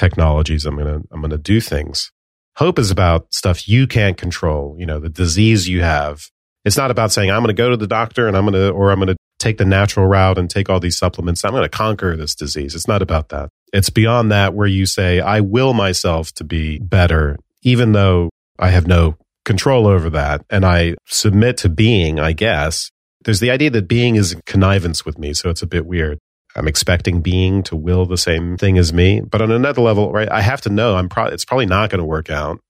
technologies. 0.00 0.64
I'm 0.64 0.76
going 0.76 0.86
to, 0.86 1.06
I'm 1.12 1.20
going 1.20 1.30
to 1.30 1.38
do 1.38 1.60
things. 1.60 2.10
Hope 2.56 2.78
is 2.78 2.90
about 2.90 3.32
stuff 3.32 3.68
you 3.68 3.86
can't 3.86 4.16
control, 4.16 4.74
you 4.78 4.86
know, 4.86 4.98
the 4.98 5.08
disease 5.08 5.68
you 5.68 5.82
have. 5.82 6.22
It's 6.64 6.76
not 6.76 6.90
about 6.90 7.12
saying, 7.12 7.30
I'm 7.30 7.42
going 7.42 7.54
to 7.54 7.62
go 7.62 7.70
to 7.70 7.76
the 7.76 7.86
doctor 7.86 8.26
and 8.26 8.36
I'm 8.36 8.44
going 8.44 8.54
to, 8.54 8.70
or 8.70 8.90
I'm 8.90 8.98
going 8.98 9.08
to 9.08 9.16
take 9.38 9.58
the 9.58 9.64
natural 9.64 10.06
route 10.06 10.36
and 10.36 10.50
take 10.50 10.68
all 10.68 10.80
these 10.80 10.98
supplements. 10.98 11.44
I'm 11.44 11.52
going 11.52 11.62
to 11.62 11.68
conquer 11.68 12.16
this 12.16 12.34
disease. 12.34 12.74
It's 12.74 12.88
not 12.88 13.02
about 13.02 13.28
that. 13.28 13.48
It's 13.72 13.88
beyond 13.88 14.32
that 14.32 14.52
where 14.52 14.66
you 14.66 14.84
say, 14.84 15.20
I 15.20 15.40
will 15.40 15.72
myself 15.72 16.32
to 16.34 16.44
be 16.44 16.78
better, 16.78 17.38
even 17.62 17.92
though 17.92 18.30
I 18.58 18.70
have 18.70 18.86
no 18.86 19.16
control 19.44 19.86
over 19.86 20.10
that. 20.10 20.44
And 20.50 20.64
I 20.64 20.96
submit 21.06 21.56
to 21.58 21.68
being, 21.68 22.18
I 22.18 22.32
guess. 22.32 22.90
There's 23.24 23.40
the 23.40 23.50
idea 23.50 23.70
that 23.70 23.88
being 23.88 24.16
is 24.16 24.36
connivance 24.44 25.04
with 25.04 25.18
me. 25.18 25.34
So 25.34 25.50
it's 25.50 25.62
a 25.62 25.66
bit 25.66 25.86
weird. 25.86 26.18
I'm 26.56 26.68
expecting 26.68 27.20
being 27.20 27.62
to 27.64 27.76
will 27.76 28.06
the 28.06 28.16
same 28.16 28.56
thing 28.56 28.78
as 28.78 28.92
me. 28.92 29.20
But 29.20 29.42
on 29.42 29.50
another 29.50 29.82
level, 29.82 30.12
right, 30.12 30.30
I 30.30 30.40
have 30.40 30.60
to 30.62 30.70
know 30.70 30.96
I'm 30.96 31.08
pro- 31.08 31.26
it's 31.26 31.44
probably 31.44 31.66
not 31.66 31.90
going 31.90 32.00
to 32.00 32.04
work 32.04 32.30
out. 32.30 32.60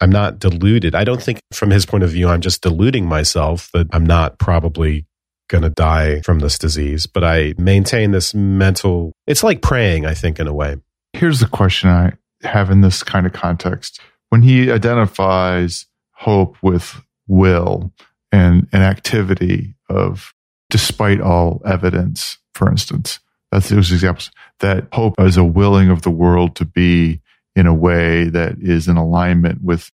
I'm 0.00 0.10
not 0.10 0.38
deluded. 0.38 0.94
I 0.94 1.04
don't 1.04 1.22
think 1.22 1.40
from 1.52 1.70
his 1.70 1.84
point 1.84 2.04
of 2.04 2.10
view, 2.10 2.28
I'm 2.28 2.40
just 2.40 2.62
deluding 2.62 3.06
myself 3.06 3.70
that 3.74 3.88
I'm 3.92 4.06
not 4.06 4.38
probably 4.38 5.06
going 5.48 5.62
to 5.62 5.70
die 5.70 6.20
from 6.20 6.38
this 6.38 6.58
disease, 6.58 7.06
but 7.06 7.24
I 7.24 7.54
maintain 7.58 8.12
this 8.12 8.34
mental, 8.34 9.12
it's 9.26 9.42
like 9.42 9.62
praying, 9.62 10.06
I 10.06 10.14
think, 10.14 10.38
in 10.38 10.46
a 10.46 10.52
way. 10.52 10.76
Here's 11.14 11.40
the 11.40 11.46
question 11.46 11.88
I 11.88 12.12
have 12.42 12.70
in 12.70 12.82
this 12.82 13.02
kind 13.02 13.26
of 13.26 13.32
context. 13.32 14.00
When 14.28 14.42
he 14.42 14.70
identifies 14.70 15.86
hope 16.12 16.56
with 16.62 17.00
will 17.26 17.92
and 18.30 18.68
an 18.72 18.82
activity 18.82 19.74
of 19.88 20.32
despite 20.70 21.20
all 21.20 21.62
evidence, 21.64 22.37
for 22.54 22.70
instance. 22.70 23.20
That's 23.50 23.68
those 23.68 23.92
examples. 23.92 24.30
That 24.60 24.88
hope 24.92 25.14
is 25.18 25.36
a 25.36 25.44
willing 25.44 25.90
of 25.90 26.02
the 26.02 26.10
world 26.10 26.56
to 26.56 26.64
be 26.64 27.20
in 27.56 27.66
a 27.66 27.74
way 27.74 28.24
that 28.24 28.58
is 28.60 28.88
in 28.88 28.96
alignment 28.96 29.62
with 29.62 29.90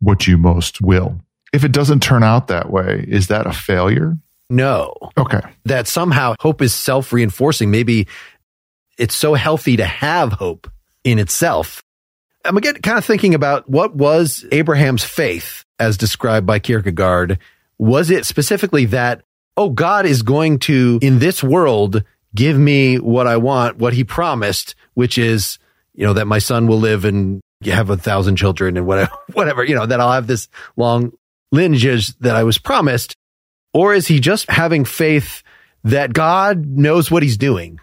what 0.00 0.26
you 0.26 0.38
most 0.38 0.80
will. 0.80 1.20
If 1.52 1.64
it 1.64 1.72
doesn't 1.72 2.02
turn 2.02 2.22
out 2.22 2.48
that 2.48 2.70
way, 2.70 3.04
is 3.06 3.28
that 3.28 3.46
a 3.46 3.52
failure? 3.52 4.16
No. 4.50 4.94
Okay. 5.16 5.40
That 5.64 5.88
somehow 5.88 6.34
hope 6.40 6.62
is 6.62 6.74
self 6.74 7.12
reinforcing. 7.12 7.70
Maybe 7.70 8.06
it's 8.98 9.14
so 9.14 9.34
healthy 9.34 9.76
to 9.76 9.84
have 9.84 10.32
hope 10.32 10.70
in 11.02 11.18
itself. 11.18 11.82
I'm 12.44 12.56
again 12.56 12.74
kind 12.82 12.98
of 12.98 13.04
thinking 13.04 13.34
about 13.34 13.68
what 13.68 13.94
was 13.94 14.44
Abraham's 14.52 15.04
faith 15.04 15.64
as 15.78 15.96
described 15.96 16.46
by 16.46 16.58
Kierkegaard. 16.58 17.38
Was 17.78 18.10
it 18.10 18.26
specifically 18.26 18.84
that 18.86 19.22
oh, 19.56 19.70
God 19.70 20.06
is 20.06 20.22
going 20.22 20.58
to, 20.60 20.98
in 21.02 21.18
this 21.18 21.42
world, 21.42 22.02
give 22.34 22.58
me 22.58 22.98
what 22.98 23.26
I 23.26 23.36
want, 23.36 23.78
what 23.78 23.92
he 23.92 24.04
promised, 24.04 24.74
which 24.94 25.18
is, 25.18 25.58
you 25.94 26.06
know, 26.06 26.14
that 26.14 26.26
my 26.26 26.38
son 26.38 26.66
will 26.66 26.78
live 26.78 27.04
and 27.04 27.40
have 27.64 27.90
a 27.90 27.96
thousand 27.96 28.36
children 28.36 28.76
and 28.76 28.86
whatever, 28.86 29.12
whatever, 29.32 29.64
you 29.64 29.74
know, 29.74 29.86
that 29.86 30.00
I'll 30.00 30.12
have 30.12 30.26
this 30.26 30.48
long 30.76 31.12
lineage 31.52 32.16
that 32.18 32.36
I 32.36 32.44
was 32.44 32.58
promised. 32.58 33.14
Or 33.72 33.94
is 33.94 34.06
he 34.06 34.20
just 34.20 34.50
having 34.50 34.84
faith 34.84 35.42
that 35.84 36.12
God 36.12 36.66
knows 36.66 37.10
what 37.10 37.22
he's 37.22 37.36
doing? 37.36 37.80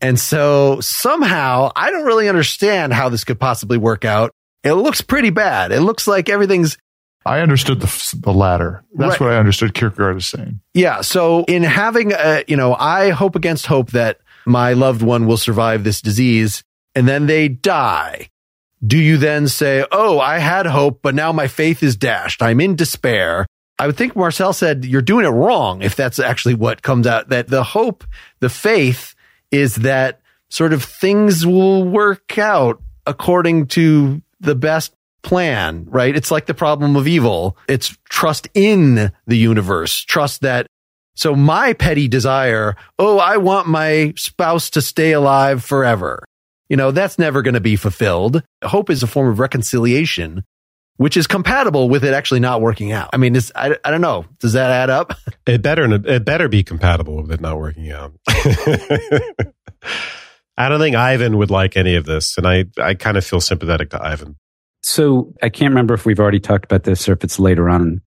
And 0.00 0.20
so 0.20 0.80
somehow 0.80 1.70
I 1.74 1.90
don't 1.90 2.04
really 2.04 2.28
understand 2.28 2.92
how 2.92 3.08
this 3.08 3.24
could 3.24 3.40
possibly 3.40 3.78
work 3.78 4.04
out. 4.04 4.30
It 4.62 4.74
looks 4.74 5.00
pretty 5.00 5.30
bad. 5.30 5.72
It 5.72 5.80
looks 5.80 6.06
like 6.06 6.28
everything's 6.28 6.76
I 7.26 7.40
understood 7.40 7.80
the 7.80 8.18
the 8.22 8.32
latter. 8.32 8.84
That's 8.94 9.12
right. 9.12 9.20
what 9.20 9.32
I 9.34 9.38
understood 9.38 9.74
Kierkegaard 9.74 10.16
is 10.16 10.26
saying. 10.26 10.60
Yeah. 10.74 11.00
So 11.00 11.44
in 11.44 11.62
having 11.62 12.12
a, 12.12 12.44
you 12.46 12.56
know, 12.56 12.74
I 12.74 13.10
hope 13.10 13.34
against 13.36 13.66
hope 13.66 13.90
that 13.90 14.20
my 14.46 14.72
loved 14.72 15.02
one 15.02 15.26
will 15.26 15.36
survive 15.36 15.84
this 15.84 16.00
disease 16.00 16.62
and 16.94 17.06
then 17.06 17.26
they 17.26 17.48
die. 17.48 18.30
Do 18.86 18.98
you 18.98 19.16
then 19.16 19.48
say, 19.48 19.84
Oh, 19.90 20.20
I 20.20 20.38
had 20.38 20.66
hope, 20.66 21.00
but 21.02 21.14
now 21.14 21.32
my 21.32 21.48
faith 21.48 21.82
is 21.82 21.96
dashed. 21.96 22.42
I'm 22.42 22.60
in 22.60 22.76
despair. 22.76 23.46
I 23.78 23.86
would 23.86 23.96
think 23.96 24.16
Marcel 24.16 24.52
said 24.52 24.84
you're 24.84 25.02
doing 25.02 25.26
it 25.26 25.30
wrong 25.30 25.82
if 25.82 25.96
that's 25.96 26.18
actually 26.18 26.54
what 26.54 26.82
comes 26.82 27.06
out 27.06 27.28
that 27.28 27.48
the 27.48 27.62
hope, 27.62 28.04
the 28.40 28.48
faith 28.48 29.14
is 29.50 29.76
that 29.76 30.20
sort 30.48 30.72
of 30.72 30.82
things 30.82 31.46
will 31.46 31.84
work 31.84 32.38
out 32.38 32.80
according 33.06 33.66
to 33.66 34.22
the 34.40 34.54
best 34.54 34.95
plan, 35.26 35.84
right? 35.88 36.16
It's 36.16 36.30
like 36.30 36.46
the 36.46 36.54
problem 36.54 36.96
of 36.96 37.06
evil. 37.06 37.58
It's 37.68 37.94
trust 38.08 38.48
in 38.54 39.12
the 39.26 39.36
universe, 39.36 40.00
trust 40.00 40.40
that. 40.40 40.66
So 41.14 41.34
my 41.34 41.72
petty 41.72 42.08
desire, 42.08 42.76
oh, 42.98 43.18
I 43.18 43.36
want 43.38 43.66
my 43.66 44.14
spouse 44.16 44.70
to 44.70 44.80
stay 44.80 45.12
alive 45.12 45.64
forever. 45.64 46.22
You 46.68 46.76
know, 46.76 46.90
that's 46.92 47.18
never 47.18 47.42
going 47.42 47.54
to 47.54 47.60
be 47.60 47.76
fulfilled. 47.76 48.42
Hope 48.64 48.88
is 48.88 49.02
a 49.02 49.06
form 49.06 49.28
of 49.28 49.38
reconciliation, 49.38 50.44
which 50.96 51.16
is 51.16 51.26
compatible 51.26 51.88
with 51.88 52.04
it 52.04 52.14
actually 52.14 52.40
not 52.40 52.60
working 52.60 52.92
out. 52.92 53.10
I 53.12 53.16
mean, 53.16 53.36
I, 53.54 53.76
I 53.84 53.90
don't 53.90 54.00
know. 54.00 54.26
Does 54.40 54.52
that 54.54 54.70
add 54.70 54.90
up? 54.90 55.12
It 55.48 55.62
better, 55.62 55.84
it 56.04 56.24
better 56.24 56.48
be 56.48 56.64
compatible 56.64 57.22
with 57.22 57.30
it 57.30 57.40
not 57.40 57.60
working 57.60 57.92
out. 57.92 58.12
I 60.58 60.68
don't 60.68 60.80
think 60.80 60.96
Ivan 60.96 61.36
would 61.38 61.52
like 61.52 61.76
any 61.76 61.94
of 61.94 62.04
this. 62.04 62.36
And 62.36 62.48
I, 62.48 62.64
I 62.78 62.94
kind 62.94 63.16
of 63.16 63.24
feel 63.24 63.40
sympathetic 63.40 63.90
to 63.90 64.02
Ivan. 64.02 64.34
So 64.86 65.34
I 65.42 65.48
can't 65.48 65.72
remember 65.72 65.94
if 65.94 66.06
we've 66.06 66.20
already 66.20 66.38
talked 66.38 66.64
about 66.64 66.84
this 66.84 67.08
or 67.08 67.12
if 67.12 67.24
it's 67.24 67.40
later 67.40 67.68
on 67.68 67.82
in 67.82 68.00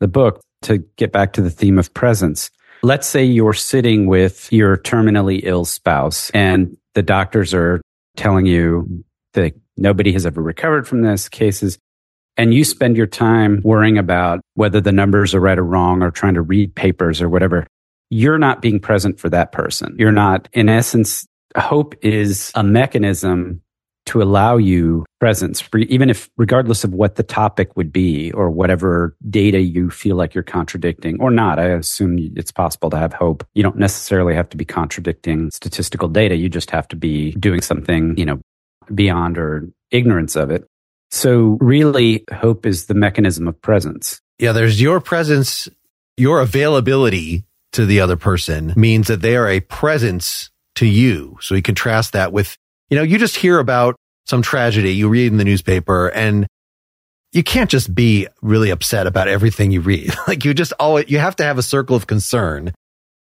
the 0.00 0.08
book. 0.08 0.40
To 0.62 0.78
get 0.96 1.12
back 1.12 1.34
to 1.34 1.42
the 1.42 1.50
theme 1.50 1.78
of 1.78 1.92
presence, 1.92 2.50
let's 2.82 3.06
say 3.06 3.22
you're 3.22 3.52
sitting 3.52 4.06
with 4.06 4.50
your 4.50 4.78
terminally 4.78 5.40
ill 5.42 5.66
spouse 5.66 6.30
and 6.30 6.74
the 6.94 7.02
doctors 7.02 7.52
are 7.52 7.82
telling 8.16 8.46
you 8.46 9.04
that 9.34 9.52
nobody 9.76 10.10
has 10.12 10.24
ever 10.24 10.40
recovered 10.40 10.88
from 10.88 11.02
this 11.02 11.28
cases 11.28 11.78
and 12.38 12.54
you 12.54 12.64
spend 12.64 12.96
your 12.96 13.06
time 13.06 13.60
worrying 13.62 13.98
about 13.98 14.40
whether 14.54 14.80
the 14.80 14.90
numbers 14.90 15.34
are 15.34 15.40
right 15.40 15.58
or 15.58 15.64
wrong 15.64 16.02
or 16.02 16.10
trying 16.10 16.34
to 16.34 16.42
read 16.42 16.74
papers 16.74 17.20
or 17.20 17.28
whatever, 17.28 17.66
you're 18.08 18.38
not 18.38 18.62
being 18.62 18.80
present 18.80 19.20
for 19.20 19.28
that 19.28 19.52
person. 19.52 19.94
You're 19.98 20.12
not, 20.12 20.48
in 20.54 20.70
essence, 20.70 21.26
hope 21.56 21.94
is 22.02 22.50
a 22.54 22.62
mechanism 22.64 23.60
to 24.06 24.22
allow 24.22 24.56
you 24.56 25.04
presence, 25.18 25.66
even 25.88 26.10
if, 26.10 26.28
regardless 26.36 26.84
of 26.84 26.92
what 26.92 27.16
the 27.16 27.22
topic 27.22 27.76
would 27.76 27.92
be 27.92 28.30
or 28.32 28.50
whatever 28.50 29.16
data 29.30 29.60
you 29.60 29.90
feel 29.90 30.16
like 30.16 30.34
you're 30.34 30.44
contradicting 30.44 31.20
or 31.20 31.30
not. 31.30 31.58
I 31.58 31.68
assume 31.68 32.18
it's 32.36 32.52
possible 32.52 32.90
to 32.90 32.98
have 32.98 33.12
hope. 33.12 33.46
You 33.54 33.62
don't 33.62 33.78
necessarily 33.78 34.34
have 34.34 34.48
to 34.50 34.56
be 34.56 34.64
contradicting 34.64 35.50
statistical 35.50 36.08
data. 36.08 36.36
You 36.36 36.48
just 36.48 36.70
have 36.70 36.86
to 36.88 36.96
be 36.96 37.32
doing 37.32 37.62
something, 37.62 38.16
you 38.18 38.26
know, 38.26 38.40
beyond 38.94 39.38
or 39.38 39.68
ignorance 39.90 40.36
of 40.36 40.50
it. 40.50 40.66
So 41.10 41.56
really 41.60 42.24
hope 42.32 42.66
is 42.66 42.86
the 42.86 42.94
mechanism 42.94 43.48
of 43.48 43.60
presence. 43.62 44.20
Yeah. 44.38 44.52
There's 44.52 44.80
your 44.80 45.00
presence, 45.00 45.68
your 46.16 46.40
availability 46.40 47.44
to 47.72 47.86
the 47.86 48.00
other 48.00 48.16
person 48.16 48.72
means 48.76 49.08
that 49.08 49.20
they 49.20 49.36
are 49.36 49.48
a 49.48 49.60
presence 49.60 50.50
to 50.76 50.86
you. 50.86 51.38
So 51.40 51.54
you 51.54 51.62
contrast 51.62 52.12
that 52.12 52.32
with 52.32 52.56
you 52.90 52.96
know, 52.96 53.02
you 53.02 53.18
just 53.18 53.36
hear 53.36 53.58
about 53.58 53.96
some 54.26 54.42
tragedy, 54.42 54.94
you 54.94 55.08
read 55.08 55.32
in 55.32 55.38
the 55.38 55.44
newspaper 55.44 56.08
and 56.08 56.46
you 57.32 57.42
can't 57.42 57.68
just 57.68 57.94
be 57.94 58.28
really 58.42 58.70
upset 58.70 59.06
about 59.06 59.28
everything 59.28 59.70
you 59.70 59.80
read. 59.80 60.14
like 60.28 60.44
you 60.44 60.54
just 60.54 60.72
always, 60.78 61.10
you 61.10 61.18
have 61.18 61.36
to 61.36 61.44
have 61.44 61.58
a 61.58 61.62
circle 61.62 61.96
of 61.96 62.06
concern 62.06 62.72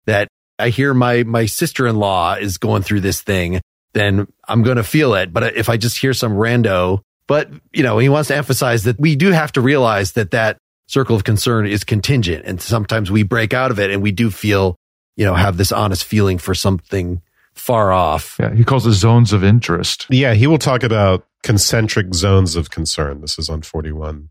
that 0.07 0.29
I 0.59 0.71
hear 0.71 0.95
my, 0.95 1.25
my 1.25 1.47
sister-in-law 1.47 2.35
is 2.35 2.57
going 2.57 2.83
through 2.83 3.01
this 3.01 3.21
thing, 3.21 3.61
then 3.93 4.29
I'm 4.47 4.63
going 4.63 4.77
to 4.77 4.85
feel 4.85 5.15
it. 5.15 5.33
But 5.33 5.57
if 5.57 5.69
I 5.69 5.77
just 5.77 5.99
hear 5.99 6.15
some 6.15 6.33
rando, 6.33 7.01
but 7.27 7.51
you 7.73 7.83
know, 7.83 7.99
he 7.99 8.09
wants 8.09 8.29
to 8.29 8.37
emphasize 8.37 8.85
that 8.85 8.99
we 8.99 9.17
do 9.17 9.33
have 9.33 9.53
to 9.53 9.61
realize 9.61 10.13
that 10.13 10.31
that 10.31 10.57
circle 10.87 11.17
of 11.17 11.25
concern 11.25 11.67
is 11.67 11.83
contingent 11.83 12.45
and 12.47 12.63
sometimes 12.63 13.11
we 13.11 13.25
break 13.25 13.53
out 13.53 13.73
of 13.73 13.81
it 13.81 13.91
and 13.91 14.03
we 14.03 14.13
do 14.13 14.31
feel, 14.31 14.77
you 15.17 15.25
know, 15.25 15.35
have 15.35 15.57
this 15.57 15.73
honest 15.73 16.05
feeling 16.05 16.39
for 16.39 16.55
something 16.55 17.21
far 17.57 17.93
off. 17.93 18.37
Yeah, 18.39 18.55
he 18.55 18.65
calls 18.65 18.87
it 18.87 18.93
zones 18.93 19.33
of 19.33 19.43
interest. 19.43 20.07
Yeah, 20.11 20.35
he 20.35 20.47
will 20.47 20.59
talk 20.59 20.83
about 20.83 21.27
concentric 21.43 22.15
zones 22.15 22.57
of 22.57 22.71
concern. 22.71 23.21
This 23.21 23.39
is 23.39 23.49
on 23.49 23.63
41. 23.63 24.31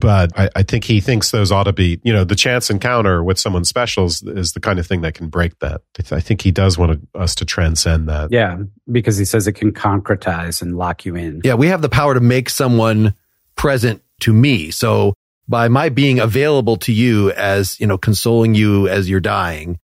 But 0.00 0.38
I, 0.38 0.50
I, 0.56 0.62
think 0.64 0.84
he 0.84 1.00
thinks 1.00 1.30
those 1.30 1.52
ought 1.52 1.64
to 1.64 1.72
be, 1.72 2.00
you 2.02 2.12
know, 2.12 2.24
the 2.24 2.34
chance 2.34 2.68
encounter 2.68 3.22
with 3.22 3.38
someone 3.38 3.64
special 3.64 4.06
is, 4.06 4.22
is 4.22 4.52
the 4.52 4.60
kind 4.60 4.78
of 4.78 4.86
thing 4.86 5.02
that 5.02 5.14
can 5.14 5.28
break 5.28 5.58
that. 5.60 5.82
I 6.10 6.20
think 6.20 6.42
he 6.42 6.50
does 6.50 6.76
want 6.76 7.08
us 7.14 7.34
to 7.36 7.44
transcend 7.44 8.08
that. 8.08 8.30
Yeah, 8.32 8.58
because 8.90 9.16
he 9.16 9.24
says 9.24 9.46
it 9.46 9.52
can 9.52 9.72
concretize 9.72 10.60
and 10.60 10.76
lock 10.76 11.06
you 11.06 11.14
in. 11.14 11.40
Yeah, 11.44 11.54
we 11.54 11.68
have 11.68 11.80
the 11.80 11.88
power 11.88 12.12
to 12.12 12.20
make 12.20 12.50
someone 12.50 13.14
present 13.56 14.02
to 14.20 14.32
me. 14.32 14.70
So 14.70 15.14
by 15.48 15.68
my 15.68 15.88
being 15.88 16.18
available 16.18 16.76
to 16.78 16.92
you 16.92 17.30
as, 17.30 17.78
you 17.80 17.86
know, 17.86 17.96
consoling 17.96 18.54
you 18.54 18.88
as 18.88 19.08
you're 19.08 19.20
dying, 19.20 19.78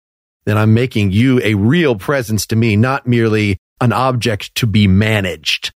then 0.44 0.56
I'm 0.56 0.74
making 0.74 1.12
you 1.12 1.40
a 1.42 1.54
real 1.54 1.96
presence 1.96 2.46
to 2.48 2.56
me, 2.56 2.76
not 2.76 3.06
merely 3.06 3.58
an 3.80 3.92
object 3.92 4.54
to 4.56 4.66
be 4.66 4.86
managed, 4.86 5.72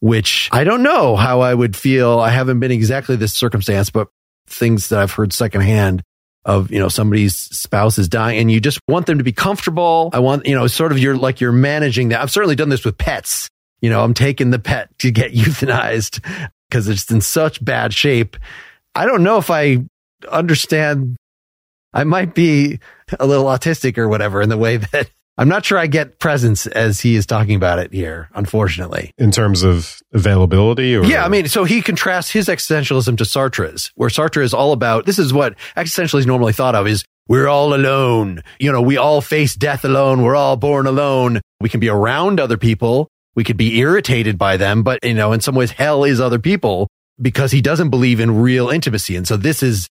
which 0.00 0.48
I 0.52 0.64
don't 0.64 0.82
know 0.82 1.16
how 1.16 1.40
I 1.40 1.54
would 1.54 1.76
feel. 1.76 2.20
I 2.20 2.30
haven't 2.30 2.60
been 2.60 2.70
exactly 2.70 3.16
this 3.16 3.34
circumstance, 3.34 3.90
but 3.90 4.08
things 4.46 4.88
that 4.88 5.00
I've 5.00 5.12
heard 5.12 5.32
secondhand 5.32 6.02
of, 6.44 6.70
you 6.70 6.78
know, 6.78 6.88
somebody's 6.88 7.34
spouse 7.34 7.98
is 7.98 8.08
dying 8.08 8.38
and 8.38 8.50
you 8.50 8.60
just 8.60 8.78
want 8.86 9.06
them 9.06 9.18
to 9.18 9.24
be 9.24 9.32
comfortable. 9.32 10.10
I 10.12 10.18
want, 10.18 10.46
you 10.46 10.54
know, 10.54 10.66
sort 10.66 10.92
of 10.92 10.98
you're 10.98 11.16
like 11.16 11.40
you're 11.40 11.52
managing 11.52 12.10
that. 12.10 12.20
I've 12.20 12.30
certainly 12.30 12.56
done 12.56 12.68
this 12.68 12.84
with 12.84 12.98
pets. 12.98 13.48
You 13.80 13.90
know, 13.90 14.02
I'm 14.02 14.14
taking 14.14 14.50
the 14.50 14.58
pet 14.58 14.90
to 14.98 15.10
get 15.10 15.32
euthanized 15.34 16.20
because 16.68 16.88
it's 16.88 17.10
in 17.10 17.20
such 17.20 17.64
bad 17.64 17.94
shape. 17.94 18.36
I 18.94 19.06
don't 19.06 19.22
know 19.22 19.38
if 19.38 19.50
I 19.50 19.84
understand 20.30 21.16
I 21.94 22.04
might 22.04 22.34
be 22.34 22.80
a 23.18 23.26
little 23.26 23.46
autistic 23.46 23.96
or 23.96 24.08
whatever 24.08 24.42
in 24.42 24.48
the 24.48 24.58
way 24.58 24.78
that 24.78 25.10
I'm 25.38 25.48
not 25.48 25.64
sure 25.64 25.78
I 25.78 25.88
get 25.88 26.20
presence 26.20 26.66
as 26.66 27.00
he 27.00 27.16
is 27.16 27.26
talking 27.26 27.56
about 27.56 27.80
it 27.80 27.92
here, 27.92 28.28
unfortunately. 28.34 29.10
In 29.18 29.32
terms 29.32 29.64
of 29.64 30.00
availability 30.12 30.94
or? 30.94 31.04
Yeah, 31.04 31.24
I 31.24 31.28
mean, 31.28 31.48
so 31.48 31.64
he 31.64 31.82
contrasts 31.82 32.30
his 32.30 32.46
existentialism 32.46 33.18
to 33.18 33.24
Sartre's, 33.24 33.90
where 33.96 34.10
Sartre 34.10 34.44
is 34.44 34.54
all 34.54 34.72
about, 34.72 35.06
this 35.06 35.18
is 35.18 35.32
what 35.32 35.56
existentialism 35.76 36.20
is 36.20 36.26
normally 36.26 36.52
thought 36.52 36.76
of 36.76 36.86
is 36.86 37.04
we're 37.26 37.48
all 37.48 37.74
alone. 37.74 38.42
You 38.60 38.70
know, 38.70 38.82
we 38.82 38.96
all 38.96 39.20
face 39.20 39.56
death 39.56 39.84
alone. 39.84 40.22
We're 40.22 40.36
all 40.36 40.56
born 40.56 40.86
alone. 40.86 41.40
We 41.60 41.68
can 41.68 41.80
be 41.80 41.88
around 41.88 42.38
other 42.38 42.58
people. 42.58 43.08
We 43.34 43.42
could 43.42 43.56
be 43.56 43.78
irritated 43.78 44.38
by 44.38 44.56
them, 44.56 44.84
but 44.84 45.00
you 45.02 45.14
know, 45.14 45.32
in 45.32 45.40
some 45.40 45.56
ways, 45.56 45.72
hell 45.72 46.04
is 46.04 46.20
other 46.20 46.38
people 46.38 46.86
because 47.20 47.50
he 47.50 47.60
doesn't 47.60 47.90
believe 47.90 48.20
in 48.20 48.40
real 48.40 48.68
intimacy. 48.68 49.16
And 49.16 49.26
so 49.26 49.36
this 49.36 49.62
is 49.62 49.88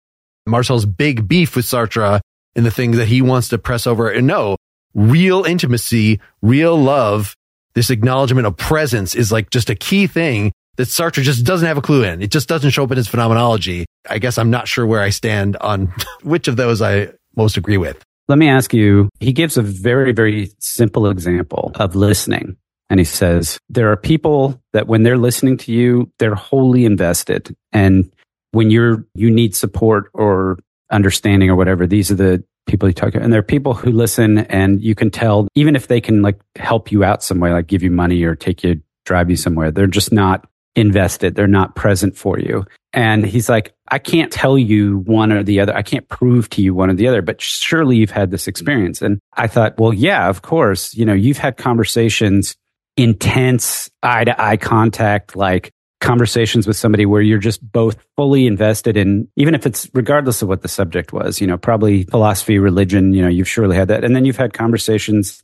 Marcel's 0.45 0.85
big 0.85 1.27
beef 1.27 1.55
with 1.55 1.65
Sartre 1.65 2.19
and 2.55 2.65
the 2.65 2.71
things 2.71 2.97
that 2.97 3.07
he 3.07 3.21
wants 3.21 3.49
to 3.49 3.57
press 3.57 3.87
over. 3.87 4.09
And 4.09 4.27
no, 4.27 4.57
real 4.93 5.43
intimacy, 5.43 6.19
real 6.41 6.77
love, 6.77 7.35
this 7.73 7.89
acknowledgement 7.89 8.47
of 8.47 8.57
presence 8.57 9.15
is 9.15 9.31
like 9.31 9.49
just 9.49 9.69
a 9.69 9.75
key 9.75 10.07
thing 10.07 10.51
that 10.77 10.87
Sartre 10.87 11.21
just 11.21 11.45
doesn't 11.45 11.67
have 11.67 11.77
a 11.77 11.81
clue 11.81 12.03
in. 12.03 12.21
It 12.21 12.31
just 12.31 12.49
doesn't 12.49 12.71
show 12.71 12.83
up 12.83 12.91
in 12.91 12.97
his 12.97 13.07
phenomenology. 13.07 13.85
I 14.09 14.19
guess 14.19 14.37
I'm 14.37 14.49
not 14.49 14.67
sure 14.67 14.85
where 14.85 15.01
I 15.01 15.09
stand 15.09 15.57
on 15.57 15.93
which 16.23 16.47
of 16.47 16.55
those 16.55 16.81
I 16.81 17.09
most 17.35 17.57
agree 17.57 17.77
with. 17.77 18.03
Let 18.27 18.37
me 18.37 18.49
ask 18.49 18.73
you, 18.73 19.09
he 19.19 19.33
gives 19.33 19.57
a 19.57 19.61
very, 19.61 20.11
very 20.11 20.51
simple 20.59 21.07
example 21.07 21.71
of 21.75 21.95
listening. 21.95 22.57
And 22.89 22.99
he 22.99 23.03
says, 23.03 23.57
there 23.69 23.91
are 23.91 23.97
people 23.97 24.61
that 24.73 24.87
when 24.87 25.03
they're 25.03 25.17
listening 25.17 25.57
to 25.57 25.71
you, 25.71 26.11
they're 26.19 26.35
wholly 26.35 26.85
invested. 26.85 27.55
And 27.71 28.11
when 28.51 28.69
you're 28.69 29.05
you 29.15 29.31
need 29.31 29.55
support 29.55 30.09
or 30.13 30.59
understanding 30.91 31.49
or 31.49 31.55
whatever, 31.55 31.87
these 31.87 32.11
are 32.11 32.15
the 32.15 32.43
people 32.67 32.87
you 32.87 32.93
talk 32.93 33.13
to. 33.13 33.21
And 33.21 33.31
there 33.31 33.39
are 33.39 33.43
people 33.43 33.73
who 33.73 33.91
listen 33.91 34.39
and 34.39 34.81
you 34.81 34.95
can 34.95 35.09
tell, 35.09 35.47
even 35.55 35.75
if 35.75 35.87
they 35.87 36.01
can 36.01 36.21
like 36.21 36.39
help 36.55 36.91
you 36.91 37.03
out 37.03 37.23
some 37.23 37.39
way, 37.39 37.51
like 37.51 37.67
give 37.67 37.83
you 37.83 37.91
money 37.91 38.23
or 38.23 38.35
take 38.35 38.63
you, 38.63 38.81
drive 39.05 39.29
you 39.29 39.35
somewhere, 39.35 39.71
they're 39.71 39.87
just 39.87 40.11
not 40.11 40.47
invested. 40.75 41.35
They're 41.35 41.47
not 41.47 41.75
present 41.75 42.15
for 42.15 42.39
you. 42.39 42.65
And 42.93 43.25
he's 43.25 43.49
like, 43.49 43.73
I 43.89 43.99
can't 43.99 44.31
tell 44.31 44.57
you 44.57 44.99
one 44.99 45.31
or 45.31 45.43
the 45.43 45.59
other. 45.59 45.75
I 45.75 45.81
can't 45.81 46.07
prove 46.07 46.49
to 46.51 46.61
you 46.61 46.73
one 46.73 46.89
or 46.89 46.93
the 46.93 47.07
other, 47.07 47.21
but 47.21 47.41
surely 47.41 47.97
you've 47.97 48.11
had 48.11 48.31
this 48.31 48.47
experience. 48.47 49.01
And 49.01 49.19
I 49.33 49.47
thought, 49.47 49.77
well, 49.79 49.93
yeah, 49.93 50.29
of 50.29 50.41
course, 50.41 50.93
you 50.93 51.05
know, 51.05 51.13
you've 51.13 51.37
had 51.37 51.57
conversations, 51.57 52.55
intense 52.95 53.89
eye 54.01 54.23
to 54.23 54.41
eye 54.41 54.57
contact, 54.57 55.35
like 55.35 55.71
conversations 56.01 56.67
with 56.67 56.75
somebody 56.75 57.05
where 57.05 57.21
you're 57.21 57.37
just 57.37 57.61
both 57.71 57.95
fully 58.17 58.47
invested 58.47 58.97
in, 58.97 59.27
even 59.37 59.55
if 59.55 59.65
it's 59.65 59.89
regardless 59.93 60.41
of 60.41 60.49
what 60.49 60.61
the 60.61 60.67
subject 60.67 61.13
was, 61.13 61.39
you 61.39 61.47
know, 61.47 61.57
probably 61.57 62.03
philosophy, 62.03 62.59
religion, 62.59 63.13
you 63.13 63.21
know, 63.21 63.29
you've 63.29 63.47
surely 63.47 63.75
had 63.75 63.87
that. 63.87 64.03
And 64.03 64.15
then 64.15 64.25
you've 64.25 64.37
had 64.37 64.53
conversations 64.53 65.43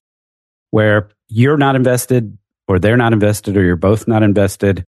where 0.72 1.10
you're 1.30 1.58
not 1.58 1.76
invested 1.76 2.38
or 2.68 2.80
they're 2.80 2.98
not 2.98 3.14
invested 3.14 3.56
or 3.56 3.64
you're 3.64 3.76
both 3.76 4.08
not 4.08 4.24
invested, 4.24 4.84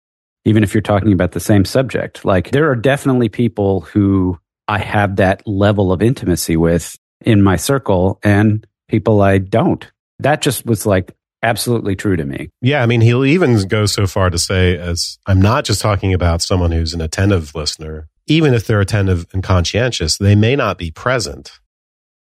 even 0.44 0.62
if 0.62 0.74
you're 0.74 0.82
talking 0.82 1.12
about 1.12 1.32
the 1.32 1.40
same 1.40 1.64
subject. 1.64 2.24
Like 2.24 2.50
there 2.50 2.70
are 2.70 2.76
definitely 2.76 3.28
people 3.28 3.80
who 3.80 4.38
I 4.68 4.78
have 4.78 5.16
that 5.16 5.46
level 5.46 5.92
of 5.92 6.02
intimacy 6.02 6.56
with 6.56 6.96
in 7.22 7.42
my 7.42 7.56
circle 7.56 8.20
and 8.22 8.66
people 8.88 9.22
I 9.22 9.38
don't. 9.38 9.90
That 10.18 10.42
just 10.42 10.66
was 10.66 10.86
like 10.86 11.14
absolutely 11.44 11.94
true 11.94 12.16
to 12.16 12.24
me. 12.24 12.48
Yeah, 12.60 12.82
I 12.82 12.86
mean, 12.86 13.00
he'll 13.00 13.24
even 13.24 13.68
go 13.68 13.86
so 13.86 14.06
far 14.06 14.30
to 14.30 14.38
say, 14.38 14.76
as 14.76 15.18
I'm 15.26 15.40
not 15.40 15.64
just 15.64 15.80
talking 15.80 16.14
about 16.14 16.42
someone 16.42 16.72
who's 16.72 16.94
an 16.94 17.00
attentive 17.00 17.54
listener, 17.54 18.08
even 18.26 18.54
if 18.54 18.66
they're 18.66 18.80
attentive 18.80 19.26
and 19.32 19.42
conscientious, 19.42 20.16
they 20.16 20.34
may 20.34 20.56
not 20.56 20.78
be 20.78 20.90
present. 20.90 21.52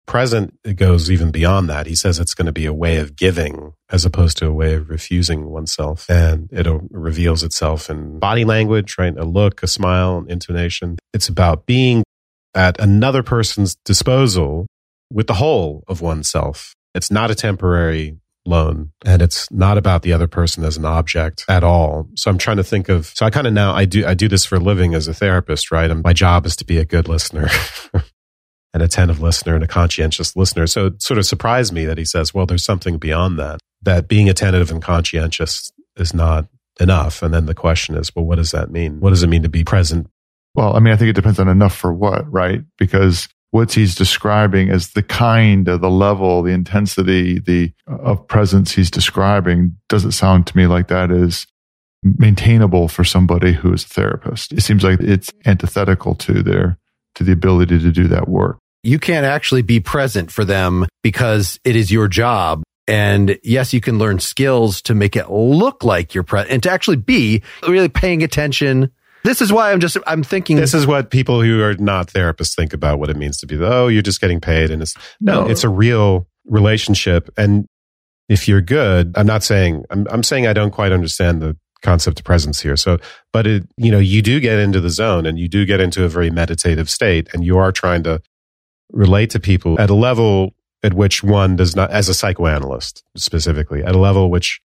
Present 0.06 0.54
it 0.62 0.74
goes 0.74 1.10
even 1.10 1.32
beyond 1.32 1.68
that. 1.68 1.86
He 1.86 1.96
says 1.96 2.20
it's 2.20 2.34
going 2.34 2.46
to 2.46 2.52
be 2.52 2.66
a 2.66 2.72
way 2.72 2.98
of 2.98 3.16
giving 3.16 3.72
as 3.90 4.04
opposed 4.04 4.36
to 4.36 4.46
a 4.46 4.52
way 4.52 4.74
of 4.74 4.88
refusing 4.88 5.46
oneself. 5.46 6.08
And 6.08 6.48
it 6.52 6.66
reveals 6.90 7.42
itself 7.42 7.90
in 7.90 8.20
body 8.20 8.44
language, 8.44 8.96
right? 8.98 9.16
A 9.16 9.24
look, 9.24 9.62
a 9.64 9.66
smile, 9.66 10.18
an 10.18 10.30
intonation. 10.30 10.96
It's 11.12 11.28
about 11.28 11.66
being 11.66 12.04
at 12.54 12.78
another 12.78 13.24
person's 13.24 13.74
disposal 13.84 14.66
with 15.10 15.26
the 15.26 15.34
whole 15.34 15.82
of 15.88 16.00
oneself. 16.00 16.74
It's 16.94 17.10
not 17.10 17.30
a 17.30 17.34
temporary 17.34 18.18
loan 18.46 18.90
and 19.04 19.22
it's 19.22 19.50
not 19.50 19.78
about 19.78 20.02
the 20.02 20.12
other 20.12 20.26
person 20.26 20.64
as 20.64 20.76
an 20.76 20.84
object 20.84 21.44
at 21.48 21.64
all 21.64 22.08
so 22.14 22.30
i'm 22.30 22.38
trying 22.38 22.56
to 22.56 22.64
think 22.64 22.88
of 22.88 23.06
so 23.14 23.26
i 23.26 23.30
kind 23.30 23.46
of 23.46 23.52
now 23.52 23.74
i 23.74 23.84
do 23.84 24.06
i 24.06 24.14
do 24.14 24.28
this 24.28 24.44
for 24.44 24.56
a 24.56 24.60
living 24.60 24.94
as 24.94 25.08
a 25.08 25.14
therapist 25.14 25.70
right 25.70 25.90
and 25.90 26.02
my 26.02 26.12
job 26.12 26.46
is 26.46 26.56
to 26.56 26.64
be 26.64 26.78
a 26.78 26.84
good 26.84 27.08
listener 27.08 27.48
an 28.74 28.82
attentive 28.82 29.20
listener 29.20 29.54
and 29.54 29.64
a 29.64 29.68
conscientious 29.68 30.36
listener 30.36 30.66
so 30.66 30.86
it 30.86 31.02
sort 31.02 31.18
of 31.18 31.26
surprised 31.26 31.72
me 31.72 31.84
that 31.84 31.98
he 31.98 32.04
says 32.04 32.32
well 32.32 32.46
there's 32.46 32.64
something 32.64 32.98
beyond 32.98 33.38
that 33.38 33.58
that 33.82 34.08
being 34.08 34.28
attentive 34.28 34.70
and 34.70 34.82
conscientious 34.82 35.72
is 35.96 36.14
not 36.14 36.46
enough. 36.80 37.22
And 37.22 37.32
then 37.32 37.46
the 37.46 37.54
question 37.54 37.94
is, 37.94 38.14
well, 38.14 38.24
what 38.24 38.36
does 38.36 38.50
that 38.50 38.70
mean? 38.70 39.00
What 39.00 39.10
does 39.10 39.22
it 39.22 39.28
mean 39.28 39.42
to 39.42 39.48
be 39.48 39.64
present? 39.64 40.08
Well, 40.54 40.76
I 40.76 40.80
mean, 40.80 40.92
I 40.92 40.96
think 40.96 41.10
it 41.10 41.16
depends 41.16 41.38
on 41.38 41.48
enough 41.48 41.74
for 41.74 41.92
what, 41.92 42.30
right? 42.30 42.62
Because 42.78 43.28
what 43.56 43.72
he's 43.72 43.94
describing 43.94 44.68
as 44.68 44.90
the 44.90 45.02
kind 45.02 45.66
of 45.66 45.80
the 45.80 45.88
level, 45.88 46.42
the 46.42 46.52
intensity, 46.52 47.38
the 47.38 47.72
of 47.86 48.28
presence 48.28 48.72
he's 48.72 48.90
describing 48.90 49.74
doesn't 49.88 50.12
sound 50.12 50.46
to 50.46 50.54
me 50.54 50.66
like 50.66 50.88
that 50.88 51.10
is 51.10 51.46
maintainable 52.02 52.86
for 52.86 53.02
somebody 53.02 53.54
who 53.54 53.72
is 53.72 53.82
a 53.82 53.88
therapist. 53.88 54.52
It 54.52 54.60
seems 54.60 54.84
like 54.84 55.00
it's 55.00 55.32
antithetical 55.46 56.14
to 56.16 56.42
their 56.42 56.76
to 57.14 57.24
the 57.24 57.32
ability 57.32 57.78
to 57.78 57.90
do 57.90 58.06
that 58.08 58.28
work. 58.28 58.58
You 58.82 58.98
can't 58.98 59.24
actually 59.24 59.62
be 59.62 59.80
present 59.80 60.30
for 60.30 60.44
them 60.44 60.84
because 61.02 61.58
it 61.64 61.76
is 61.76 61.90
your 61.90 62.08
job. 62.08 62.62
And 62.86 63.38
yes, 63.42 63.72
you 63.72 63.80
can 63.80 63.98
learn 63.98 64.18
skills 64.18 64.82
to 64.82 64.94
make 64.94 65.16
it 65.16 65.30
look 65.30 65.82
like 65.82 66.12
you're 66.12 66.24
present 66.24 66.52
and 66.52 66.62
to 66.64 66.70
actually 66.70 66.98
be 66.98 67.42
really 67.66 67.88
paying 67.88 68.22
attention. 68.22 68.92
This 69.26 69.42
is 69.42 69.52
why 69.52 69.72
I'm 69.72 69.80
just, 69.80 69.96
I'm 70.06 70.22
thinking. 70.22 70.56
This 70.56 70.72
is 70.72 70.86
what 70.86 71.10
people 71.10 71.42
who 71.42 71.60
are 71.60 71.74
not 71.74 72.06
therapists 72.06 72.54
think 72.54 72.72
about 72.72 73.00
what 73.00 73.10
it 73.10 73.16
means 73.16 73.38
to 73.38 73.46
be, 73.46 73.58
oh, 73.60 73.88
you're 73.88 74.00
just 74.00 74.20
getting 74.20 74.40
paid. 74.40 74.70
And 74.70 74.80
it's, 74.80 74.94
no, 75.20 75.42
no 75.42 75.50
it's 75.50 75.64
a 75.64 75.68
real 75.68 76.28
relationship. 76.44 77.28
And 77.36 77.66
if 78.28 78.46
you're 78.46 78.60
good, 78.60 79.12
I'm 79.16 79.26
not 79.26 79.42
saying, 79.42 79.84
I'm, 79.90 80.06
I'm 80.10 80.22
saying 80.22 80.46
I 80.46 80.52
don't 80.52 80.70
quite 80.70 80.92
understand 80.92 81.42
the 81.42 81.56
concept 81.82 82.20
of 82.20 82.24
presence 82.24 82.60
here. 82.60 82.76
So, 82.76 82.98
but 83.32 83.48
it, 83.48 83.68
you 83.76 83.90
know, 83.90 83.98
you 83.98 84.22
do 84.22 84.38
get 84.38 84.60
into 84.60 84.80
the 84.80 84.90
zone 84.90 85.26
and 85.26 85.38
you 85.38 85.48
do 85.48 85.66
get 85.66 85.80
into 85.80 86.04
a 86.04 86.08
very 86.08 86.30
meditative 86.30 86.88
state 86.88 87.28
and 87.34 87.44
you 87.44 87.58
are 87.58 87.72
trying 87.72 88.04
to 88.04 88.22
relate 88.92 89.30
to 89.30 89.40
people 89.40 89.80
at 89.80 89.90
a 89.90 89.94
level 89.94 90.54
at 90.84 90.94
which 90.94 91.24
one 91.24 91.56
does 91.56 91.74
not, 91.74 91.90
as 91.90 92.08
a 92.08 92.14
psychoanalyst 92.14 93.02
specifically, 93.16 93.82
at 93.82 93.96
a 93.96 93.98
level 93.98 94.30
which 94.30 94.60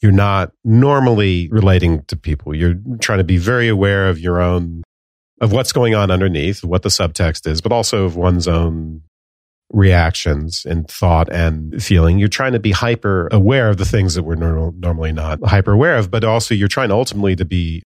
you're 0.00 0.12
not 0.12 0.52
normally 0.64 1.48
relating 1.50 2.04
to 2.04 2.16
people. 2.16 2.54
You're 2.54 2.76
trying 3.00 3.18
to 3.18 3.24
be 3.24 3.38
very 3.38 3.68
aware 3.68 4.08
of 4.08 4.18
your 4.18 4.40
own, 4.40 4.82
of 5.40 5.52
what's 5.52 5.72
going 5.72 5.94
on 5.94 6.10
underneath, 6.10 6.64
what 6.64 6.82
the 6.82 6.88
subtext 6.88 7.46
is, 7.46 7.60
but 7.60 7.72
also 7.72 8.04
of 8.04 8.16
one's 8.16 8.46
own 8.46 9.02
reactions 9.70 10.64
and 10.64 10.88
thought 10.88 11.32
and 11.32 11.82
feeling. 11.82 12.18
You're 12.18 12.28
trying 12.28 12.52
to 12.52 12.60
be 12.60 12.70
hyper 12.70 13.28
aware 13.32 13.68
of 13.68 13.78
the 13.78 13.84
things 13.84 14.14
that 14.14 14.22
we're 14.22 14.36
normal, 14.36 14.72
normally 14.72 15.12
not 15.12 15.40
hyper 15.44 15.72
aware 15.72 15.96
of, 15.96 16.10
but 16.10 16.24
also 16.24 16.54
you're 16.54 16.68
trying 16.68 16.92
ultimately 16.92 17.34
to 17.36 17.44
be 17.44 17.82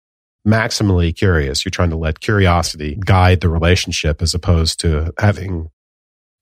maximally 0.47 1.15
curious. 1.15 1.65
You're 1.65 1.71
trying 1.71 1.89
to 1.89 1.97
let 1.97 2.19
curiosity 2.19 2.97
guide 3.03 3.41
the 3.41 3.49
relationship 3.49 4.21
as 4.21 4.33
opposed 4.33 4.79
to 4.81 5.11
having 5.19 5.69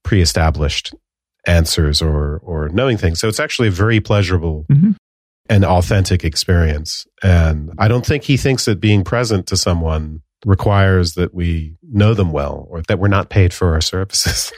pre-established 0.03 0.93
answers 1.45 2.01
or 2.01 2.39
or 2.43 2.69
knowing 2.69 2.97
things. 2.97 3.19
So 3.19 3.27
it's 3.27 3.39
actually 3.39 3.69
a 3.69 3.71
very 3.71 3.99
pleasurable 3.99 4.65
mm-hmm. 4.71 4.91
And 5.49 5.65
authentic 5.65 6.23
experience. 6.23 7.05
And 7.21 7.71
I 7.77 7.87
don't 7.87 8.05
think 8.05 8.23
he 8.23 8.37
thinks 8.37 8.65
that 8.65 8.79
being 8.79 9.03
present 9.03 9.47
to 9.47 9.57
someone 9.57 10.21
requires 10.45 11.13
that 11.13 11.33
we 11.33 11.75
know 11.91 12.13
them 12.13 12.31
well 12.31 12.67
or 12.69 12.81
that 12.87 12.99
we're 12.99 13.07
not 13.07 13.29
paid 13.29 13.53
for 13.53 13.73
our 13.73 13.81
services. 13.81 14.51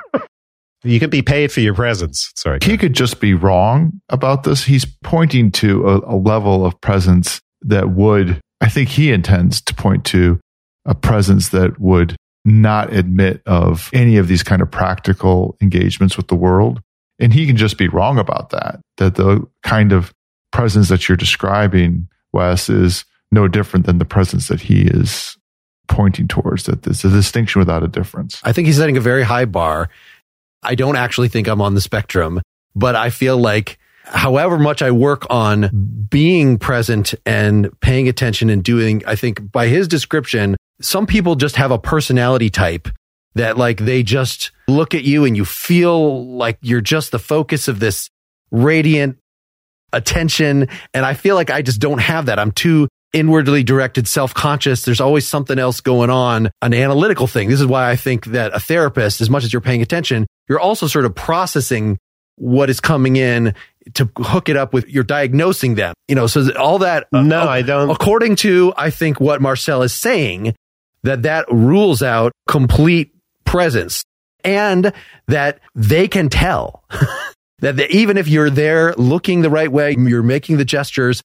you 0.84 1.00
can 1.00 1.10
be 1.10 1.22
paid 1.22 1.52
for 1.52 1.60
your 1.60 1.74
presence. 1.74 2.32
Sorry. 2.36 2.58
He 2.62 2.76
could 2.76 2.92
just 2.92 3.20
be 3.20 3.34
wrong 3.34 4.00
about 4.08 4.44
this. 4.44 4.64
He's 4.64 4.84
pointing 5.04 5.50
to 5.52 5.88
a, 5.88 6.14
a 6.14 6.16
level 6.16 6.64
of 6.64 6.80
presence 6.80 7.40
that 7.62 7.90
would, 7.90 8.40
I 8.60 8.68
think 8.68 8.88
he 8.88 9.12
intends 9.12 9.60
to 9.62 9.74
point 9.74 10.04
to 10.06 10.40
a 10.84 10.94
presence 10.94 11.48
that 11.50 11.80
would 11.80 12.16
not 12.44 12.92
admit 12.92 13.42
of 13.44 13.90
any 13.92 14.16
of 14.16 14.28
these 14.28 14.44
kind 14.44 14.62
of 14.62 14.70
practical 14.70 15.56
engagements 15.60 16.16
with 16.16 16.28
the 16.28 16.36
world. 16.36 16.80
And 17.18 17.32
he 17.32 17.46
can 17.46 17.56
just 17.56 17.78
be 17.78 17.88
wrong 17.88 18.18
about 18.18 18.50
that, 18.50 18.80
that 18.98 19.14
the 19.14 19.46
kind 19.62 19.92
of 19.92 20.12
presence 20.52 20.88
that 20.88 21.08
you're 21.08 21.16
describing, 21.16 22.08
Wes, 22.32 22.68
is 22.68 23.04
no 23.30 23.48
different 23.48 23.86
than 23.86 23.98
the 23.98 24.04
presence 24.04 24.48
that 24.48 24.60
he 24.60 24.82
is 24.82 25.36
pointing 25.88 26.28
towards, 26.28 26.64
that 26.64 26.82
there's 26.82 27.04
a 27.04 27.10
distinction 27.10 27.58
without 27.58 27.82
a 27.82 27.88
difference. 27.88 28.40
I 28.44 28.52
think 28.52 28.66
he's 28.66 28.76
setting 28.76 28.96
a 28.96 29.00
very 29.00 29.22
high 29.22 29.44
bar. 29.44 29.88
I 30.62 30.74
don't 30.74 30.96
actually 30.96 31.28
think 31.28 31.48
I'm 31.48 31.60
on 31.60 31.74
the 31.74 31.80
spectrum, 31.80 32.40
but 32.74 32.96
I 32.96 33.10
feel 33.10 33.38
like 33.38 33.78
however 34.04 34.58
much 34.58 34.82
I 34.82 34.90
work 34.90 35.26
on 35.30 36.06
being 36.10 36.58
present 36.58 37.14
and 37.24 37.70
paying 37.80 38.08
attention 38.08 38.50
and 38.50 38.62
doing, 38.62 39.02
I 39.06 39.16
think 39.16 39.50
by 39.50 39.68
his 39.68 39.88
description, 39.88 40.56
some 40.80 41.06
people 41.06 41.34
just 41.34 41.56
have 41.56 41.70
a 41.70 41.78
personality 41.78 42.50
type 42.50 42.88
that 43.36 43.56
like 43.56 43.78
they 43.78 44.02
just 44.02 44.50
look 44.66 44.94
at 44.94 45.04
you 45.04 45.24
and 45.24 45.36
you 45.36 45.44
feel 45.44 46.26
like 46.26 46.58
you're 46.62 46.80
just 46.80 47.12
the 47.12 47.18
focus 47.18 47.68
of 47.68 47.80
this 47.80 48.10
radiant 48.50 49.18
attention. 49.92 50.68
And 50.92 51.04
I 51.04 51.14
feel 51.14 51.34
like 51.36 51.50
I 51.50 51.62
just 51.62 51.80
don't 51.80 52.00
have 52.00 52.26
that. 52.26 52.38
I'm 52.38 52.50
too 52.50 52.88
inwardly 53.12 53.62
directed, 53.62 54.08
self-conscious. 54.08 54.82
There's 54.82 55.00
always 55.00 55.26
something 55.26 55.58
else 55.58 55.80
going 55.80 56.10
on, 56.10 56.50
an 56.60 56.74
analytical 56.74 57.26
thing. 57.26 57.48
This 57.48 57.60
is 57.60 57.66
why 57.66 57.90
I 57.90 57.96
think 57.96 58.26
that 58.26 58.54
a 58.54 58.60
therapist, 58.60 59.20
as 59.20 59.30
much 59.30 59.44
as 59.44 59.52
you're 59.52 59.62
paying 59.62 59.82
attention, 59.82 60.26
you're 60.48 60.60
also 60.60 60.86
sort 60.86 61.04
of 61.04 61.14
processing 61.14 61.98
what 62.36 62.68
is 62.68 62.80
coming 62.80 63.16
in 63.16 63.54
to 63.94 64.10
hook 64.18 64.48
it 64.48 64.56
up 64.56 64.74
with 64.74 64.88
you're 64.88 65.04
diagnosing 65.04 65.74
them. 65.76 65.94
You 66.08 66.14
know, 66.14 66.26
so 66.26 66.54
all 66.58 66.78
that. 66.78 67.06
Uh, 67.12 67.22
no, 67.22 67.42
uh, 67.42 67.46
I 67.46 67.62
don't. 67.62 67.90
According 67.90 68.36
to, 68.36 68.74
I 68.76 68.90
think 68.90 69.20
what 69.20 69.40
Marcel 69.40 69.82
is 69.82 69.94
saying, 69.94 70.54
that 71.02 71.22
that 71.22 71.50
rules 71.50 72.02
out 72.02 72.32
complete 72.48 73.15
presence 73.46 74.04
and 74.44 74.92
that 75.26 75.60
they 75.74 76.08
can 76.08 76.28
tell 76.28 76.84
that 77.60 77.76
the, 77.76 77.90
even 77.94 78.16
if 78.16 78.28
you're 78.28 78.50
there 78.50 78.94
looking 78.94 79.42
the 79.42 79.50
right 79.50 79.70
way, 79.70 79.94
you're 79.98 80.22
making 80.22 80.58
the 80.58 80.64
gestures. 80.64 81.22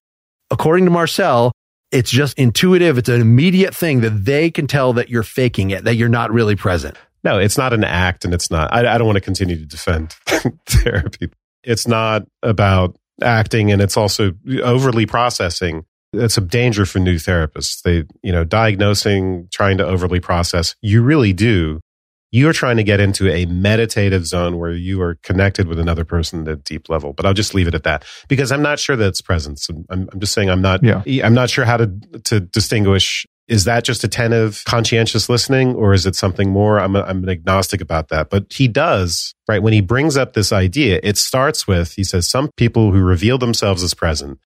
According 0.50 0.86
to 0.86 0.90
Marcel, 0.90 1.52
it's 1.90 2.10
just 2.10 2.38
intuitive. 2.38 2.98
It's 2.98 3.08
an 3.08 3.20
immediate 3.20 3.74
thing 3.74 4.00
that 4.00 4.24
they 4.24 4.50
can 4.50 4.66
tell 4.66 4.94
that 4.94 5.10
you're 5.10 5.22
faking 5.22 5.70
it, 5.70 5.84
that 5.84 5.96
you're 5.96 6.08
not 6.08 6.32
really 6.32 6.56
present. 6.56 6.96
No, 7.24 7.38
it's 7.38 7.56
not 7.56 7.72
an 7.72 7.84
act 7.84 8.24
and 8.24 8.34
it's 8.34 8.50
not, 8.50 8.72
I, 8.72 8.94
I 8.94 8.98
don't 8.98 9.06
want 9.06 9.16
to 9.16 9.20
continue 9.20 9.56
to 9.56 9.66
defend 9.66 10.10
therapy. 10.66 11.30
It's 11.62 11.86
not 11.86 12.26
about 12.42 12.96
acting 13.22 13.70
and 13.70 13.80
it's 13.80 13.96
also 13.96 14.32
overly 14.62 15.06
processing. 15.06 15.84
It's 16.12 16.36
a 16.36 16.40
danger 16.40 16.84
for 16.84 16.98
new 16.98 17.16
therapists. 17.16 17.82
They, 17.82 18.04
you 18.22 18.32
know, 18.32 18.44
diagnosing, 18.44 19.48
trying 19.52 19.78
to 19.78 19.86
overly 19.86 20.18
process. 20.18 20.74
You 20.82 21.02
really 21.02 21.32
do 21.32 21.80
you 22.32 22.48
are 22.48 22.52
trying 22.54 22.78
to 22.78 22.82
get 22.82 22.98
into 22.98 23.30
a 23.30 23.46
meditative 23.46 24.26
zone 24.26 24.58
where 24.58 24.72
you 24.72 25.00
are 25.02 25.16
connected 25.22 25.68
with 25.68 25.78
another 25.78 26.04
person 26.04 26.42
at 26.42 26.48
a 26.48 26.56
deep 26.56 26.88
level. 26.88 27.12
But 27.12 27.26
I'll 27.26 27.34
just 27.34 27.54
leave 27.54 27.68
it 27.68 27.74
at 27.74 27.84
that 27.84 28.04
because 28.26 28.50
I'm 28.50 28.62
not 28.62 28.80
sure 28.80 28.96
that 28.96 29.06
it's 29.06 29.20
presence. 29.20 29.68
I'm, 29.68 30.08
I'm 30.10 30.18
just 30.18 30.32
saying 30.32 30.50
I'm 30.50 30.62
not. 30.62 30.82
Yeah. 30.82 31.02
I'm 31.22 31.34
not 31.34 31.50
sure 31.50 31.64
how 31.64 31.76
to 31.76 31.92
to 32.24 32.40
distinguish. 32.40 33.26
Is 33.48 33.64
that 33.64 33.84
just 33.84 34.02
attentive, 34.02 34.62
conscientious 34.66 35.28
listening, 35.28 35.74
or 35.74 35.92
is 35.92 36.06
it 36.06 36.16
something 36.16 36.48
more? 36.48 36.78
I'm 36.78 36.96
a, 36.96 37.02
I'm 37.02 37.22
an 37.24 37.28
agnostic 37.28 37.80
about 37.80 38.08
that. 38.08 38.30
But 38.30 38.50
he 38.50 38.66
does 38.66 39.34
right 39.46 39.62
when 39.62 39.74
he 39.74 39.82
brings 39.82 40.16
up 40.16 40.32
this 40.32 40.52
idea. 40.52 41.00
It 41.02 41.18
starts 41.18 41.66
with 41.66 41.92
he 41.94 42.04
says 42.04 42.28
some 42.28 42.50
people 42.56 42.92
who 42.92 43.02
reveal 43.02 43.36
themselves 43.36 43.82
as 43.82 43.92
present 43.92 44.38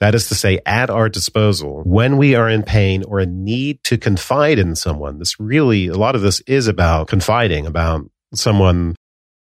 that 0.00 0.14
is 0.14 0.28
to 0.28 0.34
say, 0.34 0.60
at 0.66 0.90
our 0.90 1.08
disposal 1.08 1.82
when 1.84 2.16
we 2.16 2.34
are 2.34 2.48
in 2.48 2.62
pain 2.62 3.04
or 3.04 3.20
in 3.20 3.44
need 3.44 3.82
to 3.84 3.96
confide 3.96 4.58
in 4.58 4.74
someone. 4.74 5.18
This 5.18 5.38
really, 5.38 5.86
a 5.86 5.94
lot 5.94 6.14
of 6.14 6.22
this 6.22 6.40
is 6.40 6.66
about 6.66 7.08
confiding, 7.08 7.66
about 7.66 8.08
someone, 8.34 8.96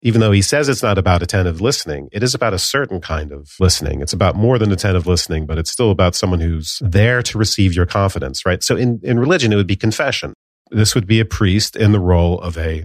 even 0.02 0.20
though 0.20 0.32
he 0.32 0.42
says 0.42 0.68
it's 0.68 0.82
not 0.82 0.98
about 0.98 1.22
attentive 1.22 1.62
listening, 1.62 2.10
it 2.12 2.24
is 2.24 2.34
about 2.34 2.54
a 2.54 2.60
certain 2.60 3.00
kind 3.00 3.32
of 3.32 3.52
listening. 3.60 4.02
It's 4.02 4.14
about 4.14 4.36
more 4.36 4.58
than 4.58 4.72
attentive 4.72 5.06
listening, 5.06 5.46
but 5.46 5.58
it's 5.58 5.72
still 5.72 5.92
about 5.92 6.16
someone 6.16 6.40
who's 6.40 6.82
there 6.82 7.22
to 7.24 7.38
receive 7.38 7.76
your 7.76 7.86
confidence, 7.86 8.46
right? 8.46 8.64
So 8.64 8.76
in, 8.76 9.00
in 9.04 9.20
religion, 9.20 9.54
it 9.54 9.58
would 9.58 9.68
be 9.68 9.76
confession. 9.76 10.34
This 10.72 10.96
would 10.96 11.06
be 11.06 11.20
a 11.20 11.26
priest 11.26 11.76
in 11.76 11.92
the 11.92 12.00
role 12.00 12.40
of 12.40 12.58
a 12.58 12.84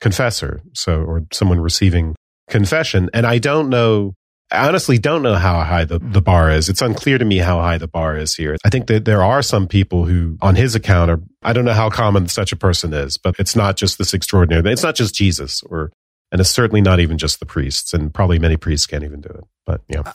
confessor. 0.00 0.62
So, 0.72 1.02
or 1.02 1.24
someone 1.32 1.60
receiving 1.60 2.14
confession. 2.48 3.10
And 3.12 3.26
I 3.26 3.38
don't 3.38 3.68
know 3.68 4.14
I 4.54 4.68
honestly 4.68 4.98
don't 4.98 5.22
know 5.22 5.34
how 5.34 5.62
high 5.62 5.84
the, 5.84 5.98
the 5.98 6.22
bar 6.22 6.50
is. 6.50 6.68
It's 6.68 6.80
unclear 6.80 7.18
to 7.18 7.24
me 7.24 7.38
how 7.38 7.60
high 7.60 7.78
the 7.78 7.88
bar 7.88 8.16
is 8.16 8.34
here. 8.34 8.56
I 8.64 8.70
think 8.70 8.86
that 8.86 9.04
there 9.04 9.22
are 9.22 9.42
some 9.42 9.66
people 9.66 10.04
who, 10.04 10.38
on 10.40 10.54
his 10.54 10.74
account, 10.74 11.10
are, 11.10 11.20
I 11.42 11.52
don't 11.52 11.64
know 11.64 11.72
how 11.72 11.90
common 11.90 12.28
such 12.28 12.52
a 12.52 12.56
person 12.56 12.92
is, 12.92 13.18
but 13.18 13.34
it's 13.38 13.56
not 13.56 13.76
just 13.76 13.98
this 13.98 14.14
extraordinary. 14.14 14.72
It's 14.72 14.82
not 14.82 14.94
just 14.94 15.14
Jesus 15.14 15.62
or, 15.64 15.92
and 16.32 16.40
it's 16.40 16.50
certainly 16.50 16.80
not 16.80 17.00
even 17.00 17.18
just 17.18 17.40
the 17.40 17.46
priests 17.46 17.92
and 17.92 18.12
probably 18.14 18.38
many 18.38 18.56
priests 18.56 18.86
can't 18.86 19.04
even 19.04 19.20
do 19.20 19.28
it. 19.28 19.44
But 19.66 19.82
yeah. 19.88 20.12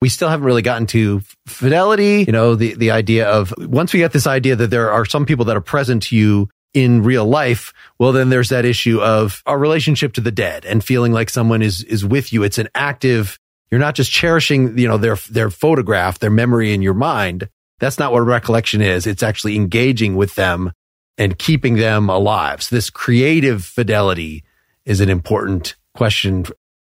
We 0.00 0.08
still 0.08 0.28
haven't 0.28 0.46
really 0.46 0.62
gotten 0.62 0.86
to 0.88 1.22
fidelity. 1.46 2.24
You 2.24 2.32
know, 2.32 2.54
the, 2.54 2.74
the 2.74 2.92
idea 2.92 3.28
of 3.28 3.52
once 3.58 3.92
we 3.92 3.98
get 3.98 4.12
this 4.12 4.28
idea 4.28 4.54
that 4.54 4.70
there 4.70 4.92
are 4.92 5.04
some 5.04 5.26
people 5.26 5.46
that 5.46 5.56
are 5.56 5.60
present 5.60 6.04
to 6.04 6.16
you 6.16 6.48
in 6.74 7.02
real 7.02 7.26
life, 7.26 7.72
well, 7.98 8.12
then 8.12 8.28
there's 8.28 8.50
that 8.50 8.64
issue 8.64 9.00
of 9.00 9.42
our 9.46 9.58
relationship 9.58 10.12
to 10.12 10.20
the 10.20 10.30
dead 10.30 10.64
and 10.64 10.84
feeling 10.84 11.12
like 11.12 11.30
someone 11.30 11.62
is, 11.62 11.82
is 11.82 12.04
with 12.04 12.32
you. 12.32 12.44
It's 12.44 12.58
an 12.58 12.68
active 12.74 13.38
you're 13.70 13.80
not 13.80 13.94
just 13.94 14.10
cherishing, 14.10 14.78
you 14.78 14.88
know, 14.88 14.96
their, 14.96 15.16
their 15.30 15.50
photograph, 15.50 16.18
their 16.18 16.30
memory 16.30 16.72
in 16.72 16.82
your 16.82 16.94
mind. 16.94 17.48
That's 17.78 17.98
not 17.98 18.12
what 18.12 18.20
recollection 18.20 18.80
is. 18.80 19.06
It's 19.06 19.22
actually 19.22 19.56
engaging 19.56 20.16
with 20.16 20.34
them 20.34 20.72
and 21.16 21.38
keeping 21.38 21.76
them 21.76 22.08
alive. 22.08 22.62
So 22.62 22.76
this 22.76 22.90
creative 22.90 23.64
fidelity 23.64 24.44
is 24.84 25.00
an 25.00 25.10
important 25.10 25.76
question. 25.94 26.46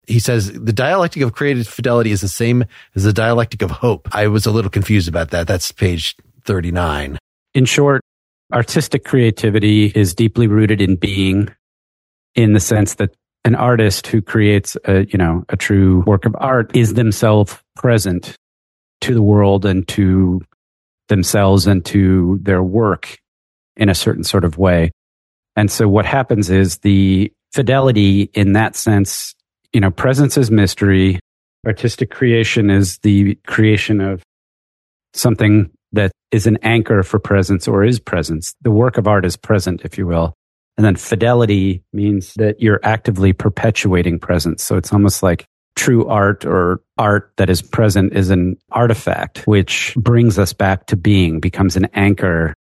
he 0.07 0.19
says 0.19 0.53
the 0.53 0.73
dialectic 0.73 1.23
of 1.23 1.33
creative 1.33 1.67
fidelity 1.67 2.11
is 2.11 2.21
the 2.21 2.29
same 2.29 2.65
as 2.95 3.05
the 3.05 3.13
dialectic 3.13 3.63
of 3.63 3.71
hope. 3.71 4.09
I 4.13 4.29
was 4.29 4.47
a 4.47 4.51
little 4.51 4.71
confused 4.71 5.09
about 5.09 5.31
that. 5.31 5.47
That's 5.47 5.71
page 5.73 6.17
39. 6.45 7.19
In 7.55 7.65
short, 7.65 8.03
artistic 8.53 9.05
creativity 9.05 9.87
is 9.87 10.15
deeply 10.15 10.47
rooted 10.47 10.81
in 10.81 10.97
being 10.97 11.49
in 12.35 12.55
the 12.55 12.61
sense 12.61 12.95
that 12.95 13.15
an 13.45 13.55
artist 13.55 14.07
who 14.07 14.23
creates 14.23 14.77
a, 14.85 15.07
you 15.07 15.19
know, 15.19 15.45
a 15.49 15.57
true 15.57 16.03
work 16.07 16.25
of 16.25 16.37
art 16.39 16.75
is 16.77 16.95
themselves 16.95 17.57
present 17.75 18.37
to 19.01 19.15
the 19.15 19.23
world 19.23 19.65
and 19.65 19.87
to 19.89 20.41
themselves 21.09 21.67
and 21.67 21.85
to 21.85 22.39
their 22.43 22.63
work 22.63 23.19
in 23.77 23.89
a 23.89 23.95
certain 23.95 24.25
sort 24.25 24.45
of 24.45 24.59
way. 24.59 24.91
And 25.57 25.71
so 25.71 25.89
what 25.89 26.07
happens 26.07 26.51
is 26.51 26.79
the 26.79 27.33
fidelity 27.53 28.31
in 28.33 28.53
that 28.53 28.77
sense, 28.77 29.35
you 29.73 29.81
know, 29.81 29.91
presence 29.91 30.39
is 30.39 30.51
mystery. 30.51 31.19
Artistic 31.67 32.11
creation 32.11 32.71
is 32.71 32.99
the 32.99 33.35
creation 33.47 34.01
of 34.01 34.23
something 35.15 35.71
that 35.93 36.13
is 36.31 36.47
an 36.47 36.59
anchor 36.63 37.03
for 37.03 37.19
presence 37.19 37.69
or 37.69 37.85
is 37.85 38.01
presence. 38.01 38.55
The 38.63 38.71
work 38.71 38.97
of 38.97 39.07
art 39.07 39.25
is 39.27 39.37
present, 39.37 39.83
if 39.85 39.99
you 39.99 40.07
will. 40.07 40.35
And 40.77 40.87
then 40.87 40.97
fidelity 40.97 41.83
means 41.93 42.35
that 42.35 42.61
you're 42.61 42.81
actively 42.83 43.33
perpetuating 43.33 44.19
presence. 44.19 44.63
So 44.63 44.77
it's 44.77 44.93
almost 44.93 45.23
like 45.23 45.47
true 45.77 46.07
art 46.09 46.45
or 46.45 46.83
art 46.99 47.33
that 47.37 47.51
is 47.51 47.63
present 47.63 48.15
is 48.15 48.31
an 48.31 48.57
artifact, 48.71 49.47
which 49.47 49.95
brings 49.97 50.39
us 50.39 50.53
back 50.53 50.87
to 50.87 50.97
being, 50.97 51.41
becomes 51.41 51.77
an 51.77 51.87
anchor. 51.95 52.55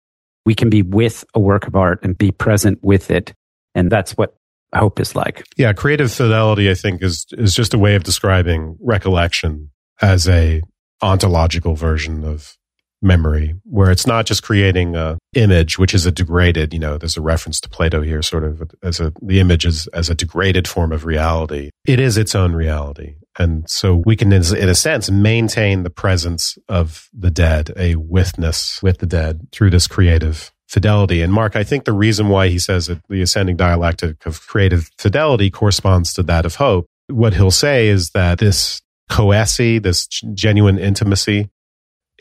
We 0.45 0.55
can 0.55 0.69
be 0.69 0.81
with 0.81 1.23
a 1.33 1.39
work 1.39 1.67
of 1.67 1.75
art 1.75 1.99
and 2.03 2.17
be 2.17 2.31
present 2.31 2.79
with 2.81 3.11
it. 3.11 3.33
And 3.75 3.91
that's 3.91 4.17
what 4.17 4.35
hope 4.75 4.99
is 4.99 5.15
like. 5.15 5.45
Yeah. 5.57 5.73
Creative 5.73 6.11
fidelity, 6.11 6.69
I 6.69 6.73
think 6.73 7.01
is, 7.03 7.25
is 7.31 7.53
just 7.53 7.73
a 7.73 7.77
way 7.77 7.95
of 7.95 8.03
describing 8.03 8.77
recollection 8.81 9.71
as 10.01 10.27
a 10.27 10.61
ontological 11.01 11.75
version 11.75 12.23
of 12.23 12.57
memory 13.01 13.55
where 13.63 13.89
it's 13.89 14.05
not 14.05 14.25
just 14.25 14.43
creating 14.43 14.95
a 14.95 15.17
image 15.33 15.79
which 15.79 15.93
is 15.93 16.05
a 16.05 16.11
degraded 16.11 16.71
you 16.71 16.79
know 16.79 16.97
there's 16.97 17.17
a 17.17 17.21
reference 17.21 17.59
to 17.59 17.67
plato 17.69 18.01
here 18.01 18.21
sort 18.21 18.43
of 18.43 18.69
as 18.83 18.99
a 18.99 19.11
the 19.21 19.39
image 19.39 19.65
is 19.65 19.87
as 19.87 20.09
a 20.09 20.15
degraded 20.15 20.67
form 20.67 20.91
of 20.91 21.05
reality. 21.05 21.69
It 21.85 21.99
is 21.99 22.17
its 22.17 22.35
own 22.35 22.53
reality. 22.53 23.15
And 23.39 23.69
so 23.69 24.01
we 24.05 24.15
can 24.15 24.31
in 24.31 24.69
a 24.69 24.75
sense 24.75 25.09
maintain 25.09 25.83
the 25.83 25.89
presence 25.89 26.57
of 26.67 27.09
the 27.13 27.31
dead 27.31 27.71
a 27.77 27.95
witness 27.95 28.81
with 28.83 28.99
the 28.99 29.05
dead 29.05 29.47
through 29.51 29.69
this 29.69 29.87
creative 29.87 30.51
fidelity. 30.67 31.21
And 31.21 31.33
mark 31.33 31.55
i 31.55 31.63
think 31.63 31.85
the 31.85 31.93
reason 31.93 32.29
why 32.29 32.47
he 32.47 32.59
says 32.59 32.87
that 32.87 33.01
the 33.09 33.21
ascending 33.21 33.57
dialectic 33.57 34.25
of 34.25 34.45
creative 34.47 34.89
fidelity 34.97 35.49
corresponds 35.49 36.13
to 36.13 36.23
that 36.23 36.45
of 36.45 36.55
hope 36.55 36.85
what 37.07 37.33
he'll 37.33 37.51
say 37.51 37.87
is 37.87 38.11
that 38.11 38.39
this 38.39 38.81
co-esse 39.09 39.81
this 39.81 40.07
genuine 40.07 40.79
intimacy 40.79 41.49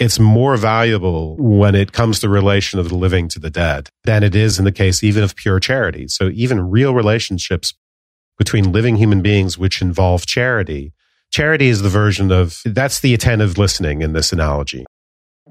it's 0.00 0.18
more 0.18 0.56
valuable 0.56 1.36
when 1.36 1.74
it 1.74 1.92
comes 1.92 2.20
to 2.20 2.28
relation 2.28 2.78
of 2.78 2.88
the 2.88 2.96
living 2.96 3.28
to 3.28 3.38
the 3.38 3.50
dead 3.50 3.90
than 4.04 4.22
it 4.22 4.34
is 4.34 4.58
in 4.58 4.64
the 4.64 4.72
case 4.72 5.04
even 5.04 5.22
of 5.22 5.36
pure 5.36 5.60
charity. 5.60 6.08
So 6.08 6.30
even 6.30 6.70
real 6.70 6.94
relationships 6.94 7.74
between 8.38 8.72
living 8.72 8.96
human 8.96 9.20
beings 9.20 9.58
which 9.58 9.82
involve 9.82 10.24
charity, 10.24 10.94
charity 11.30 11.68
is 11.68 11.82
the 11.82 11.90
version 11.90 12.32
of 12.32 12.62
that's 12.64 13.00
the 13.00 13.12
attentive 13.12 13.58
listening 13.58 14.00
in 14.00 14.14
this 14.14 14.32
analogy. 14.32 14.86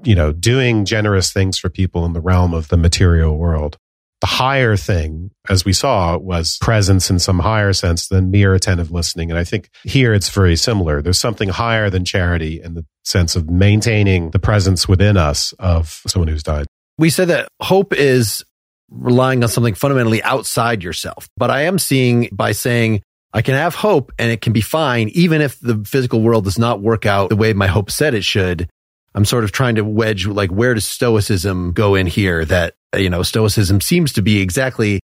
You 0.02 0.16
know, 0.16 0.32
doing 0.32 0.84
generous 0.84 1.32
things 1.32 1.56
for 1.56 1.70
people 1.70 2.04
in 2.04 2.12
the 2.12 2.20
realm 2.20 2.52
of 2.52 2.68
the 2.68 2.76
material 2.76 3.38
world. 3.38 3.78
The 4.20 4.26
higher 4.26 4.76
thing, 4.76 5.30
as 5.48 5.64
we 5.64 5.72
saw, 5.72 6.18
was 6.18 6.58
presence 6.60 7.08
in 7.08 7.20
some 7.20 7.38
higher 7.38 7.72
sense 7.72 8.08
than 8.08 8.30
mere 8.30 8.54
attentive 8.54 8.90
listening. 8.90 9.30
And 9.30 9.38
I 9.38 9.44
think 9.44 9.70
here 9.84 10.12
it's 10.12 10.28
very 10.28 10.56
similar. 10.56 11.00
There's 11.00 11.18
something 11.18 11.48
higher 11.48 11.88
than 11.88 12.04
charity 12.04 12.60
in 12.60 12.74
the 12.74 12.84
sense 13.10 13.36
of 13.36 13.50
maintaining 13.50 14.30
the 14.30 14.38
presence 14.38 14.88
within 14.88 15.16
us 15.16 15.52
of 15.58 16.02
someone 16.06 16.28
who's 16.28 16.42
died. 16.42 16.66
We 16.98 17.10
said 17.10 17.28
that 17.28 17.48
hope 17.60 17.92
is 17.92 18.44
relying 18.90 19.42
on 19.42 19.48
something 19.48 19.74
fundamentally 19.74 20.22
outside 20.22 20.82
yourself. 20.82 21.28
But 21.36 21.50
I 21.50 21.62
am 21.62 21.78
seeing 21.78 22.28
by 22.32 22.52
saying, 22.52 23.02
I 23.32 23.42
can 23.42 23.54
have 23.54 23.74
hope 23.74 24.12
and 24.18 24.30
it 24.32 24.40
can 24.40 24.52
be 24.52 24.60
fine, 24.60 25.08
even 25.10 25.40
if 25.40 25.58
the 25.60 25.84
physical 25.84 26.20
world 26.20 26.44
does 26.44 26.58
not 26.58 26.80
work 26.80 27.06
out 27.06 27.28
the 27.28 27.36
way 27.36 27.52
my 27.52 27.68
hope 27.68 27.90
said 27.90 28.14
it 28.14 28.24
should. 28.24 28.68
I'm 29.14 29.24
sort 29.24 29.44
of 29.44 29.52
trying 29.52 29.76
to 29.76 29.84
wedge, 29.84 30.26
like, 30.26 30.50
where 30.50 30.74
does 30.74 30.84
stoicism 30.84 31.72
go 31.72 31.94
in 31.94 32.06
here? 32.06 32.44
That 32.44 32.74
you 32.96 33.10
know, 33.10 33.22
Stoicism 33.22 33.80
seems 33.80 34.12
to 34.14 34.22
be 34.22 34.40
exactly 34.40 35.00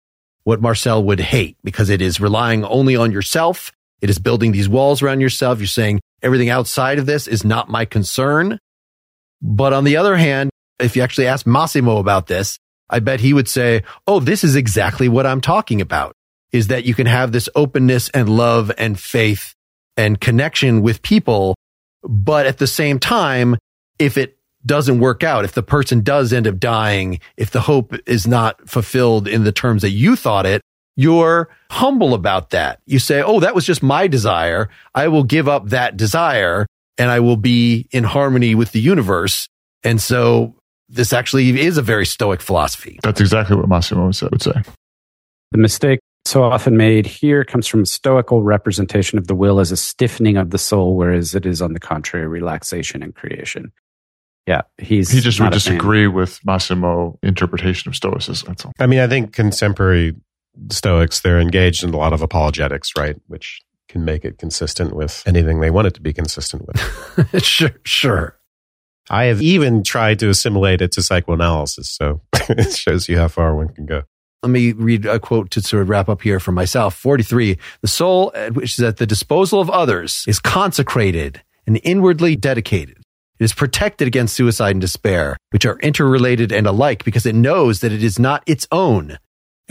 what 0.44 0.61
Marcel 0.61 1.03
would 1.05 1.20
hate 1.20 1.57
because 1.64 1.88
it 1.88 2.03
is 2.03 2.20
relying 2.20 2.64
only 2.64 2.96
on 2.96 3.12
yourself. 3.12 3.72
It 4.03 4.11
is 4.11 4.18
building 4.18 4.53
these 4.53 4.68
walls 4.68 5.00
around 5.00 5.20
yourself. 5.20 5.61
You're 5.61 5.68
saying 5.68 6.00
everything 6.22 6.50
outside 6.50 6.98
of 6.98 7.07
this 7.07 7.26
is 7.26 7.44
not 7.44 7.70
my 7.70 7.86
concern. 7.86 8.59
But 9.40 9.72
on 9.72 9.84
the 9.84 9.96
other 9.96 10.16
hand, 10.16 10.50
if 10.78 10.96
you 10.96 11.03
actually 11.03 11.28
ask 11.28 11.46
Massimo 11.46 11.98
about 11.98 12.26
this, 12.26 12.59
I 12.90 12.98
bet 12.98 13.20
he 13.20 13.32
would 13.32 13.48
say, 13.48 13.84
Oh, 14.07 14.20
this 14.20 14.44
is 14.44 14.57
exactly 14.57 15.09
what 15.09 15.26
I'm 15.26 15.40
talking 15.40 15.80
about 15.80 16.12
is 16.53 16.66
that 16.66 16.84
you 16.84 16.94
can 16.94 17.07
have 17.07 17.32
this 17.32 17.48
openness 17.55 18.11
and 18.11 18.28
love 18.28 18.70
and 18.76 19.00
faith 19.00 19.55
and 19.96 20.20
connection 20.20 20.82
with 20.82 21.03
people. 21.03 21.55
But 22.03 22.46
at 22.46 22.59
the 22.59 22.66
same 22.66 22.98
time, 22.98 23.57
if 23.98 24.18
it 24.18 24.36
doesn't 24.64 25.00
work 25.00 25.24
out, 25.24 25.44
if 25.44 25.53
the 25.53 25.62
person 25.62 26.03
does 26.03 26.32
end 26.32 26.46
up 26.46 26.59
dying, 26.59 27.20
if 27.36 27.50
the 27.50 27.62
hope 27.62 27.94
is 28.07 28.26
not 28.26 28.68
fulfilled 28.68 29.26
in 29.26 29.44
the 29.44 29.53
terms 29.53 29.82
that 29.82 29.90
you 29.90 30.14
thought 30.14 30.46
it, 30.46 30.61
you're 30.97 31.49
humble 31.70 32.14
about 32.14 32.51
that. 32.51 32.80
You 32.86 32.99
say, 32.99 33.22
Oh, 33.22 33.40
that 33.40 33.55
was 33.55 33.64
just 33.64 33.82
my 33.82 34.07
desire. 34.07 34.68
I 34.95 35.09
will 35.09 35.24
give 35.24 35.49
up 35.49 35.68
that 35.70 35.97
desire 35.97 36.66
and 36.99 37.11
I 37.11 37.20
will 37.20 37.36
be 37.36 37.88
in 37.90 38.05
harmony 38.05 38.55
with 38.55 38.72
the 38.72 38.80
universe. 38.80 39.49
And 39.82 40.01
so 40.01 40.55
this 40.88 41.12
actually 41.12 41.61
is 41.61 41.78
a 41.78 41.82
very 41.82 42.07
stoic 42.07 42.40
philosophy. 42.40 42.99
That's 43.03 43.20
exactly 43.20 43.57
what 43.57 43.68
Massimo 43.68 44.07
would 44.07 44.43
say. 44.43 44.62
The 45.53 45.59
mistake 45.59 46.01
so 46.24 46.45
often 46.45 46.76
made 46.76 47.07
here 47.07 47.45
comes 47.45 47.66
from 47.66 47.82
a 47.82 47.86
stoical 47.86 48.43
representation 48.43 49.18
of 49.18 49.26
the 49.26 49.34
will 49.34 49.59
as 49.59 49.72
a 49.72 49.76
stiffening 49.76 50.36
of 50.36 50.51
the 50.51 50.59
soul, 50.59 50.97
whereas 50.97 51.34
it 51.34 51.47
is 51.47 51.61
on 51.61 51.72
the 51.72 51.80
contrary, 51.80 52.26
relaxation 52.26 53.03
and 53.03 53.14
creation. 53.14 53.72
Yeah, 54.47 54.62
he's 54.78 55.11
he 55.11 55.20
just 55.20 55.40
would 55.40 55.53
disagree 55.53 56.09
with 56.09 56.40
Massimo 56.45 57.18
interpretation 57.22 57.88
of 57.88 57.97
Stoicism. 57.97 58.49
That's 58.49 58.64
all. 58.64 58.72
I 58.78 58.86
mean, 58.86 58.99
I 58.99 59.07
think 59.07 59.32
contemporary 59.32 60.16
Stoics 60.70 61.20
they're 61.20 61.40
engaged 61.40 61.82
in 61.82 61.94
a 61.94 61.96
lot 61.96 62.12
of 62.12 62.22
apologetics, 62.22 62.92
right? 62.96 63.16
Which 63.26 63.62
can 63.88 64.05
make 64.05 64.24
it 64.24 64.38
consistent 64.38 64.94
with 64.94 65.22
anything 65.26 65.61
they 65.61 65.70
want 65.70 65.86
it 65.86 65.94
to 65.94 66.00
be 66.00 66.12
consistent 66.12 66.66
with. 66.66 67.42
sure, 67.44 67.72
sure. 67.84 68.38
I 69.11 69.24
have 69.24 69.42
even 69.42 69.82
tried 69.82 70.18
to 70.20 70.28
assimilate 70.28 70.80
it 70.80 70.92
to 70.92 71.03
psychoanalysis, 71.03 71.90
so 71.90 72.22
it 72.48 72.74
shows 72.74 73.09
you 73.09 73.18
how 73.18 73.28
far 73.28 73.55
one 73.55 73.68
can 73.68 73.86
go. 73.86 74.03
Let 74.42 74.50
me 74.50 74.72
read 74.72 75.07
a 75.07 75.20
quote 75.20 75.50
to 75.53 75.62
sort 75.62 75.82
of 75.82 75.88
wrap 75.88 76.09
up 76.09 76.22
here 76.22 76.40
for 76.40 76.53
myself. 76.53 76.94
43. 76.96 77.59
The 77.80 77.88
soul, 77.88 78.32
uh, 78.34 78.48
which 78.50 78.78
is 78.78 78.80
at 78.84 78.96
the 78.96 79.07
disposal 79.07 79.61
of 79.61 79.70
others, 79.70 80.24
is 80.26 80.40
consecrated 80.40 81.42
and 81.66 81.80
inwardly 81.84 82.34
dedicated. 82.34 82.98
It 83.38 83.44
is 83.44 83.55
protected 83.55 84.09
against 84.09 84.34
suicide 84.34 84.72
and 84.72 84.80
despair, 84.80 85.36
which 85.50 85.64
are 85.64 85.78
interrelated 85.80 86.50
and 86.50 86.66
alike 86.66 87.05
because 87.05 87.26
it 87.26 87.34
knows 87.34 87.80
that 87.80 87.92
it 87.92 88.03
is 88.03 88.18
not 88.18 88.42
its 88.46 88.66
own 88.72 89.18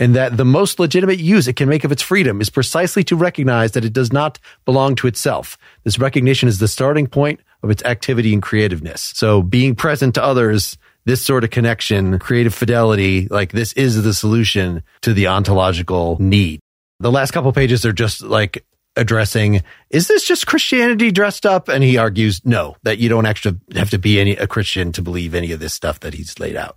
and 0.02 0.16
that 0.16 0.36
the 0.36 0.44
most 0.44 0.80
legitimate 0.80 1.20
use 1.20 1.46
it 1.46 1.54
can 1.54 1.68
make 1.68 1.84
of 1.84 1.92
its 1.92 2.02
freedom 2.02 2.40
is 2.40 2.50
precisely 2.50 3.04
to 3.04 3.14
recognize 3.14 3.70
that 3.70 3.84
it 3.84 3.92
does 3.92 4.12
not 4.12 4.40
belong 4.64 4.96
to 4.96 5.06
itself. 5.06 5.56
This 5.84 5.96
recognition 5.96 6.48
is 6.48 6.58
the 6.58 6.66
starting 6.66 7.06
point 7.06 7.38
of 7.62 7.70
its 7.70 7.84
activity 7.84 8.32
and 8.32 8.42
creativeness. 8.42 9.12
So 9.14 9.42
being 9.42 9.76
present 9.76 10.16
to 10.16 10.24
others, 10.24 10.76
this 11.04 11.22
sort 11.22 11.44
of 11.44 11.50
connection, 11.50 12.18
creative 12.18 12.52
fidelity, 12.52 13.28
like 13.28 13.52
this 13.52 13.74
is 13.74 14.02
the 14.02 14.12
solution 14.12 14.82
to 15.02 15.14
the 15.14 15.28
ontological 15.28 16.16
need. 16.20 16.58
The 16.98 17.12
last 17.12 17.30
couple 17.30 17.52
pages 17.52 17.86
are 17.86 17.92
just 17.92 18.22
like 18.22 18.64
addressing 18.96 19.62
is 19.90 20.08
this 20.08 20.24
just 20.24 20.48
Christianity 20.48 21.12
dressed 21.12 21.46
up? 21.46 21.68
And 21.68 21.84
he 21.84 21.96
argues 21.96 22.40
no, 22.44 22.74
that 22.82 22.98
you 22.98 23.08
don't 23.08 23.26
actually 23.26 23.60
have 23.76 23.90
to 23.90 23.98
be 23.98 24.18
any 24.18 24.32
a 24.32 24.48
Christian 24.48 24.90
to 24.92 25.02
believe 25.02 25.32
any 25.32 25.52
of 25.52 25.60
this 25.60 25.74
stuff 25.74 26.00
that 26.00 26.14
he's 26.14 26.40
laid 26.40 26.56
out. 26.56 26.76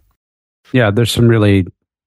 Yeah, 0.71 0.91
there's 0.91 1.11
some 1.11 1.27
really 1.27 1.65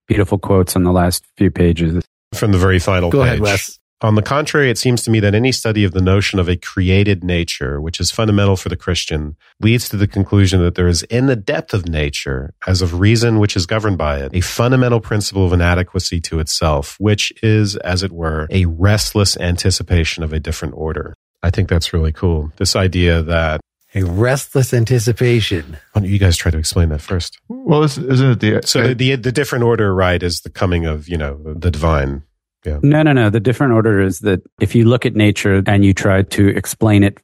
beautiful 0.09 0.37
quotes 0.37 0.75
on 0.75 0.83
the 0.83 0.91
last 0.91 1.23
few 1.37 1.49
pages. 1.49 2.03
From 2.33 2.51
the 2.51 2.57
very 2.57 2.79
final 2.79 3.09
Go 3.09 3.19
page. 3.19 3.27
ahead, 3.27 3.39
Wes. 3.39 3.79
On 4.01 4.15
the 4.15 4.21
contrary, 4.21 4.69
it 4.69 4.77
seems 4.77 5.03
to 5.03 5.11
me 5.11 5.19
that 5.19 5.35
any 5.35 5.51
study 5.51 5.83
of 5.83 5.91
the 5.91 6.01
notion 6.01 6.39
of 6.39 6.47
a 6.47 6.55
created 6.55 7.21
nature, 7.21 7.81
which 7.81 7.99
is 7.99 8.11
fundamental 8.11 8.55
for 8.55 8.69
the 8.69 8.77
Christian, 8.77 9.35
leads 9.59 9.89
to 9.89 9.97
the 9.97 10.07
conclusion 10.07 10.61
that 10.61 10.75
there 10.75 10.87
is 10.87 11.03
in 11.03 11.25
the 11.25 11.35
depth 11.35 11.73
of 11.73 11.87
nature, 11.87 12.53
as 12.65 12.81
of 12.81 12.99
reason 12.99 13.39
which 13.39 13.57
is 13.57 13.65
governed 13.65 13.97
by 13.97 14.19
it, 14.19 14.33
a 14.33 14.39
fundamental 14.39 15.01
principle 15.01 15.45
of 15.45 15.51
inadequacy 15.51 16.21
to 16.21 16.39
itself, 16.39 16.95
which 16.97 17.33
is, 17.43 17.75
as 17.77 18.01
it 18.01 18.13
were, 18.13 18.47
a 18.49 18.65
restless 18.65 19.35
anticipation 19.37 20.23
of 20.23 20.31
a 20.31 20.39
different 20.39 20.75
order. 20.77 21.13
I 21.43 21.49
think 21.49 21.67
that's 21.67 21.91
really 21.91 22.13
cool. 22.13 22.53
This 22.55 22.77
idea 22.77 23.21
that 23.23 23.59
A 23.95 24.03
restless 24.03 24.73
anticipation. 24.73 25.77
why 25.93 26.01
don't 26.01 26.09
you 26.09 26.19
guys 26.19 26.37
try 26.37 26.51
to 26.51 26.57
explain 26.57 26.89
that 26.89 27.01
first? 27.01 27.39
Well, 27.49 27.83
isn't 27.83 28.31
it 28.31 28.39
the 28.39 28.61
So 28.63 28.89
the, 28.89 28.93
the 28.93 29.15
the 29.15 29.31
different 29.31 29.63
order, 29.63 29.93
right, 29.95 30.21
is 30.21 30.41
the 30.41 30.49
coming 30.49 30.85
of 30.85 31.07
you 31.09 31.17
know 31.17 31.39
the 31.55 31.71
divine 31.71 32.23
Yeah. 32.65 32.79
No, 32.83 33.01
no, 33.03 33.13
no. 33.13 33.29
The 33.29 33.39
different 33.39 33.73
order 33.73 34.01
is 34.01 34.19
that 34.19 34.41
if 34.59 34.75
you 34.75 34.85
look 34.85 35.05
at 35.05 35.15
nature 35.15 35.63
and 35.65 35.83
you 35.83 35.93
try 35.93 36.21
to 36.23 36.49
explain 36.49 37.03
it 37.03 37.17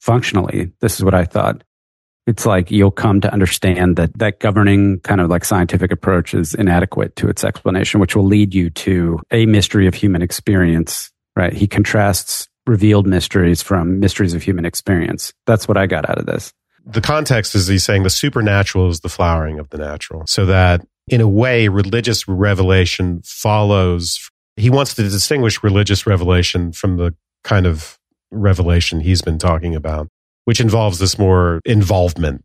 functionally, 0.00 0.72
this 0.80 0.96
is 0.96 1.04
what 1.04 1.14
I 1.14 1.24
thought. 1.24 1.64
It's 2.26 2.46
like 2.46 2.70
you'll 2.70 2.92
come 2.92 3.20
to 3.22 3.32
understand 3.32 3.96
that 3.96 4.16
that 4.18 4.38
governing 4.38 5.00
kind 5.00 5.20
of 5.20 5.30
like 5.30 5.44
scientific 5.44 5.90
approach 5.90 6.34
is 6.34 6.54
inadequate 6.54 7.16
to 7.16 7.28
its 7.28 7.42
explanation, 7.42 7.98
which 7.98 8.14
will 8.14 8.26
lead 8.26 8.54
you 8.54 8.70
to 8.70 9.18
a 9.32 9.46
mystery 9.46 9.86
of 9.88 9.94
human 9.94 10.22
experience, 10.22 11.10
right? 11.34 11.52
He 11.52 11.66
contrasts 11.66 12.48
revealed 12.66 13.06
mysteries 13.06 13.62
from 13.62 14.00
mysteries 14.00 14.34
of 14.34 14.42
human 14.42 14.64
experience. 14.64 15.32
That's 15.46 15.66
what 15.66 15.76
I 15.76 15.86
got 15.86 16.08
out 16.08 16.18
of 16.18 16.26
this. 16.26 16.52
The 16.84 17.00
context 17.00 17.54
is 17.54 17.66
he's 17.66 17.84
saying 17.84 18.02
the 18.04 18.10
supernatural 18.10 18.88
is 18.88 19.00
the 19.00 19.08
flowering 19.08 19.58
of 19.58 19.68
the 19.70 19.78
natural. 19.78 20.26
So 20.26 20.46
that 20.46 20.84
in 21.08 21.20
a 21.20 21.28
way, 21.28 21.68
religious 21.68 22.26
revelation 22.28 23.20
follows. 23.24 24.30
He 24.56 24.70
wants 24.70 24.94
to 24.94 25.02
distinguish 25.02 25.62
religious 25.62 26.06
revelation 26.06 26.72
from 26.72 26.96
the 26.96 27.14
kind 27.44 27.66
of 27.66 27.98
revelation 28.30 29.00
he's 29.00 29.22
been 29.22 29.38
talking 29.38 29.74
about, 29.74 30.08
which 30.44 30.60
involves 30.60 30.98
this 30.98 31.18
more 31.18 31.60
involvement, 31.64 32.44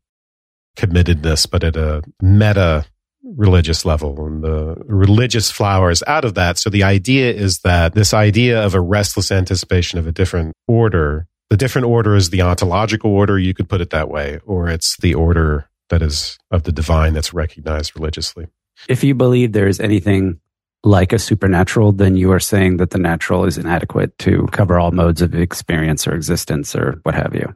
committedness, 0.75 1.49
but 1.49 1.63
at 1.63 1.75
a 1.75 2.01
meta 2.21 2.85
religious 3.25 3.85
level 3.85 4.25
and 4.25 4.43
the 4.43 4.75
religious 4.85 5.49
flowers 5.49 6.03
out 6.07 6.25
of 6.25 6.35
that. 6.35 6.57
So 6.57 6.69
the 6.69 6.83
idea 6.83 7.31
is 7.33 7.59
that 7.59 7.93
this 7.93 8.13
idea 8.13 8.63
of 8.63 8.75
a 8.75 8.81
restless 8.81 9.31
anticipation 9.31 9.97
of 9.97 10.07
a 10.07 10.11
different 10.11 10.53
order, 10.67 11.27
the 11.49 11.57
different 11.57 11.87
order 11.87 12.15
is 12.15 12.29
the 12.29 12.41
ontological 12.41 13.11
order, 13.11 13.39
you 13.39 13.53
could 13.53 13.67
put 13.67 13.81
it 13.81 13.89
that 13.89 14.09
way, 14.09 14.39
or 14.45 14.69
it's 14.69 14.97
the 14.97 15.15
order 15.15 15.69
that 15.89 16.01
is 16.01 16.37
of 16.51 16.63
the 16.63 16.71
divine 16.71 17.13
that's 17.13 17.33
recognized 17.33 17.95
religiously. 17.95 18.47
If 18.87 19.03
you 19.03 19.15
believe 19.15 19.51
there 19.53 19.67
is 19.67 19.79
anything 19.79 20.39
like 20.83 21.13
a 21.13 21.19
supernatural, 21.19 21.91
then 21.91 22.15
you 22.15 22.31
are 22.31 22.39
saying 22.39 22.77
that 22.77 22.91
the 22.91 22.99
natural 22.99 23.45
is 23.45 23.57
inadequate 23.57 24.17
to 24.19 24.47
cover 24.51 24.79
all 24.79 24.91
modes 24.91 25.21
of 25.21 25.33
experience 25.33 26.07
or 26.07 26.13
existence 26.13 26.75
or 26.75 26.99
what 27.03 27.15
have 27.15 27.33
you. 27.33 27.55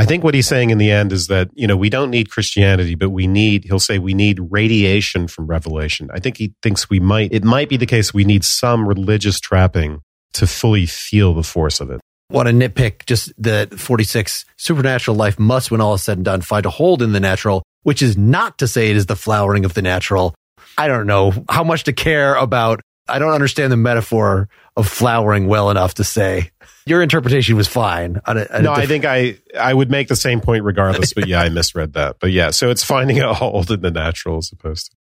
I 0.00 0.06
think 0.06 0.24
what 0.24 0.32
he's 0.32 0.48
saying 0.48 0.70
in 0.70 0.78
the 0.78 0.90
end 0.90 1.12
is 1.12 1.26
that, 1.26 1.50
you 1.52 1.66
know, 1.66 1.76
we 1.76 1.90
don't 1.90 2.08
need 2.08 2.30
Christianity, 2.30 2.94
but 2.94 3.10
we 3.10 3.26
need, 3.26 3.64
he'll 3.64 3.78
say 3.78 3.98
we 3.98 4.14
need 4.14 4.40
radiation 4.48 5.28
from 5.28 5.46
revelation. 5.46 6.08
I 6.10 6.20
think 6.20 6.38
he 6.38 6.54
thinks 6.62 6.88
we 6.88 7.00
might, 7.00 7.34
it 7.34 7.44
might 7.44 7.68
be 7.68 7.76
the 7.76 7.84
case 7.84 8.14
we 8.14 8.24
need 8.24 8.42
some 8.42 8.88
religious 8.88 9.38
trapping 9.40 10.00
to 10.32 10.46
fully 10.46 10.86
feel 10.86 11.34
the 11.34 11.42
force 11.42 11.80
of 11.80 11.90
it. 11.90 12.00
Want 12.30 12.48
to 12.48 12.54
nitpick 12.54 13.04
just 13.04 13.30
that 13.42 13.78
46 13.78 14.46
supernatural 14.56 15.18
life 15.18 15.38
must, 15.38 15.70
when 15.70 15.82
all 15.82 15.92
is 15.92 16.02
said 16.02 16.16
and 16.16 16.24
done, 16.24 16.40
find 16.40 16.64
a 16.64 16.70
hold 16.70 17.02
in 17.02 17.12
the 17.12 17.20
natural, 17.20 17.62
which 17.82 18.00
is 18.00 18.16
not 18.16 18.56
to 18.56 18.66
say 18.66 18.88
it 18.88 18.96
is 18.96 19.04
the 19.04 19.16
flowering 19.16 19.66
of 19.66 19.74
the 19.74 19.82
natural. 19.82 20.34
I 20.78 20.88
don't 20.88 21.06
know 21.06 21.44
how 21.50 21.62
much 21.62 21.84
to 21.84 21.92
care 21.92 22.36
about. 22.36 22.80
I 23.06 23.18
don't 23.18 23.34
understand 23.34 23.70
the 23.70 23.76
metaphor 23.76 24.48
of 24.76 24.88
flowering 24.88 25.46
well 25.46 25.68
enough 25.70 25.92
to 25.94 26.04
say 26.04 26.52
your 26.86 27.02
interpretation 27.02 27.56
was 27.56 27.68
fine. 27.68 28.20
A, 28.26 28.46
a 28.50 28.62
no, 28.62 28.74
diff- 28.74 28.84
I 28.84 28.86
think 28.86 29.04
I 29.04 29.38
I 29.58 29.72
would 29.72 29.90
make 29.90 30.08
the 30.08 30.16
same 30.16 30.40
point 30.40 30.64
regardless. 30.64 31.12
But 31.12 31.26
yeah, 31.28 31.40
I 31.40 31.48
misread 31.48 31.94
that. 31.94 32.16
But 32.20 32.32
yeah, 32.32 32.50
so 32.50 32.70
it's 32.70 32.84
finding 32.84 33.20
a 33.20 33.34
hold 33.34 33.70
in 33.70 33.80
the 33.80 33.90
natural 33.90 34.38
as 34.38 34.50
opposed 34.52 34.90
to 34.90 34.96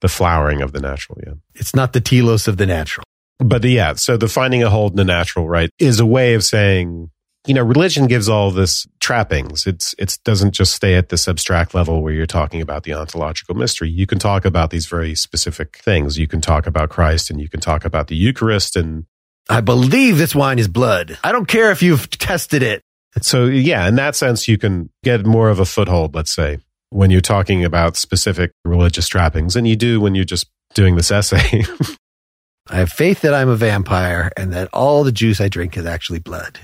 the 0.00 0.08
flowering 0.08 0.62
of 0.62 0.72
the 0.72 0.80
natural. 0.80 1.18
Yeah, 1.26 1.34
it's 1.54 1.74
not 1.74 1.92
the 1.92 2.00
telos 2.00 2.48
of 2.48 2.56
the 2.56 2.66
natural. 2.66 3.04
But 3.38 3.62
the, 3.62 3.68
yeah, 3.68 3.94
so 3.94 4.16
the 4.16 4.28
finding 4.28 4.62
a 4.62 4.70
hold 4.70 4.92
in 4.92 4.96
the 4.96 5.04
natural, 5.04 5.46
right, 5.46 5.68
is 5.78 6.00
a 6.00 6.06
way 6.06 6.34
of 6.34 6.42
saying 6.42 7.10
you 7.46 7.54
know, 7.54 7.62
religion 7.62 8.06
gives 8.06 8.28
all 8.28 8.50
this 8.50 8.86
trappings. 8.98 9.66
It's 9.66 9.94
it 9.98 10.18
doesn't 10.24 10.52
just 10.52 10.74
stay 10.74 10.96
at 10.96 11.08
this 11.08 11.28
abstract 11.28 11.74
level 11.74 12.02
where 12.02 12.12
you're 12.12 12.26
talking 12.26 12.60
about 12.60 12.82
the 12.82 12.92
ontological 12.94 13.54
mystery. 13.54 13.88
You 13.88 14.06
can 14.06 14.18
talk 14.18 14.44
about 14.44 14.70
these 14.70 14.86
very 14.86 15.14
specific 15.14 15.78
things. 15.78 16.18
You 16.18 16.26
can 16.26 16.40
talk 16.40 16.66
about 16.66 16.90
Christ, 16.90 17.30
and 17.30 17.40
you 17.40 17.48
can 17.48 17.60
talk 17.60 17.84
about 17.84 18.08
the 18.08 18.16
Eucharist, 18.16 18.74
and 18.74 19.06
I 19.48 19.60
believe 19.60 20.18
this 20.18 20.34
wine 20.34 20.58
is 20.58 20.68
blood. 20.68 21.18
I 21.22 21.32
don't 21.32 21.46
care 21.46 21.70
if 21.70 21.82
you've 21.82 22.10
tested 22.10 22.62
it. 22.62 22.82
So 23.22 23.46
yeah, 23.46 23.88
in 23.88 23.94
that 23.96 24.16
sense, 24.16 24.48
you 24.48 24.58
can 24.58 24.90
get 25.02 25.24
more 25.24 25.48
of 25.48 25.58
a 25.58 25.64
foothold. 25.64 26.14
Let's 26.14 26.32
say 26.32 26.58
when 26.90 27.10
you're 27.10 27.20
talking 27.20 27.64
about 27.64 27.96
specific 27.96 28.52
religious 28.64 29.08
trappings, 29.08 29.56
and 29.56 29.66
you 29.66 29.76
do 29.76 30.00
when 30.00 30.14
you're 30.14 30.24
just 30.24 30.48
doing 30.74 30.96
this 30.96 31.10
essay. 31.10 31.64
I 32.68 32.76
have 32.76 32.90
faith 32.90 33.20
that 33.20 33.32
I'm 33.32 33.48
a 33.48 33.56
vampire 33.56 34.32
and 34.36 34.52
that 34.52 34.68
all 34.72 35.04
the 35.04 35.12
juice 35.12 35.40
I 35.40 35.48
drink 35.48 35.76
is 35.76 35.86
actually 35.86 36.18
blood 36.18 36.58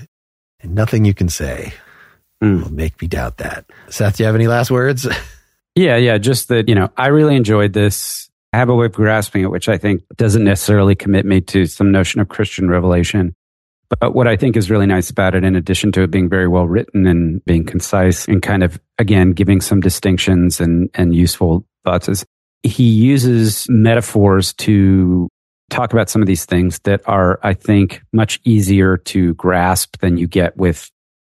and 0.59 0.75
nothing 0.75 1.05
you 1.05 1.13
can 1.13 1.29
say 1.29 1.73
mm. 2.43 2.61
will 2.61 2.73
make 2.73 3.01
me 3.01 3.07
doubt 3.07 3.37
that. 3.37 3.65
Seth, 3.89 4.17
do 4.17 4.23
you 4.23 4.27
have 4.27 4.35
any 4.35 4.47
last 4.47 4.71
words? 4.71 5.07
Yeah, 5.75 5.97
yeah. 5.97 6.19
Just 6.19 6.49
that, 6.49 6.69
you 6.69 6.75
know, 6.75 6.91
I 6.95 7.07
really 7.07 7.35
enjoyed 7.35 7.73
this. 7.73 8.29
I 8.53 8.57
have 8.57 8.69
a 8.69 8.75
way 8.75 8.85
of 8.85 8.91
grasping 8.91 9.41
it, 9.41 9.49
which 9.49 9.67
I 9.67 9.79
think 9.79 10.03
doesn't 10.15 10.43
necessarily 10.43 10.93
commit 10.93 11.25
me 11.25 11.41
to 11.41 11.65
some 11.65 11.91
notion 11.91 12.21
of 12.21 12.29
Christian 12.29 12.69
revelation. 12.69 13.33
But 13.99 14.13
what 14.13 14.27
I 14.27 14.37
think 14.37 14.55
is 14.55 14.69
really 14.69 14.85
nice 14.85 15.09
about 15.09 15.33
it, 15.33 15.43
in 15.43 15.55
addition 15.55 15.91
to 15.93 16.03
it 16.03 16.11
being 16.11 16.29
very 16.29 16.47
well 16.47 16.67
written 16.67 17.07
and 17.07 17.43
being 17.45 17.65
concise 17.65 18.27
and 18.27 18.41
kind 18.41 18.63
of, 18.63 18.79
again, 18.99 19.31
giving 19.31 19.59
some 19.59 19.81
distinctions 19.81 20.61
and, 20.61 20.89
and 20.93 21.15
useful 21.15 21.65
thoughts, 21.83 22.07
is 22.07 22.25
he 22.61 22.83
uses 22.83 23.67
metaphors 23.69 24.53
to 24.53 25.27
talk 25.69 25.91
about 25.91 26.09
some 26.09 26.21
of 26.21 26.27
these 26.27 26.45
things 26.45 26.79
that 26.83 27.01
are, 27.07 27.39
I 27.41 27.53
think, 27.53 28.03
much 28.13 28.39
easier 28.43 28.97
to 28.97 29.33
grasp 29.33 29.99
than 29.99 30.17
you 30.17 30.27
get 30.27 30.55
with 30.57 30.89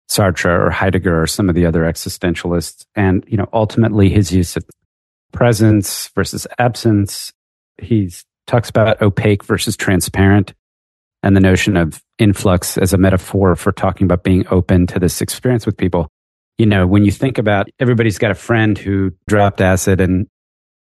Sartre 0.09 0.67
or 0.67 0.71
Heidegger 0.71 1.23
or 1.23 1.27
some 1.27 1.49
of 1.49 1.55
the 1.57 1.67
other 1.67 1.83
existentialists. 1.83 2.87
And, 2.95 3.25
you 3.27 3.37
know, 3.37 3.49
ultimately 3.53 4.09
his 4.09 4.33
use 4.33 4.57
of 4.57 4.65
presence 5.33 6.09
versus 6.15 6.47
absence. 6.59 7.33
He 7.81 8.11
talks 8.47 8.71
about 8.71 9.01
opaque 9.03 9.45
versus 9.45 9.77
transparent 9.77 10.55
and 11.23 11.37
the 11.37 11.41
notion 11.41 11.77
of 11.77 12.03
influx 12.19 12.79
as 12.79 12.93
a 12.93 12.99
metaphor 12.99 13.57
for 13.57 13.73
talking 13.73 14.05
about 14.05 14.23
being 14.23 14.47
open 14.51 14.87
to 14.89 14.99
this 14.99 15.21
experience 15.21 15.67
with 15.67 15.77
people. 15.77 16.09
You 16.59 16.67
know, 16.67 16.87
when 16.87 17.05
you 17.05 17.13
think 17.13 17.39
about 17.39 17.69
everybody's 17.79 18.19
got 18.19 18.31
a 18.31 18.37
friend 18.37 18.77
who 18.77 19.13
dropped 19.29 19.61
acid 19.61 20.01
and 20.01 20.27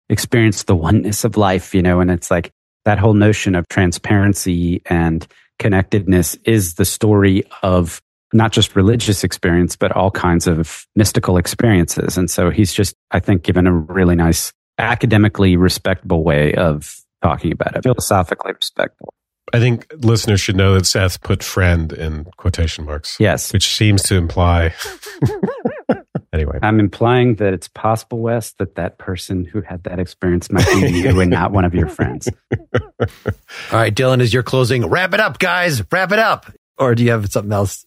experienced 0.09 0.67
the 0.67 0.75
oneness 0.75 1.23
of 1.23 1.37
life, 1.37 1.73
you 1.73 1.81
know, 1.81 1.99
and 1.99 2.11
it's 2.11 2.29
like 2.29 2.51
that 2.85 2.99
whole 2.99 3.13
notion 3.13 3.55
of 3.55 3.67
transparency 3.69 4.81
and 4.85 5.25
connectedness 5.59 6.35
is 6.45 6.75
the 6.75 6.85
story 6.85 7.43
of 7.61 8.01
not 8.33 8.51
just 8.51 8.75
religious 8.75 9.23
experience, 9.23 9.75
but 9.75 9.91
all 9.91 10.11
kinds 10.11 10.47
of 10.47 10.85
mystical 10.95 11.37
experiences. 11.37 12.17
And 12.17 12.29
so 12.29 12.49
he's 12.49 12.73
just, 12.73 12.95
I 13.11 13.19
think, 13.19 13.43
given 13.43 13.67
a 13.67 13.73
really 13.73 14.15
nice, 14.15 14.53
academically 14.77 15.55
respectable 15.55 16.23
way 16.23 16.53
of 16.55 16.95
talking 17.21 17.51
about 17.51 17.75
it, 17.75 17.83
philosophically 17.83 18.53
respectable. 18.53 19.13
I 19.53 19.59
think 19.59 19.91
listeners 19.97 20.41
should 20.41 20.55
know 20.55 20.73
that 20.73 20.85
Seth 20.85 21.21
put 21.21 21.43
friend 21.43 21.93
in 21.93 22.25
quotation 22.37 22.85
marks. 22.85 23.17
Yes. 23.19 23.53
Which 23.53 23.67
seems 23.67 24.01
to 24.03 24.15
imply 24.15 24.73
Anyway, 26.33 26.57
I'm 26.63 26.79
implying 26.79 27.35
that 27.35 27.53
it's 27.53 27.67
possible, 27.67 28.17
Wes, 28.17 28.53
that 28.53 28.73
that 28.73 28.97
person 28.97 29.45
who 29.45 29.61
had 29.61 29.83
that 29.83 29.99
experience 29.99 30.51
might 30.51 30.65
be 30.65 30.89
you 30.89 31.19
and 31.19 31.29
not 31.29 31.51
one 31.51 31.63
of 31.63 31.75
your 31.75 31.87
friends. 31.87 32.27
All 32.99 33.07
right, 33.71 33.93
Dylan, 33.93 34.19
is 34.19 34.33
your 34.33 34.41
closing. 34.41 34.87
Wrap 34.87 35.13
it 35.13 35.19
up, 35.19 35.37
guys. 35.37 35.83
Wrap 35.91 36.11
it 36.11 36.17
up. 36.17 36.51
Or 36.79 36.95
do 36.95 37.03
you 37.03 37.11
have 37.11 37.31
something 37.31 37.51
else? 37.51 37.85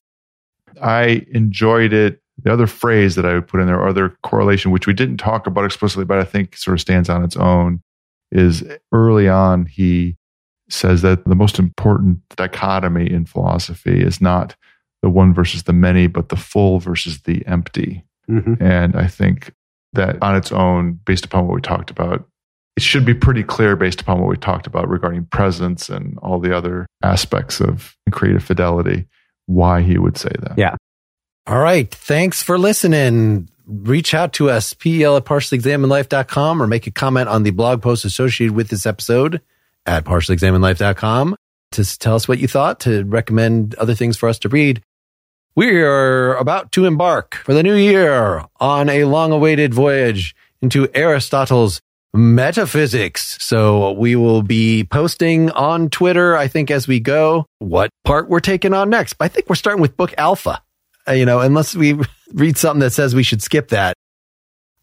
I 0.83 1.27
enjoyed 1.33 1.93
it. 1.93 2.20
The 2.43 2.53
other 2.53 2.66
phrase 2.66 3.14
that 3.14 3.24
I 3.24 3.35
would 3.35 3.49
put 3.49 3.61
in 3.61 3.66
there, 3.66 3.81
or 3.81 3.89
other 3.89 4.16
correlation, 4.22 4.70
which 4.70 4.87
we 4.87 4.93
didn't 4.93 5.16
talk 5.16 5.47
about 5.47 5.64
explicitly, 5.64 6.05
but 6.05 6.18
I 6.18 6.24
think 6.24 6.57
sort 6.57 6.74
of 6.74 6.81
stands 6.81 7.09
on 7.09 7.24
its 7.24 7.37
own, 7.37 7.83
is 8.31 8.62
early 8.93 9.29
on 9.29 9.66
he 9.66 10.16
says 10.68 11.03
that 11.03 11.24
the 11.24 11.35
most 11.35 11.59
important 11.59 12.18
dichotomy 12.37 13.11
in 13.11 13.24
philosophy 13.24 14.03
is 14.03 14.20
not 14.20 14.57
the 15.03 15.09
one 15.09 15.33
versus 15.33 15.62
the 15.62 15.72
many, 15.72 16.07
but 16.07 16.29
the 16.29 16.37
full 16.37 16.81
versus 16.81 17.22
the 17.22 17.47
empty. 17.47 18.05
Mm-hmm. 18.29 18.62
And 18.62 18.97
I 18.97 19.07
think 19.07 19.53
that 19.93 20.20
on 20.22 20.35
its 20.35 20.53
own, 20.53 20.99
based 21.05 21.24
upon 21.24 21.47
what 21.47 21.55
we 21.55 21.61
talked 21.61 21.91
about, 21.91 22.27
it 22.77 22.83
should 22.83 23.07
be 23.07 23.14
pretty 23.14 23.43
clear 23.43 23.77
based 23.77 24.01
upon 24.01 24.20
what 24.20 24.29
we 24.29 24.37
talked 24.37 24.66
about 24.66 24.89
regarding 24.89 25.24
presence 25.27 25.89
and 25.89 26.18
all 26.18 26.39
the 26.39 26.55
other 26.55 26.87
aspects 27.03 27.61
of 27.61 27.97
creative 28.11 28.45
fidelity, 28.45 29.07
why 29.47 29.83
he 29.83 29.99
would 29.99 30.19
say 30.19 30.33
that. 30.41 30.59
Yeah. 30.59 30.77
All 31.47 31.59
right. 31.59 31.91
Thanks 31.91 32.43
for 32.43 32.59
listening. 32.59 33.49
Reach 33.67 34.15
out 34.15 34.33
to 34.35 34.51
us, 34.51 34.75
pel 34.75 35.17
at 35.17 35.25
partiallyexaminedlife.com 35.25 36.63
or 36.63 36.67
make 36.67 36.87
a 36.87 36.91
comment 36.93 37.29
on 37.29 37.43
the 37.43 37.51
blog 37.51 37.83
post 37.83 38.05
associated 38.05 38.55
with 38.55 38.69
this 38.69 38.87
episode 38.87 39.41
at 39.87 40.05
partiallyexaminedlife.com 40.05 41.37
to 41.73 41.99
tell 41.99 42.15
us 42.15 42.29
what 42.29 42.39
you 42.39 42.49
thought, 42.49 42.81
to 42.81 43.05
recommend 43.05 43.75
other 43.77 43.95
things 43.95 44.17
for 44.17 44.29
us 44.29 44.39
to 44.41 44.49
read. 44.49 44.83
We 45.57 45.81
are 45.81 46.37
about 46.37 46.73
to 46.73 46.85
embark 46.85 47.37
for 47.37 47.55
the 47.55 47.63
new 47.63 47.75
year 47.75 48.45
on 48.61 48.89
a 48.89 49.05
long 49.05 49.33
awaited 49.33 49.73
voyage 49.73 50.35
into 50.61 50.89
Aristotle's 50.95 51.81
metaphysics. 52.17 53.37
So 53.41 53.93
we 53.93 54.17
will 54.17 54.43
be 54.43 54.85
posting 54.85 55.51
on 55.51 55.91
Twitter, 55.91 56.37
I 56.37 56.49
think, 56.49 56.71
as 56.71 56.89
we 56.89 57.01
go, 57.01 57.47
what 57.59 57.91
part 58.05 58.29
we're 58.29 58.41
taking 58.41 58.73
on 58.75 58.91
next. 58.91 59.14
But 59.14 59.27
I 59.27 59.29
think 59.29 59.49
we're 59.49 59.55
starting 59.57 59.81
with 59.83 59.97
book 59.97 60.14
alpha, 60.19 60.62
uh, 61.09 61.12
you 61.12 61.27
know, 61.27 61.41
unless 61.41 61.75
we 61.77 61.99
read 62.35 62.57
something 62.59 62.81
that 62.81 62.91
says 62.91 63.14
we 63.14 63.23
should 63.23 63.43
skip 63.43 63.69
that. 63.69 63.95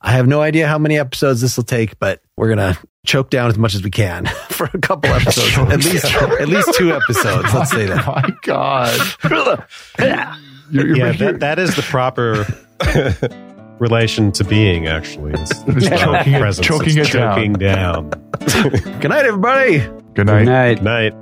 I 0.06 0.12
have 0.12 0.28
no 0.28 0.42
idea 0.42 0.68
how 0.68 0.78
many 0.78 0.98
episodes 1.00 1.40
this 1.40 1.56
will 1.56 1.64
take, 1.64 1.98
but 1.98 2.22
we're 2.36 2.54
going 2.54 2.74
to 2.74 2.78
choke 3.06 3.30
down 3.30 3.50
as 3.50 3.58
much 3.58 3.74
as 3.74 3.84
we 3.84 3.90
can 3.90 4.26
for 4.50 4.70
a 4.74 4.78
couple 4.80 5.10
episodes. 5.14 5.58
at 5.58 5.84
least 5.84 6.06
at 6.06 6.48
least 6.50 6.74
two 6.76 6.92
episodes, 6.94 7.54
let's 7.54 7.72
say 7.72 7.86
that. 7.86 8.06
My 8.06 8.30
God. 8.44 9.00
You're- 9.24 9.58
you're- 10.00 10.98
Yeah, 10.98 11.12
you're- 11.12 11.18
that, 11.18 11.40
that 11.40 11.60
is 11.60 11.76
the 11.76 11.82
proper 11.84 12.46
relation 13.84 14.32
to 14.34 14.44
being, 14.44 14.88
actually. 14.88 15.34
It's, 15.34 15.52
It's 15.68 15.90
choking 16.02 16.34
it- 16.34 16.40
presence. 16.40 16.66
choking 16.68 16.98
It's 16.98 17.10
it 17.10 17.14
down. 17.14 17.36
choking 17.36 17.54
down. 17.54 18.10
Good 19.00 19.10
night, 19.10 19.26
everybody. 19.26 19.80
Good 20.16 20.26
night. 20.28 20.46
Good 20.46 20.46
night. 20.46 20.82
Night. 20.84 21.14